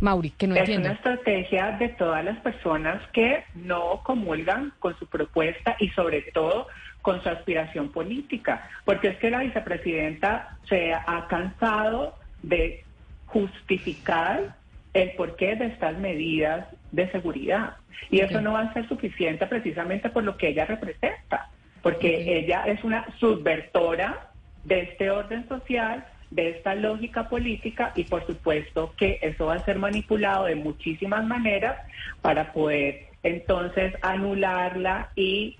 Mauri, 0.00 0.30
que 0.30 0.46
no 0.46 0.56
es 0.56 0.68
una 0.68 0.92
estrategia 0.92 1.72
de 1.78 1.88
todas 1.90 2.24
las 2.24 2.38
personas 2.40 3.02
que 3.12 3.44
no 3.54 4.02
comulgan 4.02 4.72
con 4.78 4.98
su 4.98 5.06
propuesta 5.06 5.76
y 5.78 5.88
sobre 5.90 6.22
todo 6.22 6.68
con 7.02 7.22
su 7.22 7.28
aspiración 7.28 7.90
política, 7.90 8.68
porque 8.84 9.08
es 9.08 9.18
que 9.18 9.30
la 9.30 9.40
vicepresidenta 9.40 10.56
se 10.68 10.94
ha 10.94 11.26
cansado 11.28 12.16
de 12.42 12.82
justificar 13.26 14.56
el 14.94 15.10
porqué 15.12 15.56
de 15.56 15.66
estas 15.66 15.98
medidas 15.98 16.66
de 16.92 17.10
seguridad. 17.10 17.76
Y 18.10 18.20
eso 18.20 18.40
no 18.40 18.52
va 18.52 18.60
a 18.60 18.72
ser 18.72 18.88
suficiente 18.88 19.46
precisamente 19.46 20.08
por 20.08 20.24
lo 20.24 20.36
que 20.36 20.48
ella 20.48 20.66
representa, 20.66 21.50
porque 21.82 22.38
ella 22.38 22.64
es 22.66 22.82
una 22.84 23.06
subvertora 23.18 24.30
de 24.64 24.80
este 24.82 25.10
orden 25.10 25.46
social 25.48 26.06
de 26.34 26.50
esta 26.50 26.74
lógica 26.74 27.28
política 27.28 27.92
y 27.94 28.04
por 28.04 28.26
supuesto 28.26 28.92
que 28.96 29.20
eso 29.22 29.46
va 29.46 29.54
a 29.54 29.64
ser 29.64 29.78
manipulado 29.78 30.46
de 30.46 30.56
muchísimas 30.56 31.24
maneras 31.24 31.76
para 32.22 32.52
poder 32.52 33.06
entonces 33.22 33.94
anularla 34.02 35.10
y 35.14 35.56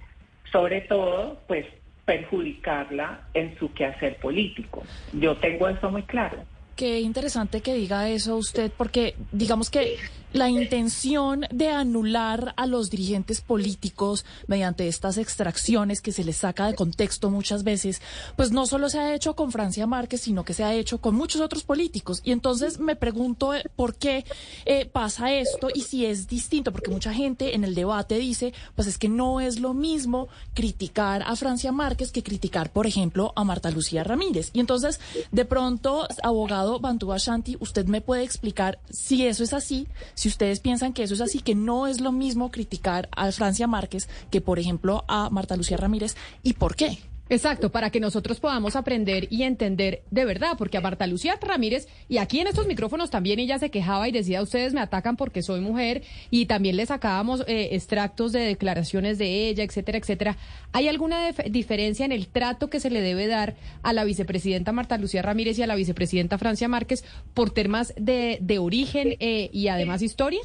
sobre 0.50 0.80
todo 0.80 1.40
pues 1.46 1.64
perjudicarla 2.04 3.20
en 3.34 3.56
su 3.56 3.72
quehacer 3.72 4.16
político. 4.16 4.82
Yo 5.12 5.36
tengo 5.36 5.68
eso 5.68 5.90
muy 5.90 6.02
claro. 6.02 6.38
Qué 6.76 7.00
interesante 7.00 7.60
que 7.60 7.74
diga 7.74 8.08
eso 8.08 8.36
usted, 8.36 8.72
porque 8.76 9.14
digamos 9.32 9.70
que 9.70 9.98
la 10.34 10.50
intención 10.50 11.46
de 11.52 11.68
anular 11.68 12.54
a 12.56 12.66
los 12.66 12.90
dirigentes 12.90 13.40
políticos 13.40 14.24
mediante 14.48 14.88
estas 14.88 15.16
extracciones 15.16 16.00
que 16.00 16.10
se 16.10 16.24
les 16.24 16.38
saca 16.38 16.66
de 16.66 16.74
contexto 16.74 17.30
muchas 17.30 17.62
veces, 17.62 18.02
pues 18.34 18.50
no 18.50 18.66
solo 18.66 18.88
se 18.88 18.98
ha 18.98 19.14
hecho 19.14 19.36
con 19.36 19.52
Francia 19.52 19.86
Márquez, 19.86 20.22
sino 20.22 20.44
que 20.44 20.52
se 20.52 20.64
ha 20.64 20.74
hecho 20.74 20.98
con 20.98 21.14
muchos 21.14 21.40
otros 21.40 21.62
políticos. 21.62 22.20
Y 22.24 22.32
entonces 22.32 22.80
me 22.80 22.96
pregunto 22.96 23.54
eh, 23.54 23.62
por 23.76 23.94
qué 23.94 24.24
eh, 24.64 24.86
pasa 24.86 25.32
esto 25.32 25.68
y 25.72 25.82
si 25.82 26.04
es 26.04 26.26
distinto, 26.26 26.72
porque 26.72 26.90
mucha 26.90 27.14
gente 27.14 27.54
en 27.54 27.62
el 27.62 27.76
debate 27.76 28.18
dice, 28.18 28.52
pues 28.74 28.88
es 28.88 28.98
que 28.98 29.08
no 29.08 29.40
es 29.40 29.60
lo 29.60 29.72
mismo 29.72 30.26
criticar 30.52 31.22
a 31.22 31.36
Francia 31.36 31.70
Márquez 31.70 32.10
que 32.10 32.24
criticar, 32.24 32.72
por 32.72 32.88
ejemplo, 32.88 33.32
a 33.36 33.44
Marta 33.44 33.70
Lucía 33.70 34.02
Ramírez. 34.02 34.50
Y 34.52 34.58
entonces, 34.58 34.98
de 35.30 35.44
pronto, 35.44 36.08
abogado 36.24 36.63
Ashanti, 37.12 37.56
usted 37.60 37.86
me 37.86 38.00
puede 38.00 38.22
explicar 38.22 38.78
si 38.90 39.26
eso 39.26 39.44
es 39.44 39.52
así, 39.52 39.86
si 40.14 40.28
ustedes 40.28 40.60
piensan 40.60 40.92
que 40.92 41.02
eso 41.02 41.14
es 41.14 41.20
así, 41.20 41.40
que 41.40 41.54
no 41.54 41.86
es 41.86 42.00
lo 42.00 42.12
mismo 42.12 42.50
criticar 42.50 43.08
a 43.12 43.30
Francia 43.32 43.66
Márquez 43.66 44.08
que, 44.30 44.40
por 44.40 44.58
ejemplo, 44.58 45.04
a 45.08 45.30
Marta 45.30 45.56
Lucía 45.56 45.76
Ramírez, 45.76 46.16
y 46.42 46.54
por 46.54 46.76
qué. 46.76 46.98
Exacto, 47.30 47.72
para 47.72 47.88
que 47.88 48.00
nosotros 48.00 48.38
podamos 48.38 48.76
aprender 48.76 49.28
y 49.30 49.44
entender 49.44 50.02
de 50.10 50.26
verdad, 50.26 50.56
porque 50.58 50.76
a 50.76 50.82
Marta 50.82 51.06
Lucía 51.06 51.38
Ramírez, 51.40 51.88
y 52.06 52.18
aquí 52.18 52.40
en 52.40 52.48
estos 52.48 52.66
micrófonos 52.66 53.10
también 53.10 53.38
ella 53.38 53.58
se 53.58 53.70
quejaba 53.70 54.08
y 54.08 54.12
decía, 54.12 54.42
ustedes 54.42 54.74
me 54.74 54.80
atacan 54.80 55.16
porque 55.16 55.42
soy 55.42 55.60
mujer, 55.60 56.02
y 56.30 56.46
también 56.46 56.76
le 56.76 56.84
sacábamos 56.84 57.40
eh, 57.46 57.70
extractos 57.72 58.32
de 58.32 58.40
declaraciones 58.40 59.16
de 59.16 59.48
ella, 59.48 59.64
etcétera, 59.64 59.98
etcétera. 59.98 60.36
¿Hay 60.72 60.88
alguna 60.88 61.32
diferencia 61.32 62.04
en 62.04 62.12
el 62.12 62.28
trato 62.28 62.68
que 62.68 62.78
se 62.78 62.90
le 62.90 63.00
debe 63.00 63.26
dar 63.26 63.56
a 63.82 63.94
la 63.94 64.04
vicepresidenta 64.04 64.72
Marta 64.72 64.98
Lucía 64.98 65.22
Ramírez 65.22 65.58
y 65.58 65.62
a 65.62 65.66
la 65.66 65.76
vicepresidenta 65.76 66.36
Francia 66.36 66.68
Márquez 66.68 67.04
por 67.32 67.50
temas 67.50 67.94
de, 67.96 68.38
de 68.42 68.58
origen 68.58 69.16
eh, 69.20 69.48
y 69.50 69.68
además 69.68 70.02
historia? 70.02 70.40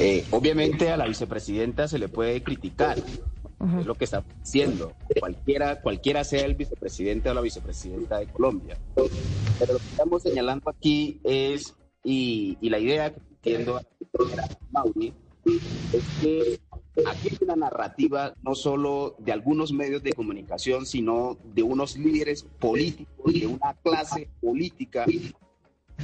Eh, 0.00 0.24
obviamente 0.30 0.90
a 0.90 0.96
la 0.96 1.06
vicepresidenta 1.06 1.86
se 1.86 1.98
le 1.98 2.08
puede 2.08 2.42
criticar 2.42 2.96
es 3.78 3.86
lo 3.86 3.94
que 3.94 4.04
está 4.04 4.24
haciendo, 4.42 4.92
cualquiera, 5.18 5.80
cualquiera 5.82 6.24
sea 6.24 6.46
el 6.46 6.54
vicepresidente 6.54 7.28
o 7.28 7.34
la 7.34 7.42
vicepresidenta 7.42 8.18
de 8.18 8.26
Colombia. 8.26 8.78
Pero 8.94 9.74
lo 9.74 9.78
que 9.78 9.86
estamos 9.86 10.22
señalando 10.22 10.70
aquí 10.70 11.20
es, 11.24 11.74
y, 12.02 12.56
la 12.62 12.78
idea 12.78 13.12
que 13.12 13.20
entiendo 13.54 13.80
Mauri, 14.70 15.12
es 15.44 16.04
que 16.22 16.60
aquí 17.06 17.28
hay 17.30 17.38
una 17.42 17.56
narrativa 17.56 18.34
no 18.42 18.54
solo 18.54 19.16
de 19.18 19.32
algunos 19.32 19.72
medios 19.72 20.02
de 20.02 20.14
comunicación, 20.14 20.86
sino 20.86 21.36
de 21.54 21.62
unos 21.62 21.96
líderes 21.96 22.46
políticos, 22.58 23.32
de 23.32 23.46
una 23.46 23.74
clase 23.82 24.28
política 24.40 25.04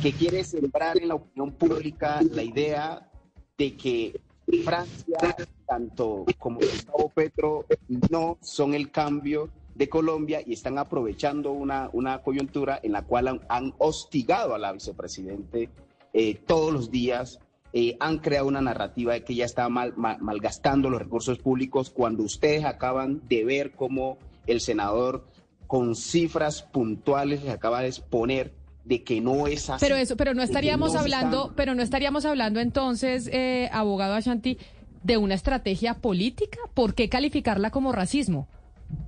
que 0.03 0.13
quiere 0.13 0.45
sembrar 0.45 0.99
en 1.01 1.09
la 1.09 1.15
opinión 1.15 1.53
pública 1.53 2.21
la 2.31 2.43
idea 2.43 3.11
de 3.57 3.77
que 3.77 4.21
Francia, 4.65 5.37
tanto 5.67 6.25
como 6.39 6.61
Gustavo 6.61 7.09
Petro, 7.15 7.67
no 8.11 8.39
son 8.41 8.75
el 8.75 8.91
cambio 8.91 9.51
de 9.75 9.89
Colombia 9.89 10.41
y 10.45 10.53
están 10.53 10.79
aprovechando 10.79 11.53
una, 11.53 11.91
una 11.93 12.23
coyuntura 12.23 12.81
en 12.83 12.93
la 12.93 13.03
cual 13.03 13.41
han, 13.49 13.75
hostigado 13.79 14.55
a 14.55 14.59
la 14.59 14.73
vicepresidente 14.73 15.69
eh, 16.13 16.35
todos 16.47 16.73
los 16.73 16.91
días. 16.91 17.41
Eh, 17.73 17.97
han 18.01 18.19
creado 18.19 18.47
una 18.47 18.63
narrativa 18.63 19.13
de 19.13 19.25
que 19.25 19.35
ella 19.35 19.45
está 19.45 19.69
mal, 19.69 19.95
malgastando 19.97 20.89
los 20.89 21.01
recursos 21.01 21.39
públicos 21.39 21.91
cuando 21.91 22.23
ustedes 22.23 22.65
acaban 22.65 23.21
de 23.29 23.45
ver 23.45 23.73
cómo 23.73 24.17
el 24.47 24.61
senador 24.61 25.27
con 25.67 25.95
cifras 25.95 26.63
puntuales 26.63 27.43
les 27.43 27.53
acaba 27.53 27.81
de 27.81 27.89
exponer 27.89 28.55
de 28.87 29.03
que 29.03 29.21
no 29.21 29.47
es 29.47 29.69
así. 29.69 29.85
Pero 29.85 29.97
eso, 29.97 30.17
pero 30.17 30.33
no 30.33 30.43
estaríamos 30.43 30.95
hablando, 30.95 31.53
pero 31.57 31.75
no 31.75 31.83
estaríamos 31.83 32.25
hablando 32.25 32.61
entonces, 32.61 33.29
eh, 33.33 33.69
abogado 33.73 34.15
Ashanti, 34.15 34.59
de 35.03 35.17
una 35.17 35.35
estrategia 35.35 35.95
política. 35.95 36.59
¿Por 36.73 36.95
qué 36.95 37.09
calificarla 37.09 37.71
como 37.71 37.93
racismo? 37.93 38.49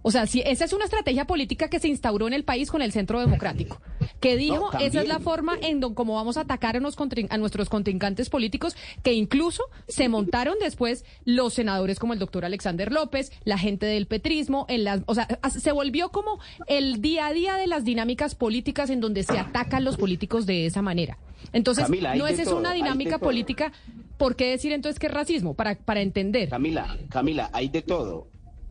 O 0.03 0.11
sea, 0.11 0.27
si 0.27 0.41
esa 0.41 0.65
es 0.65 0.73
una 0.73 0.85
estrategia 0.85 1.27
política 1.27 1.69
que 1.69 1.81
se 1.81 1.89
instauró 1.89 2.27
en 2.29 2.33
el 2.33 2.45
país 2.45 2.71
con 2.71 2.83
el 2.83 2.93
Centro 2.93 3.21
Democrático, 3.21 3.81
que 4.21 4.37
dijo, 4.37 4.71
esa 4.81 5.03
es 5.03 5.09
la 5.09 5.19
forma 5.19 5.57
en 5.61 5.81
donde 5.81 5.97
cómo 5.97 6.15
vamos 6.15 6.37
a 6.37 6.43
atacar 6.43 6.77
a, 6.77 6.79
a, 6.79 7.39
nuestros 7.39 7.69
contrincantes 7.69 8.31
políticos, 8.31 8.77
que 9.03 9.13
incluso 9.13 9.63
se 9.87 10.09
montaron 10.09 10.57
después 10.61 11.05
los 11.25 11.55
senadores 11.55 11.99
como 11.99 12.13
el 12.13 12.19
doctor 12.19 12.45
Alexander 12.45 12.93
López, 12.93 13.33
la 13.45 13.59
gente 13.59 13.87
del 13.87 14.07
petrismo, 14.07 14.67
en 14.69 14.85
las, 14.85 15.03
o 15.07 15.15
sea, 15.15 15.29
se 15.51 15.73
volvió 15.73 16.11
como 16.11 16.41
el 16.67 17.01
día 17.01 17.27
a 17.27 17.33
día 17.33 17.57
de 17.57 17.67
las 17.67 17.85
dinámicas 17.85 18.35
políticas 18.35 18.91
en 18.91 19.01
donde 19.01 19.23
se 19.23 19.39
atacan 19.39 19.85
los 19.85 19.97
políticos 19.97 20.47
de 20.47 20.67
esa 20.67 20.83
manera. 20.83 21.19
Entonces, 21.53 21.89
no 21.89 22.27
es 22.27 22.39
esa 22.39 22.55
una 22.55 22.73
dinámica 22.73 23.19
política. 23.19 23.73
¿Por 24.17 24.37
qué 24.37 24.51
decir 24.51 24.73
entonces 24.73 24.99
que 24.99 25.07
es 25.07 25.13
racismo? 25.15 25.55
Para, 25.55 25.77
para 25.77 26.01
entender. 26.01 26.49
Camila, 26.49 26.97
Camila, 27.09 27.51
hay 27.53 27.69
de 27.69 27.83
todo 27.83 28.27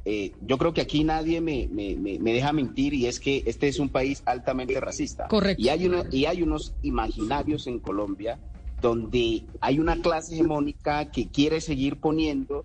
eh, 0.09 0.31
yo 0.41 0.57
creo 0.57 0.73
que 0.73 0.79
aquí 0.79 1.03
nadie 1.03 1.41
me, 1.41 1.67
deja 1.67 2.53
mentir 2.53 2.93
y 2.93 3.07
es 3.07 3.19
que 3.19 3.43
este 3.45 3.67
es 3.67 3.77
un 3.77 3.89
país 3.89 4.23
altamente 4.25 4.79
racista. 4.79 5.27
Correcto. 5.27 5.61
Y 5.61 5.67
hay, 5.67 5.85
uno, 5.85 6.05
y 6.09 6.23
hay 6.23 6.41
unos 6.43 6.73
imaginarios 6.81 7.67
en 7.67 7.79
Colombia 7.79 8.39
donde 8.81 9.43
hay 9.59 9.79
una 9.79 10.01
clase 10.01 10.35
hegemónica 10.35 11.11
que 11.11 11.27
quiere 11.27 11.59
seguir 11.59 11.97
poniendo 11.97 12.63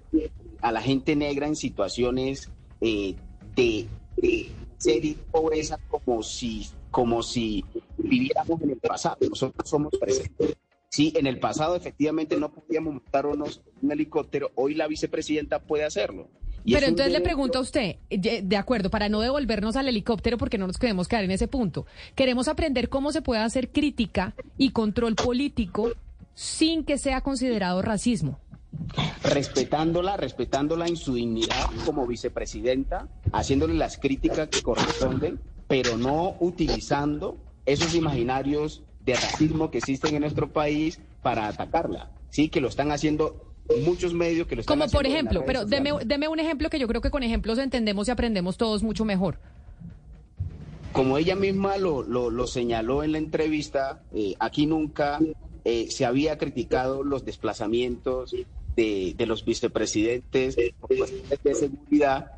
a 0.60 0.70
la 0.70 0.80
gente 0.80 1.16
negra 1.16 1.48
en 1.48 1.56
situaciones 1.56 2.48
eh, 2.80 3.16
de, 3.56 3.88
de 4.18 4.48
ser 4.78 5.02
pobreza 5.32 5.80
como 5.90 6.22
si, 6.22 6.68
como 6.92 7.24
si 7.24 7.64
viviéramos 7.98 8.62
en 8.62 8.70
el 8.70 8.78
pasado. 8.78 9.16
Nosotros 9.28 9.68
somos 9.68 9.90
presentes. 9.98 10.56
Sí, 10.90 11.12
en 11.16 11.26
el 11.26 11.40
pasado 11.40 11.74
efectivamente 11.74 12.36
no 12.36 12.52
podíamos 12.52 12.94
montarnos 12.94 13.62
un 13.82 13.90
helicóptero, 13.90 14.52
hoy 14.54 14.74
la 14.74 14.86
vicepresidenta 14.86 15.58
puede 15.58 15.82
hacerlo. 15.82 16.28
Pero 16.64 16.86
entonces 16.86 17.12
le 17.12 17.20
pregunto 17.20 17.58
a 17.58 17.62
usted, 17.62 17.96
de 18.08 18.56
acuerdo, 18.56 18.90
para 18.90 19.08
no 19.08 19.20
devolvernos 19.20 19.76
al 19.76 19.88
helicóptero 19.88 20.38
porque 20.38 20.58
no 20.58 20.66
nos 20.66 20.78
queremos 20.78 21.08
quedar 21.08 21.24
en 21.24 21.30
ese 21.32 21.48
punto, 21.48 21.86
queremos 22.14 22.48
aprender 22.48 22.88
cómo 22.88 23.12
se 23.12 23.22
puede 23.22 23.40
hacer 23.40 23.70
crítica 23.70 24.34
y 24.58 24.70
control 24.70 25.14
político 25.14 25.92
sin 26.34 26.84
que 26.84 26.98
sea 26.98 27.20
considerado 27.20 27.82
racismo. 27.82 28.38
Respetándola, 29.22 30.16
respetándola 30.16 30.86
en 30.86 30.96
su 30.96 31.14
dignidad 31.14 31.66
como 31.84 32.06
vicepresidenta, 32.06 33.08
haciéndole 33.32 33.74
las 33.74 33.98
críticas 33.98 34.48
que 34.48 34.62
corresponden, 34.62 35.40
pero 35.68 35.96
no 35.96 36.36
utilizando 36.40 37.36
esos 37.66 37.94
imaginarios 37.94 38.82
de 39.04 39.14
racismo 39.14 39.70
que 39.70 39.78
existen 39.78 40.14
en 40.14 40.22
nuestro 40.22 40.52
país 40.52 41.00
para 41.22 41.48
atacarla. 41.48 42.10
Sí, 42.30 42.48
que 42.48 42.60
lo 42.60 42.68
están 42.68 42.92
haciendo 42.92 43.51
muchos 43.84 44.12
medios 44.12 44.46
que 44.46 44.56
lo 44.56 44.60
están 44.60 44.78
Como 44.78 44.90
por 44.90 45.06
ejemplo, 45.06 45.44
pero 45.46 45.64
deme, 45.64 45.92
un 46.28 46.40
ejemplo 46.40 46.70
que 46.70 46.78
yo 46.78 46.88
creo 46.88 47.00
que 47.00 47.10
con 47.10 47.22
ejemplos 47.22 47.58
entendemos 47.58 48.08
y 48.08 48.10
aprendemos 48.10 48.56
todos 48.56 48.82
mucho 48.82 49.04
mejor. 49.04 49.38
Como 50.92 51.16
ella 51.16 51.36
misma 51.36 51.78
lo, 51.78 52.02
lo, 52.02 52.46
señaló 52.46 53.02
en 53.02 53.12
la 53.12 53.18
entrevista, 53.18 54.02
eh, 54.14 54.34
aquí 54.38 54.66
nunca 54.66 55.18
eh, 55.64 55.86
se 55.90 56.04
había 56.04 56.36
criticado 56.36 57.02
los 57.02 57.24
desplazamientos 57.24 58.34
de, 58.76 59.14
de 59.16 59.26
los 59.26 59.44
vicepresidentes 59.44 60.56
por 60.80 60.96
cuestiones 60.96 61.42
de 61.42 61.54
seguridad 61.54 62.32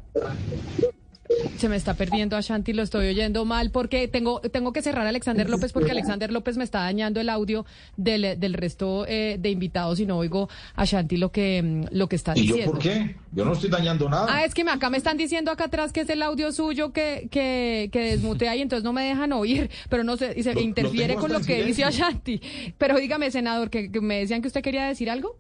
se 1.57 1.69
me 1.69 1.77
está 1.77 1.95
perdiendo 1.95 2.37
a 2.37 2.41
Shanti, 2.41 2.73
lo 2.73 2.83
estoy 2.83 3.09
oyendo 3.09 3.45
mal 3.45 3.71
porque 3.71 4.09
tengo, 4.09 4.41
tengo 4.41 4.73
que 4.73 4.83
cerrar 4.83 5.07
a 5.07 5.09
Alexander 5.09 5.49
López 5.49 5.73
porque 5.73 5.91
Alexander 5.91 6.31
López 6.31 6.57
me 6.57 6.65
está 6.65 6.81
dañando 6.81 7.21
el 7.21 7.29
audio 7.29 7.65
del, 7.97 8.39
del 8.39 8.55
resto 8.55 9.07
eh, 9.07 9.37
de 9.39 9.51
invitados 9.51 10.01
y 10.01 10.07
no 10.07 10.19
oigo 10.19 10.49
a 10.75 10.85
Shanti 10.85 11.17
lo 11.17 11.33
que, 11.33 11.63
mm, 11.63 11.97
lo 11.97 12.09
que 12.09 12.17
está 12.17 12.35
diciendo. 12.35 12.63
¿Y 12.63 12.65
yo 12.67 12.73
por 12.73 12.81
qué? 12.81 13.17
Yo 13.33 13.45
no 13.45 13.53
estoy 13.53 13.71
dañando 13.71 14.09
nada. 14.09 14.27
Ah, 14.29 14.45
es 14.45 14.55
que 14.55 14.63
acá 14.63 14.91
me 14.91 14.99
están 14.99 15.17
diciendo 15.17 15.51
acá 15.51 15.65
atrás 15.65 15.93
que 15.93 16.03
es 16.03 16.11
el 16.11 16.23
audio 16.23 16.53
suyo 16.53 16.93
que, 16.93 17.29
que, 17.31 17.89
que 17.93 18.01
desmutea 18.01 18.55
y 18.57 18.63
entonces 18.63 18.85
no 18.85 18.93
me 18.93 19.05
dejan 19.05 19.33
oír, 19.33 19.71
pero 19.89 20.05
no 20.05 20.17
sé, 20.17 20.35
y 20.37 20.43
se 20.43 20.61
interfiere 20.61 21.15
con 21.15 21.33
lo 21.33 21.41
que 21.41 21.65
dice 21.65 21.85
Ashanti. 21.85 22.41
Pero 22.77 22.99
dígame, 22.99 23.31
senador, 23.31 23.71
que 23.71 23.89
me 24.01 24.21
decían 24.21 24.43
que 24.43 24.49
usted 24.49 24.63
quería 24.63 24.87
decir 24.87 25.11
algo. 25.11 25.37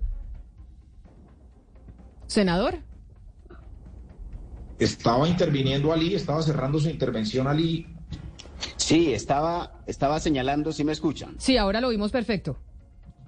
Senador. 2.27 2.79
Estaba 4.79 5.29
interviniendo 5.29 5.93
Ali, 5.93 6.15
estaba 6.15 6.43
cerrando 6.43 6.79
su 6.79 6.89
intervención 6.89 7.47
Ali. 7.47 7.87
Sí, 8.77 9.13
estaba, 9.13 9.81
estaba 9.87 10.21
señalando, 10.21 10.73
¿sí 10.73 10.85
me 10.85 10.93
escuchan? 10.93 11.37
Sí, 11.39 11.57
ahora 11.57 11.81
lo 11.81 11.91
vimos 11.91 12.11
perfecto. 12.11 12.59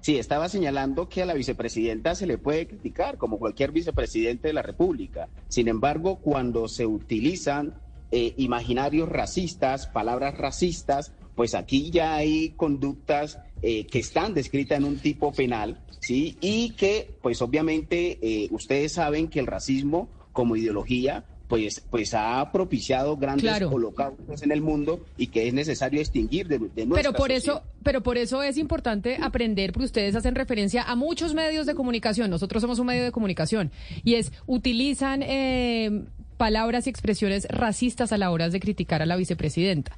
Sí, 0.01 0.19
estaba 0.19 0.49
señalando 0.49 1.09
que 1.09 1.23
a 1.23 1.27
la 1.27 1.35
vicepresidenta 1.35 2.15
se 2.15 2.27
le 2.27 2.39
puede 2.39 2.67
criticar, 2.67 3.17
como 3.19 3.39
cualquier 3.39 3.73
vicepresidente 3.73 4.49
de 4.49 4.55
la 4.55 4.63
República. 4.63 5.29
Sin 5.49 5.69
embargo, 5.69 6.21
cuando 6.21 6.69
se 6.69 6.87
utilizan 6.87 7.75
eh, 8.13 8.35
imaginarios 8.37 9.09
racistas, 9.09 9.89
palabras 9.89 10.39
racistas, 10.39 11.13
pues 11.35 11.55
aquí 11.55 11.91
ya 11.91 12.15
hay 12.15 12.51
conductas 12.51 13.41
eh, 13.63 13.87
que 13.87 13.99
están 13.99 14.33
descritas 14.33 14.79
en 14.79 14.85
un 14.85 14.99
tipo 14.99 15.33
penal, 15.33 15.81
¿sí? 16.01 16.37
Y 16.41 16.71
que, 16.71 17.19
pues 17.21 17.43
obviamente, 17.43 18.19
eh, 18.23 18.49
ustedes 18.53 18.93
saben 18.93 19.29
que 19.29 19.41
el 19.41 19.47
racismo 19.47 20.09
como 20.33 20.55
ideología 20.55 21.25
pues, 21.49 21.85
pues 21.91 22.15
ha 22.15 22.51
propiciado 22.53 23.17
grandes 23.17 23.63
holocaustos 23.63 24.43
en 24.43 24.53
el 24.53 24.61
mundo 24.61 25.01
y 25.17 25.29
que 25.29 25.49
es 25.49 25.55
necesario 25.55 26.01
extinguir 26.01 26.49
de, 26.49 26.59
de 26.59 26.87
Pero 26.87 27.13
por 27.13 27.31
eso, 27.31 27.63
pero 27.83 28.03
por 28.03 28.19
eso 28.19 28.43
es 28.43 28.59
importante 28.59 29.19
aprender, 29.21 29.73
porque 29.73 29.87
ustedes 29.87 30.17
hacen 30.17 30.35
referencia 30.35 30.83
a 30.83 30.97
muchos 30.97 31.35
medios 31.35 31.67
de 31.67 31.75
comunicación. 31.75 32.31
Nosotros 32.31 32.61
somos 32.61 32.79
un 32.79 32.87
medio 32.87 33.05
de 33.05 33.13
comunicación 33.13 33.71
y 34.05 34.15
es 34.15 34.33
utilizan 34.47 35.23
eh, 35.23 36.05
palabras 36.37 36.87
y 36.87 36.91
expresiones 36.91 37.47
racistas 37.49 38.13
a 38.13 38.19
la 38.19 38.31
hora 38.31 38.49
de 38.49 38.61
criticar 38.61 39.03
a 39.03 39.07
la 39.07 39.17
vicepresidenta. 39.17 39.97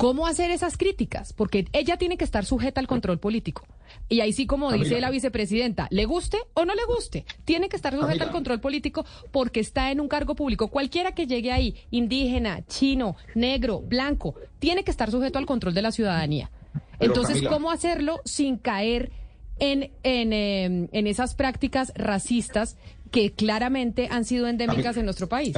¿Cómo 0.00 0.26
hacer 0.26 0.50
esas 0.50 0.78
críticas? 0.78 1.34
Porque 1.34 1.66
ella 1.74 1.98
tiene 1.98 2.16
que 2.16 2.24
estar 2.24 2.46
sujeta 2.46 2.80
al 2.80 2.86
control 2.86 3.18
político. 3.18 3.66
Y 4.08 4.20
ahí 4.22 4.32
sí, 4.32 4.46
como 4.46 4.72
dice 4.72 4.98
la 4.98 5.10
vicepresidenta, 5.10 5.88
le 5.90 6.06
guste 6.06 6.38
o 6.54 6.64
no 6.64 6.74
le 6.74 6.86
guste, 6.86 7.26
tiene 7.44 7.68
que 7.68 7.76
estar 7.76 7.94
sujeta 7.94 8.24
al 8.24 8.30
control 8.30 8.60
político 8.60 9.04
porque 9.30 9.60
está 9.60 9.90
en 9.90 10.00
un 10.00 10.08
cargo 10.08 10.34
público. 10.34 10.68
Cualquiera 10.68 11.12
que 11.12 11.26
llegue 11.26 11.52
ahí, 11.52 11.76
indígena, 11.90 12.64
chino, 12.66 13.14
negro, 13.34 13.80
blanco, 13.80 14.36
tiene 14.58 14.84
que 14.84 14.90
estar 14.90 15.10
sujeto 15.10 15.38
al 15.38 15.44
control 15.44 15.74
de 15.74 15.82
la 15.82 15.92
ciudadanía. 15.92 16.50
Entonces, 16.98 17.42
¿cómo 17.46 17.70
hacerlo 17.70 18.20
sin 18.24 18.56
caer 18.56 19.12
en, 19.58 19.90
en, 20.02 20.32
em, 20.32 20.88
en 20.92 21.06
esas 21.08 21.34
prácticas 21.34 21.92
racistas 21.94 22.78
que 23.10 23.32
claramente 23.32 24.08
han 24.10 24.24
sido 24.24 24.46
endémicas 24.46 24.96
en 24.96 25.04
nuestro 25.04 25.28
país. 25.28 25.56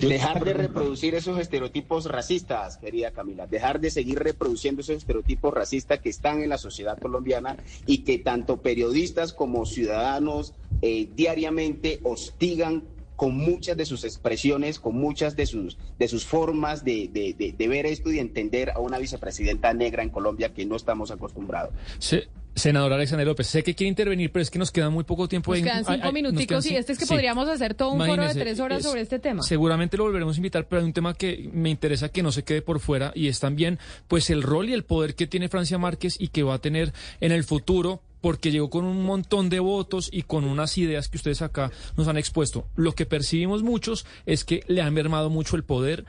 Dejar 0.00 0.44
de 0.44 0.54
reproducir 0.54 1.14
esos 1.14 1.38
estereotipos 1.38 2.06
racistas, 2.06 2.76
querida 2.76 3.10
Camila, 3.10 3.46
dejar 3.46 3.80
de 3.80 3.90
seguir 3.90 4.18
reproduciendo 4.20 4.80
esos 4.80 4.96
estereotipos 4.96 5.52
racistas 5.52 6.00
que 6.00 6.08
están 6.08 6.42
en 6.42 6.50
la 6.50 6.58
sociedad 6.58 6.98
colombiana 6.98 7.56
y 7.86 7.98
que 7.98 8.18
tanto 8.18 8.62
periodistas 8.62 9.32
como 9.32 9.66
ciudadanos 9.66 10.54
eh, 10.82 11.08
diariamente 11.14 12.00
hostigan 12.04 12.84
con 13.16 13.36
muchas 13.36 13.76
de 13.76 13.84
sus 13.84 14.04
expresiones, 14.04 14.80
con 14.80 14.96
muchas 14.96 15.36
de 15.36 15.46
sus, 15.46 15.78
de 15.98 16.08
sus 16.08 16.24
formas 16.24 16.84
de, 16.84 17.08
de, 17.12 17.68
ver 17.68 17.86
esto 17.86 18.10
y 18.10 18.18
entender 18.18 18.70
a 18.70 18.80
una 18.80 18.98
vicepresidenta 18.98 19.72
negra 19.74 20.02
en 20.02 20.10
Colombia 20.10 20.52
que 20.52 20.66
no 20.66 20.74
estamos 20.74 21.10
acostumbrados. 21.10 21.72
Sí. 21.98 22.22
Senador 22.54 22.92
Alexander 22.92 23.26
López, 23.26 23.46
sé 23.46 23.62
que 23.62 23.74
quiere 23.74 23.88
intervenir, 23.88 24.30
pero 24.30 24.42
es 24.42 24.50
que 24.50 24.58
nos 24.58 24.70
queda 24.70 24.90
muy 24.90 25.04
poco 25.04 25.28
tiempo. 25.28 25.52
Nos 25.52 25.62
quedan 25.62 25.84
cinco 25.84 26.12
minuticos 26.12 26.66
y 26.66 26.76
este 26.76 26.92
es 26.92 26.98
que 26.98 27.06
podríamos 27.06 27.48
hacer 27.48 27.74
todo 27.74 27.92
un 27.92 28.04
foro 28.04 28.26
de 28.26 28.34
tres 28.34 28.60
horas 28.60 28.82
sobre 28.82 29.00
este 29.00 29.18
tema. 29.18 29.42
Seguramente 29.42 29.96
lo 29.96 30.04
volveremos 30.04 30.36
a 30.36 30.38
invitar, 30.38 30.68
pero 30.68 30.80
hay 30.80 30.86
un 30.86 30.92
tema 30.92 31.14
que 31.14 31.50
me 31.52 31.70
interesa 31.70 32.10
que 32.10 32.22
no 32.22 32.32
se 32.32 32.44
quede 32.44 32.62
por 32.62 32.80
fuera 32.80 33.12
y 33.14 33.28
es 33.28 33.40
también 33.40 33.78
pues 34.08 34.30
el 34.30 34.42
rol 34.42 34.68
y 34.68 34.74
el 34.74 34.84
poder 34.84 35.14
que 35.14 35.26
tiene 35.26 35.48
Francia 35.48 35.78
Márquez 35.78 36.16
y 36.18 36.28
que 36.28 36.42
va 36.42 36.54
a 36.54 36.58
tener 36.58 36.92
en 37.20 37.32
el 37.32 37.44
futuro 37.44 38.02
porque 38.20 38.52
llegó 38.52 38.70
con 38.70 38.84
un 38.84 39.04
montón 39.04 39.50
de 39.50 39.60
votos 39.60 40.08
y 40.10 40.22
con 40.22 40.44
unas 40.44 40.78
ideas 40.78 41.08
que 41.08 41.16
ustedes 41.16 41.42
acá 41.42 41.70
nos 41.96 42.06
han 42.08 42.16
expuesto. 42.16 42.68
Lo 42.76 42.92
que 42.92 43.04
percibimos 43.04 43.62
muchos 43.62 44.06
es 44.26 44.44
que 44.44 44.62
le 44.68 44.80
han 44.80 44.94
mermado 44.94 45.28
mucho 45.28 45.56
el 45.56 45.64
poder 45.64 46.04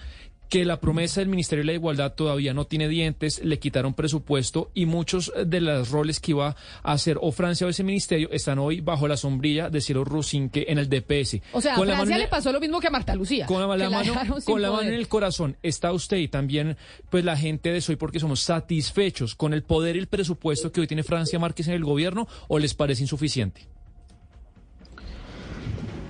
que 0.54 0.66
la 0.66 0.80
promesa 0.80 1.20
del 1.20 1.30
Ministerio 1.30 1.64
de 1.64 1.66
la 1.66 1.74
Igualdad 1.74 2.14
todavía 2.14 2.54
no 2.54 2.68
tiene 2.68 2.88
dientes, 2.88 3.44
le 3.44 3.58
quitaron 3.58 3.96
presupuesto 3.96 4.70
y 4.76 4.86
muchos 4.86 5.34
de 5.48 5.60
los 5.60 5.90
roles 5.90 6.20
que 6.20 6.30
iba 6.30 6.56
a 6.84 6.92
hacer 6.94 7.18
o 7.20 7.32
Francia 7.32 7.66
o 7.66 7.72
ese 7.72 7.84
ministerio 7.84 8.30
están 8.32 8.60
hoy 8.60 8.80
bajo 8.80 9.08
la 9.08 9.18
sombrilla 9.18 9.72
de 9.72 9.82
Cielo 9.82 10.04
Rusinque 10.04 10.66
en 10.68 10.78
el 10.78 10.90
DPS. 10.90 11.42
O 11.54 11.60
sea, 11.60 11.74
a 11.74 11.78
Francia 11.82 12.20
le 12.20 12.28
pasó 12.28 12.52
lo 12.52 12.60
mismo 12.60 12.80
que 12.80 12.86
a 12.86 12.92
Marta 12.92 13.16
Lucía. 13.16 13.48
Con 13.48 13.62
la, 13.62 13.90
mano, 13.90 14.14
con 14.46 14.62
la 14.62 14.70
mano 14.70 14.84
en 14.84 14.94
el 14.94 15.08
corazón 15.08 15.58
está 15.64 15.92
usted 15.92 16.18
y 16.18 16.28
también 16.28 16.78
pues 17.10 17.26
la 17.26 17.36
gente 17.36 17.72
de 17.72 17.82
Soy 17.82 17.96
porque 17.96 18.20
somos 18.20 18.42
satisfechos 18.42 19.34
con 19.34 19.56
el 19.56 19.64
poder 19.64 19.96
y 19.96 20.00
el 20.02 20.08
presupuesto 20.08 20.72
que 20.72 20.82
hoy 20.82 20.86
tiene 20.86 21.02
Francia 21.02 21.40
Márquez 21.40 21.68
en 21.68 21.74
el 21.74 21.84
gobierno 21.84 22.28
o 22.48 22.60
les 22.60 22.76
parece 22.76 23.02
insuficiente. 23.02 23.68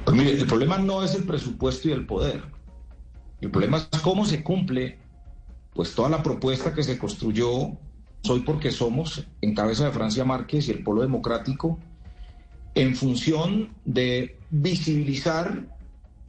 Pues 0.04 0.18
mire, 0.18 0.32
el 0.32 0.46
problema 0.48 0.80
no 0.80 1.02
es 1.02 1.16
el 1.16 1.24
presupuesto 1.24 1.88
y 1.88 1.94
el 1.94 2.06
poder. 2.06 2.42
El 3.44 3.52
problema 3.52 3.78
es 3.92 4.00
cómo 4.00 4.24
se 4.24 4.42
cumple 4.42 5.00
pues 5.74 5.94
toda 5.94 6.08
la 6.08 6.24
propuesta 6.24 6.74
que 6.74 6.82
se 6.82 6.98
construyó 6.98 7.78
Soy 8.22 8.40
porque 8.40 8.72
somos 8.72 9.28
en 9.42 9.54
cabeza 9.54 9.84
de 9.84 9.92
Francia 9.92 10.24
Márquez 10.24 10.70
y 10.70 10.72
el 10.72 10.82
Polo 10.82 11.02
Democrático 11.02 11.78
en 12.74 12.96
función 12.96 13.74
de 13.84 14.40
visibilizar 14.50 15.66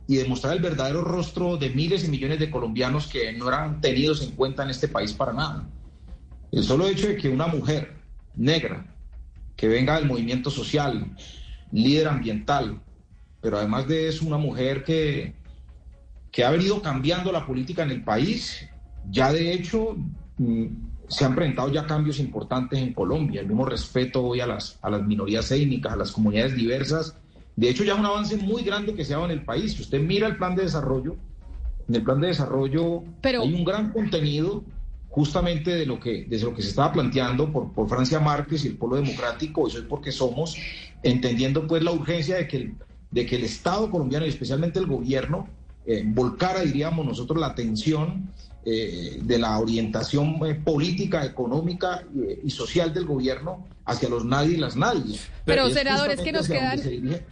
y 0.09 0.17
demostrar 0.17 0.55
el 0.55 0.63
verdadero 0.63 1.03
rostro 1.03 1.57
de 1.57 1.71
miles 1.71 2.05
y 2.05 2.09
millones 2.09 2.41
de 2.41 2.51
colombianos 2.51 3.07
que 3.07 3.33
no 3.33 3.47
eran 3.47 3.81
tenidos 3.81 4.21
en 4.25 4.33
cuenta 4.33 4.65
en 4.65 4.71
este 4.71 4.89
país 4.89 5.13
para 5.13 5.33
nada. 5.33 5.69
El 6.51 6.65
solo 6.65 6.89
hecho 6.89 7.07
de 7.07 7.17
que 7.17 7.29
una 7.29 7.47
mujer 7.47 7.95
negra 8.35 8.93
que 9.55 9.69
venga 9.69 9.95
del 9.95 10.09
movimiento 10.09 10.51
social, 10.51 11.15
líder 11.71 12.09
ambiental, 12.09 12.83
pero 13.41 13.59
además 13.59 13.87
de 13.87 14.09
eso 14.09 14.27
una 14.27 14.37
mujer 14.37 14.83
que 14.83 15.44
que 16.35 16.45
ha 16.45 16.51
venido 16.51 16.83
cambiando 16.83 17.31
la 17.31 17.47
política 17.47 17.85
en 17.85 17.93
el 17.93 18.03
país. 18.03 18.69
Ya 19.09 19.33
de 19.33 19.53
hecho 19.53 19.97
mm, 20.37 20.67
se 21.09 21.25
han 21.25 21.37
presentado 21.37 21.71
ya 21.73 21.87
cambios 21.87 22.19
importantes 22.19 22.81
en 22.81 22.93
Colombia, 22.93 23.41
el 23.41 23.47
mismo 23.47 23.65
respeto 23.65 24.25
hoy 24.25 24.41
a 24.41 24.47
las, 24.47 24.77
a 24.83 24.91
las 24.91 25.05
minorías 25.05 25.51
étnicas, 25.53 25.93
a 25.93 25.97
las 25.97 26.11
comunidades 26.11 26.57
diversas. 26.57 27.17
De 27.55 27.71
hecho 27.71 27.85
ya 27.85 27.93
es 27.93 28.01
un 28.01 28.07
avance 28.07 28.37
muy 28.37 28.65
grande 28.65 28.95
que 28.95 29.05
se 29.05 29.15
ha 29.15 29.19
dado 29.19 29.31
en 29.31 29.39
el 29.39 29.45
país. 29.45 29.75
Si 29.75 29.83
usted 29.83 30.01
mira 30.01 30.27
el 30.27 30.37
plan 30.37 30.57
de 30.57 30.63
desarrollo, 30.63 31.15
en 31.89 31.95
el 31.95 32.03
plan 32.03 32.21
de 32.21 32.29
desarrollo 32.29 33.05
hay 33.23 33.55
un 33.55 33.65
gran 33.65 33.93
contenido 33.93 34.65
justamente 35.11 35.71
de 35.71 35.87
lo 35.87 36.01
que, 36.01 36.27
desde 36.29 36.47
lo 36.47 36.55
que 36.57 36.63
se 36.63 36.71
estaba 36.71 36.93
planteando 36.93 37.53
por, 37.53 37.73
por 37.73 37.89
Francia 37.89 38.19
Márquez 38.19 38.65
y 38.65 38.69
el 38.69 38.77
pueblo 38.77 38.97
democrático, 38.97 39.69
eso 39.69 39.79
es 39.79 39.85
porque 39.85 40.11
somos, 40.11 40.57
entendiendo 41.05 41.65
pues 41.69 41.85
la 41.85 41.93
urgencia 41.93 42.35
de 42.37 42.49
que 42.49 42.75
de 43.13 43.25
que 43.27 43.37
el 43.37 43.45
Estado 43.45 43.89
colombiano 43.93 44.27
y 44.27 44.29
especialmente 44.29 44.81
el 44.81 44.87
gobierno 44.87 45.47
eh, 45.87 46.03
volcara, 46.07 46.61
diríamos 46.63 47.05
nosotros, 47.05 47.39
la 47.39 47.49
atención 47.49 48.31
eh, 48.65 49.19
de 49.23 49.39
la 49.39 49.59
orientación 49.59 50.39
eh, 50.47 50.55
política, 50.55 51.25
económica 51.25 52.03
y 52.43 52.51
social 52.51 52.95
del 52.95 53.05
gobierno 53.05 53.67
hacia 53.85 54.09
los 54.09 54.25
nadie 54.25 54.55
y 54.55 54.57
las 54.57 54.77
nadie. 54.77 55.19
Pero, 55.45 55.69
senadores, 55.69 56.21
que 56.21 56.33
nos 56.33 56.49
quedan, 56.49 56.81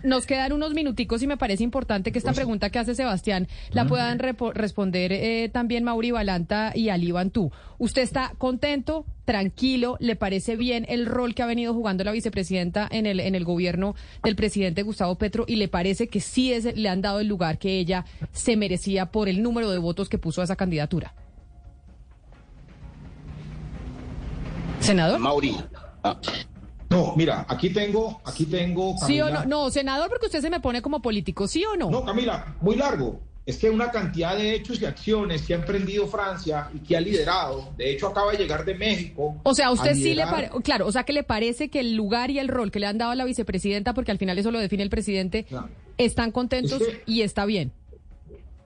nos 0.03 0.27
quedan 0.27 0.53
unos 0.53 0.75
minuticos 0.75 1.23
y 1.23 1.27
me 1.27 1.39
parece 1.39 1.65
importante 1.65 2.13
que 2.13 2.19
esta 2.19 2.33
pregunta 2.33 2.69
que 2.71 2.79
hace 2.79 2.95
Sebastián 2.95 3.49
la 3.71 3.87
puedan 3.87 4.19
responder 4.19 5.13
eh, 5.13 5.49
también 5.51 5.83
Mauri 5.83 6.11
Balanta 6.11 6.73
y 6.75 6.91
Ali 6.91 7.11
Bantú. 7.11 7.51
¿Usted 7.79 8.03
está 8.03 8.35
contento, 8.37 9.07
tranquilo, 9.25 9.97
le 9.99 10.15
parece 10.15 10.57
bien 10.57 10.85
el 10.89 11.07
rol 11.07 11.35
que 11.35 11.43
ha 11.43 11.47
venido 11.47 11.73
jugando 11.73 12.05
la 12.05 12.13
vicepresidenta 12.13 12.87
en 12.91 13.07
el, 13.07 13.19
en 13.19 13.35
el 13.35 13.45
gobierno 13.45 13.95
del 14.23 14.37
presidente 14.37 14.83
Gustavo 14.83 15.15
Petro 15.17 15.45
y 15.49 15.57
le 15.57 15.69
parece 15.69 16.09
que 16.09 16.21
sí 16.21 16.53
es, 16.53 16.77
le 16.77 16.89
han 16.89 17.01
dado 17.01 17.21
el 17.21 17.29
lugar 17.29 17.59
que 17.59 17.79
ella 17.79 18.05
se 18.33 18.57
merecía 18.57 19.07
por 19.07 19.29
el 19.29 19.43
número 19.43 19.71
de 19.71 19.79
votos 19.79 20.09
que 20.09 20.19
puso 20.19 20.43
a 20.43 20.45
esa 20.45 20.57
candidatura? 20.57 21.15
Senador. 24.81 25.19
Mauri. 25.19 25.57
Ah. 26.03 26.19
No, 26.93 27.15
mira, 27.17 27.47
aquí 27.49 27.71
tengo, 27.71 28.21
aquí 28.25 28.45
tengo. 28.45 28.95
sí 29.07 29.19
o 29.21 29.31
no, 29.31 29.47
no, 29.47 29.71
senador, 29.71 30.11
porque 30.11 30.27
usted 30.27 30.43
se 30.43 30.51
me 30.51 30.61
pone 30.61 30.83
como 30.83 31.01
político, 31.01 31.49
¿sí 31.49 31.65
o 31.65 31.75
no? 31.75 31.91
No, 31.91 32.05
Camila, 32.05 32.55
muy 32.61 32.77
largo. 32.77 33.21
Es 33.45 33.57
que 33.57 33.71
una 33.71 33.91
cantidad 33.91 34.37
de 34.37 34.55
hechos 34.55 34.81
y 34.81 34.85
acciones 34.85 35.43
que 35.43 35.55
ha 35.55 35.57
emprendido 35.57 36.07
Francia 36.07 36.71
y 36.73 36.79
que 36.79 36.97
ha 36.97 37.01
liderado, 37.01 37.73
de 37.77 37.91
hecho 37.91 38.07
acaba 38.07 38.31
de 38.31 38.39
llegar 38.39 38.65
de 38.65 38.75
México. 38.75 39.41
O 39.43 39.55
sea, 39.55 39.73
usted 39.73 39.95
sí 39.95 40.15
le 40.15 40.25
parece, 40.27 40.53
claro, 40.63 40.87
o 40.87 40.93
sea, 40.93 41.03
que 41.03 41.13
le 41.13 41.25
parece 41.25 41.69
que 41.69 41.81
el 41.81 41.95
lugar 41.97 42.31
y 42.31 42.39
el 42.39 42.47
rol 42.47 42.71
que 42.71 42.79
le 42.79 42.87
han 42.87 42.99
dado 42.99 43.11
a 43.11 43.15
la 43.17 43.25
vicepresidenta, 43.25 43.95
porque 43.95 44.13
al 44.13 44.19
final 44.19 44.39
eso 44.39 44.53
lo 44.53 44.61
define 44.61 44.85
el 44.85 44.91
presidente, 44.91 45.47
están 45.99 46.31
contentos 46.31 46.83
y 47.07 47.23
está 47.23 47.47
bien. 47.47 47.73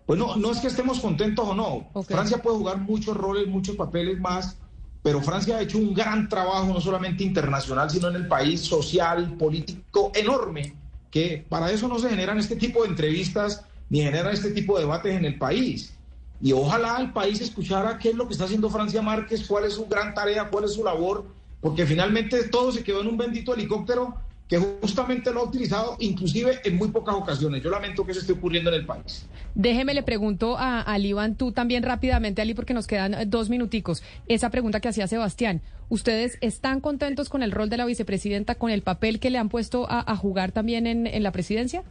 Pues 0.05 0.18
no, 0.18 0.37
no 0.37 0.53
es 0.53 0.59
que 0.59 0.66
estemos 0.66 1.01
contentos 1.01 1.47
o 1.49 1.55
no. 1.55 1.89
Francia 2.03 2.39
puede 2.39 2.59
jugar 2.59 2.78
muchos 2.78 3.16
roles, 3.16 3.47
muchos 3.47 3.76
papeles 3.76 4.20
más 4.20 4.59
pero 5.07 5.22
Francia 5.22 5.57
ha 5.57 5.62
hecho 5.62 5.78
un 5.78 5.94
gran 5.94 6.28
trabajo, 6.28 6.66
no 6.66 6.80
solamente 6.80 7.22
internacional, 7.22 7.88
sino 7.88 8.09
en 8.09 8.16
el 8.16 8.26
país 8.26 8.62
social, 8.62 9.36
político 9.38 10.11
enorme, 10.12 10.74
que 11.12 11.46
para 11.48 11.70
eso 11.70 11.86
no 11.86 12.00
se 12.00 12.11
generan 12.11 12.40
este 12.40 12.57
tipo 12.57 12.82
de 12.82 12.88
entrevistas 12.88 13.64
ni 13.88 14.02
generan 14.02 14.34
este 14.34 14.50
tipo 14.50 14.74
de 14.74 14.80
debates 14.82 15.14
en 15.14 15.24
el 15.24 15.38
país. 15.38 15.94
Y 16.42 16.50
ojalá 16.50 16.96
el 16.98 17.12
país 17.12 17.40
escuchara 17.40 17.98
qué 17.98 18.09
es 18.09 18.16
lo 18.16 18.26
que 18.26 18.32
está 18.32 18.46
haciendo 18.46 18.68
Francia 18.68 19.00
Márquez, 19.00 19.46
cuál 19.46 19.66
es 19.66 19.74
su 19.74 19.86
gran 19.86 20.12
tarea, 20.12 20.48
cuál 20.50 20.64
es 20.64 20.72
su 20.72 20.82
labor, 20.82 21.24
porque 21.61 21.86
finalmente 21.86 22.48
todo 22.48 22.72
se 22.72 22.82
quedó 22.82 23.00
en 23.00 23.07
un 23.07 23.16
bendito 23.16 23.54
helicóptero 23.54 24.16
que 24.49 24.59
justamente 24.59 25.32
lo 25.32 25.40
ha 25.40 25.44
utilizado 25.44 25.97
inclusive 25.99 26.61
en 26.64 26.76
muy 26.76 26.88
pocas 26.88 27.14
ocasiones. 27.14 27.62
Yo 27.62 27.70
lamento 27.70 28.05
que 28.05 28.12
eso 28.12 28.20
esté 28.20 28.32
ocurriendo 28.32 28.70
en 28.70 28.76
el 28.76 28.86
país. 28.86 29.26
Déjeme, 29.55 29.94
le 29.94 30.03
pregunto 30.03 30.57
a, 30.57 30.80
Ali 30.80 31.09
Iván, 31.09 31.34
tú 31.34 31.51
también 31.51 31.82
rápidamente, 31.82 32.42
Ali, 32.42 32.55
porque 32.55 32.74
nos 32.74 32.86
quedan 32.86 33.14
eh, 33.14 33.26
dos 33.26 33.49
minuticos. 33.49 34.03
Esa 34.28 34.51
pregunta 34.51 34.80
que 34.80 34.88
hacía 34.88 35.09
Sebastián, 35.09 35.62
¿ustedes 35.88 36.38
están 36.42 36.80
contentos 36.80 37.28
con 37.28 37.42
el 37.42 37.51
rol 37.51 37.68
de 37.70 37.76
la 37.76 37.86
vicepresidenta, 37.86 38.55
con 38.55 38.70
el 38.70 38.82
papel 38.82 39.18
que 39.18 39.30
le 39.30 39.38
han 39.38 39.49
puesto 39.49 39.86
a, 39.88 40.16
jugar 40.16 40.53
también 40.53 40.86
en, 40.86 41.07
en, 41.07 41.22
la 41.22 41.32
presidencia? 41.32 41.82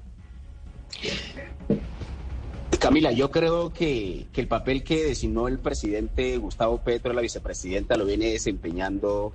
Camila, 2.79 3.11
yo 3.11 3.31
creo 3.31 3.73
que, 3.73 4.27
que 4.31 4.41
el 4.41 4.47
papel 4.47 4.83
que 4.83 5.03
designó 5.03 5.47
el 5.47 5.59
presidente 5.59 6.37
Gustavo 6.37 6.81
Petro, 6.81 7.13
la 7.13 7.21
vicepresidenta, 7.21 7.97
lo 7.97 8.05
viene 8.05 8.27
desempeñando 8.27 9.33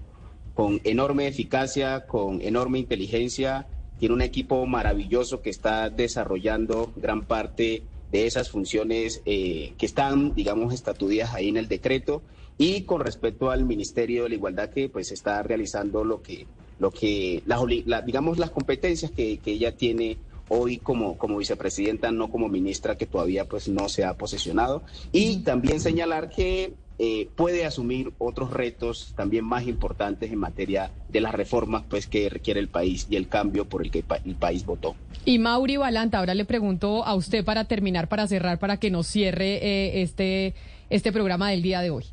con 0.55 0.80
enorme 0.84 1.26
eficacia, 1.26 2.07
con 2.07 2.40
enorme 2.42 2.78
inteligencia. 2.78 3.66
Tiene 3.98 4.14
un 4.14 4.22
equipo 4.22 4.66
maravilloso 4.66 5.42
que 5.42 5.51
está 5.51 5.90
desarrollando 5.90 6.92
gran 6.96 7.22
parte 7.24 7.82
de 8.11 8.26
esas 8.26 8.51
funciones 8.51 9.22
eh, 9.24 9.74
que 9.78 9.86
están, 9.86 10.34
digamos, 10.34 10.74
estatuidas 10.74 11.34
ahí 11.34 11.48
en 11.48 11.57
el 11.57 11.68
decreto. 11.68 12.22
Y 12.59 12.82
con 12.82 13.01
respecto 13.01 13.51
al 13.51 13.64
Ministerio 13.64 14.24
de 14.24 14.30
la 14.30 14.34
Igualdad, 14.34 14.70
que 14.70 14.88
pues 14.88 15.12
está 15.12 15.42
realizando 15.42 16.05
lo 16.05 16.22
que, 16.22 16.46
lo 16.78 16.90
que 16.90 17.42
las, 17.46 17.61
digamos, 18.05 18.38
las 18.38 18.51
competencias 18.51 19.11
que, 19.11 19.38
que 19.38 19.53
ella 19.53 19.76
tiene 19.76 20.18
hoy 20.51 20.78
como, 20.78 21.16
como 21.16 21.38
vicepresidenta, 21.38 22.11
no 22.11 22.30
como 22.30 22.48
ministra, 22.48 22.98
que 22.98 23.07
todavía 23.07 23.46
pues 23.46 23.68
no 23.68 23.88
se 23.88 24.05
ha 24.05 24.14
posesionado. 24.14 24.82
Y 25.12 25.38
también 25.38 25.80
señalar 25.80 26.28
que 26.28 26.74
eh, 27.03 27.30
puede 27.34 27.64
asumir 27.64 28.12
otros 28.18 28.51
retos 28.53 29.14
también 29.16 29.42
más 29.42 29.66
importantes 29.66 30.30
en 30.30 30.38
materia 30.38 30.90
de 31.09 31.22
las 31.22 31.32
reformas 31.32 31.82
pues 31.88 32.07
que 32.07 32.28
requiere 32.28 32.61
el 32.61 32.68
país 32.68 33.07
y 33.09 33.16
el 33.16 33.26
cambio 33.26 33.64
por 33.64 33.82
el 33.82 33.90
que 33.90 34.05
el 34.26 34.34
país 34.34 34.66
votó. 34.66 34.94
Y 35.24 35.38
Mauri 35.38 35.78
Balanta, 35.78 36.18
ahora 36.18 36.34
le 36.34 36.44
pregunto 36.44 37.03
a 37.07 37.14
usted 37.14 37.42
para 37.42 37.64
terminar, 37.64 38.09
para 38.09 38.26
cerrar, 38.26 38.59
para 38.59 38.76
que 38.76 38.90
nos 38.90 39.07
cierre 39.07 39.55
eh, 39.62 40.03
este, 40.03 40.53
este 40.90 41.11
programa 41.11 41.48
del 41.48 41.62
día 41.62 41.80
de 41.80 41.88
hoy. 41.88 42.05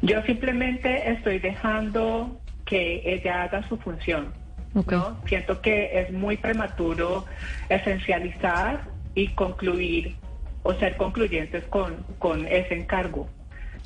Yo 0.00 0.22
simplemente 0.22 1.10
estoy 1.12 1.38
dejando 1.38 2.40
que 2.64 3.02
ella 3.04 3.42
haga 3.42 3.68
su 3.68 3.76
función. 3.76 4.32
¿no? 4.72 5.18
Siento 5.26 5.60
que 5.60 6.00
es 6.00 6.12
muy 6.12 6.38
prematuro 6.38 7.26
esencializar 7.68 8.84
y 9.14 9.28
concluir 9.34 10.16
o 10.62 10.74
ser 10.74 10.96
concluyentes 10.96 11.64
con, 11.64 12.04
con 12.18 12.46
ese 12.46 12.74
encargo. 12.74 13.28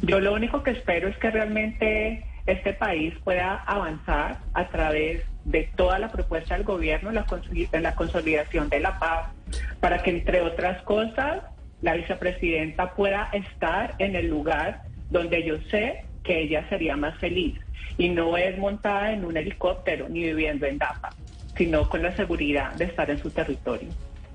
Yo 0.03 0.21
lo 0.21 0.35
único 0.35 0.63
que 0.63 0.73
espero 0.73 1.09
es 1.09 1.17
que 1.19 1.31
realmente 1.31 2.25
este 2.47 2.73
país 2.75 3.15
pueda 3.25 3.57
avanzar 3.67 4.39
a 4.55 4.69
través 4.69 5.25
de 5.45 5.69
toda 5.77 5.99
la 5.99 6.11
propuesta 6.11 6.57
del 6.57 6.65
gobierno 6.65 7.11
en 7.11 7.83
la, 7.83 7.95
consolidación 7.95 8.69
de 8.69 8.81
la 8.81 8.99
paz, 8.99 9.31
para 9.81 10.03
que 10.03 10.11
entre 10.11 10.43
otras 10.43 10.83
cosas 10.83 11.43
la 11.83 11.95
vicepresidenta 11.95 12.95
pueda 12.95 13.31
estar 13.33 13.95
en 13.99 14.17
el 14.17 14.29
lugar 14.29 14.83
donde 15.11 15.45
yo 15.45 15.59
sé 15.71 16.05
que 16.25 16.43
ella 16.43 16.69
sería 16.69 16.97
más 16.97 17.17
feliz 17.19 17.59
y 17.97 18.09
no 18.09 18.37
es 18.37 18.59
montada 18.59 19.13
en 19.13 19.25
un 19.25 19.37
helicóptero 19.37 20.09
ni 20.09 20.25
viviendo 20.25 20.67
en 20.67 20.79
DAPA, 20.79 21.11
sino 21.57 21.89
con 21.89 22.03
la 22.03 22.15
seguridad 22.17 22.75
de 22.75 22.87
estar 22.87 23.09
en 23.11 23.19
su 23.19 23.31
territorio. 23.31 23.89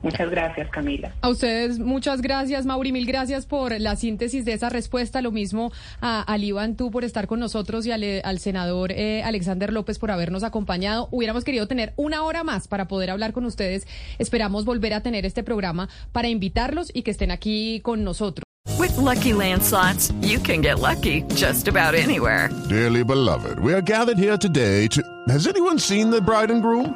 Muchas 0.03 0.29
gracias, 0.29 0.69
Camila. 0.69 1.13
A 1.21 1.29
ustedes, 1.29 1.79
muchas 1.79 2.21
gracias, 2.21 2.65
Mauri. 2.65 2.91
Mil 2.91 3.05
gracias 3.05 3.45
por 3.45 3.79
la 3.79 3.95
síntesis 3.95 4.45
de 4.45 4.53
esa 4.53 4.69
respuesta. 4.69 5.21
Lo 5.21 5.31
mismo 5.31 5.71
a, 6.01 6.31
a 6.31 6.37
Iván, 6.37 6.75
tú 6.75 6.91
por 6.91 7.03
estar 7.03 7.27
con 7.27 7.39
nosotros 7.39 7.85
y 7.85 7.91
al, 7.91 8.39
senador 8.39 8.91
eh, 8.91 9.23
Alexander 9.23 9.71
López 9.71 9.99
por 9.99 10.11
habernos 10.11 10.43
acompañado. 10.43 11.07
Hubiéramos 11.11 11.43
querido 11.43 11.67
tener 11.67 11.93
una 11.95 12.23
hora 12.23 12.43
más 12.43 12.67
para 12.67 12.87
poder 12.87 13.11
hablar 13.11 13.33
con 13.33 13.45
ustedes. 13.45 13.87
Esperamos 14.17 14.65
volver 14.65 14.93
a 14.93 15.01
tener 15.01 15.25
este 15.25 15.43
programa 15.43 15.89
para 16.11 16.29
invitarlos 16.29 16.91
y 16.93 17.03
que 17.03 17.11
estén 17.11 17.31
aquí 17.31 17.79
con 17.81 18.03
nosotros. 18.03 18.43
With 18.79 18.95
lucky 18.97 19.33
landslots, 19.33 20.13
you 20.21 20.39
can 20.39 20.61
get 20.61 20.79
lucky 20.79 21.23
just 21.35 21.67
about 21.67 21.93
anywhere. 21.95 22.49
Dearly 22.69 23.03
beloved, 23.03 23.59
we 23.59 23.73
are 23.73 23.81
gathered 23.81 24.17
here 24.17 24.37
today 24.37 24.87
to. 24.89 25.01
Has 25.29 25.47
anyone 25.47 25.79
seen 25.79 26.09
the 26.09 26.21
bride 26.21 26.51
and 26.51 26.61
groom? 26.61 26.95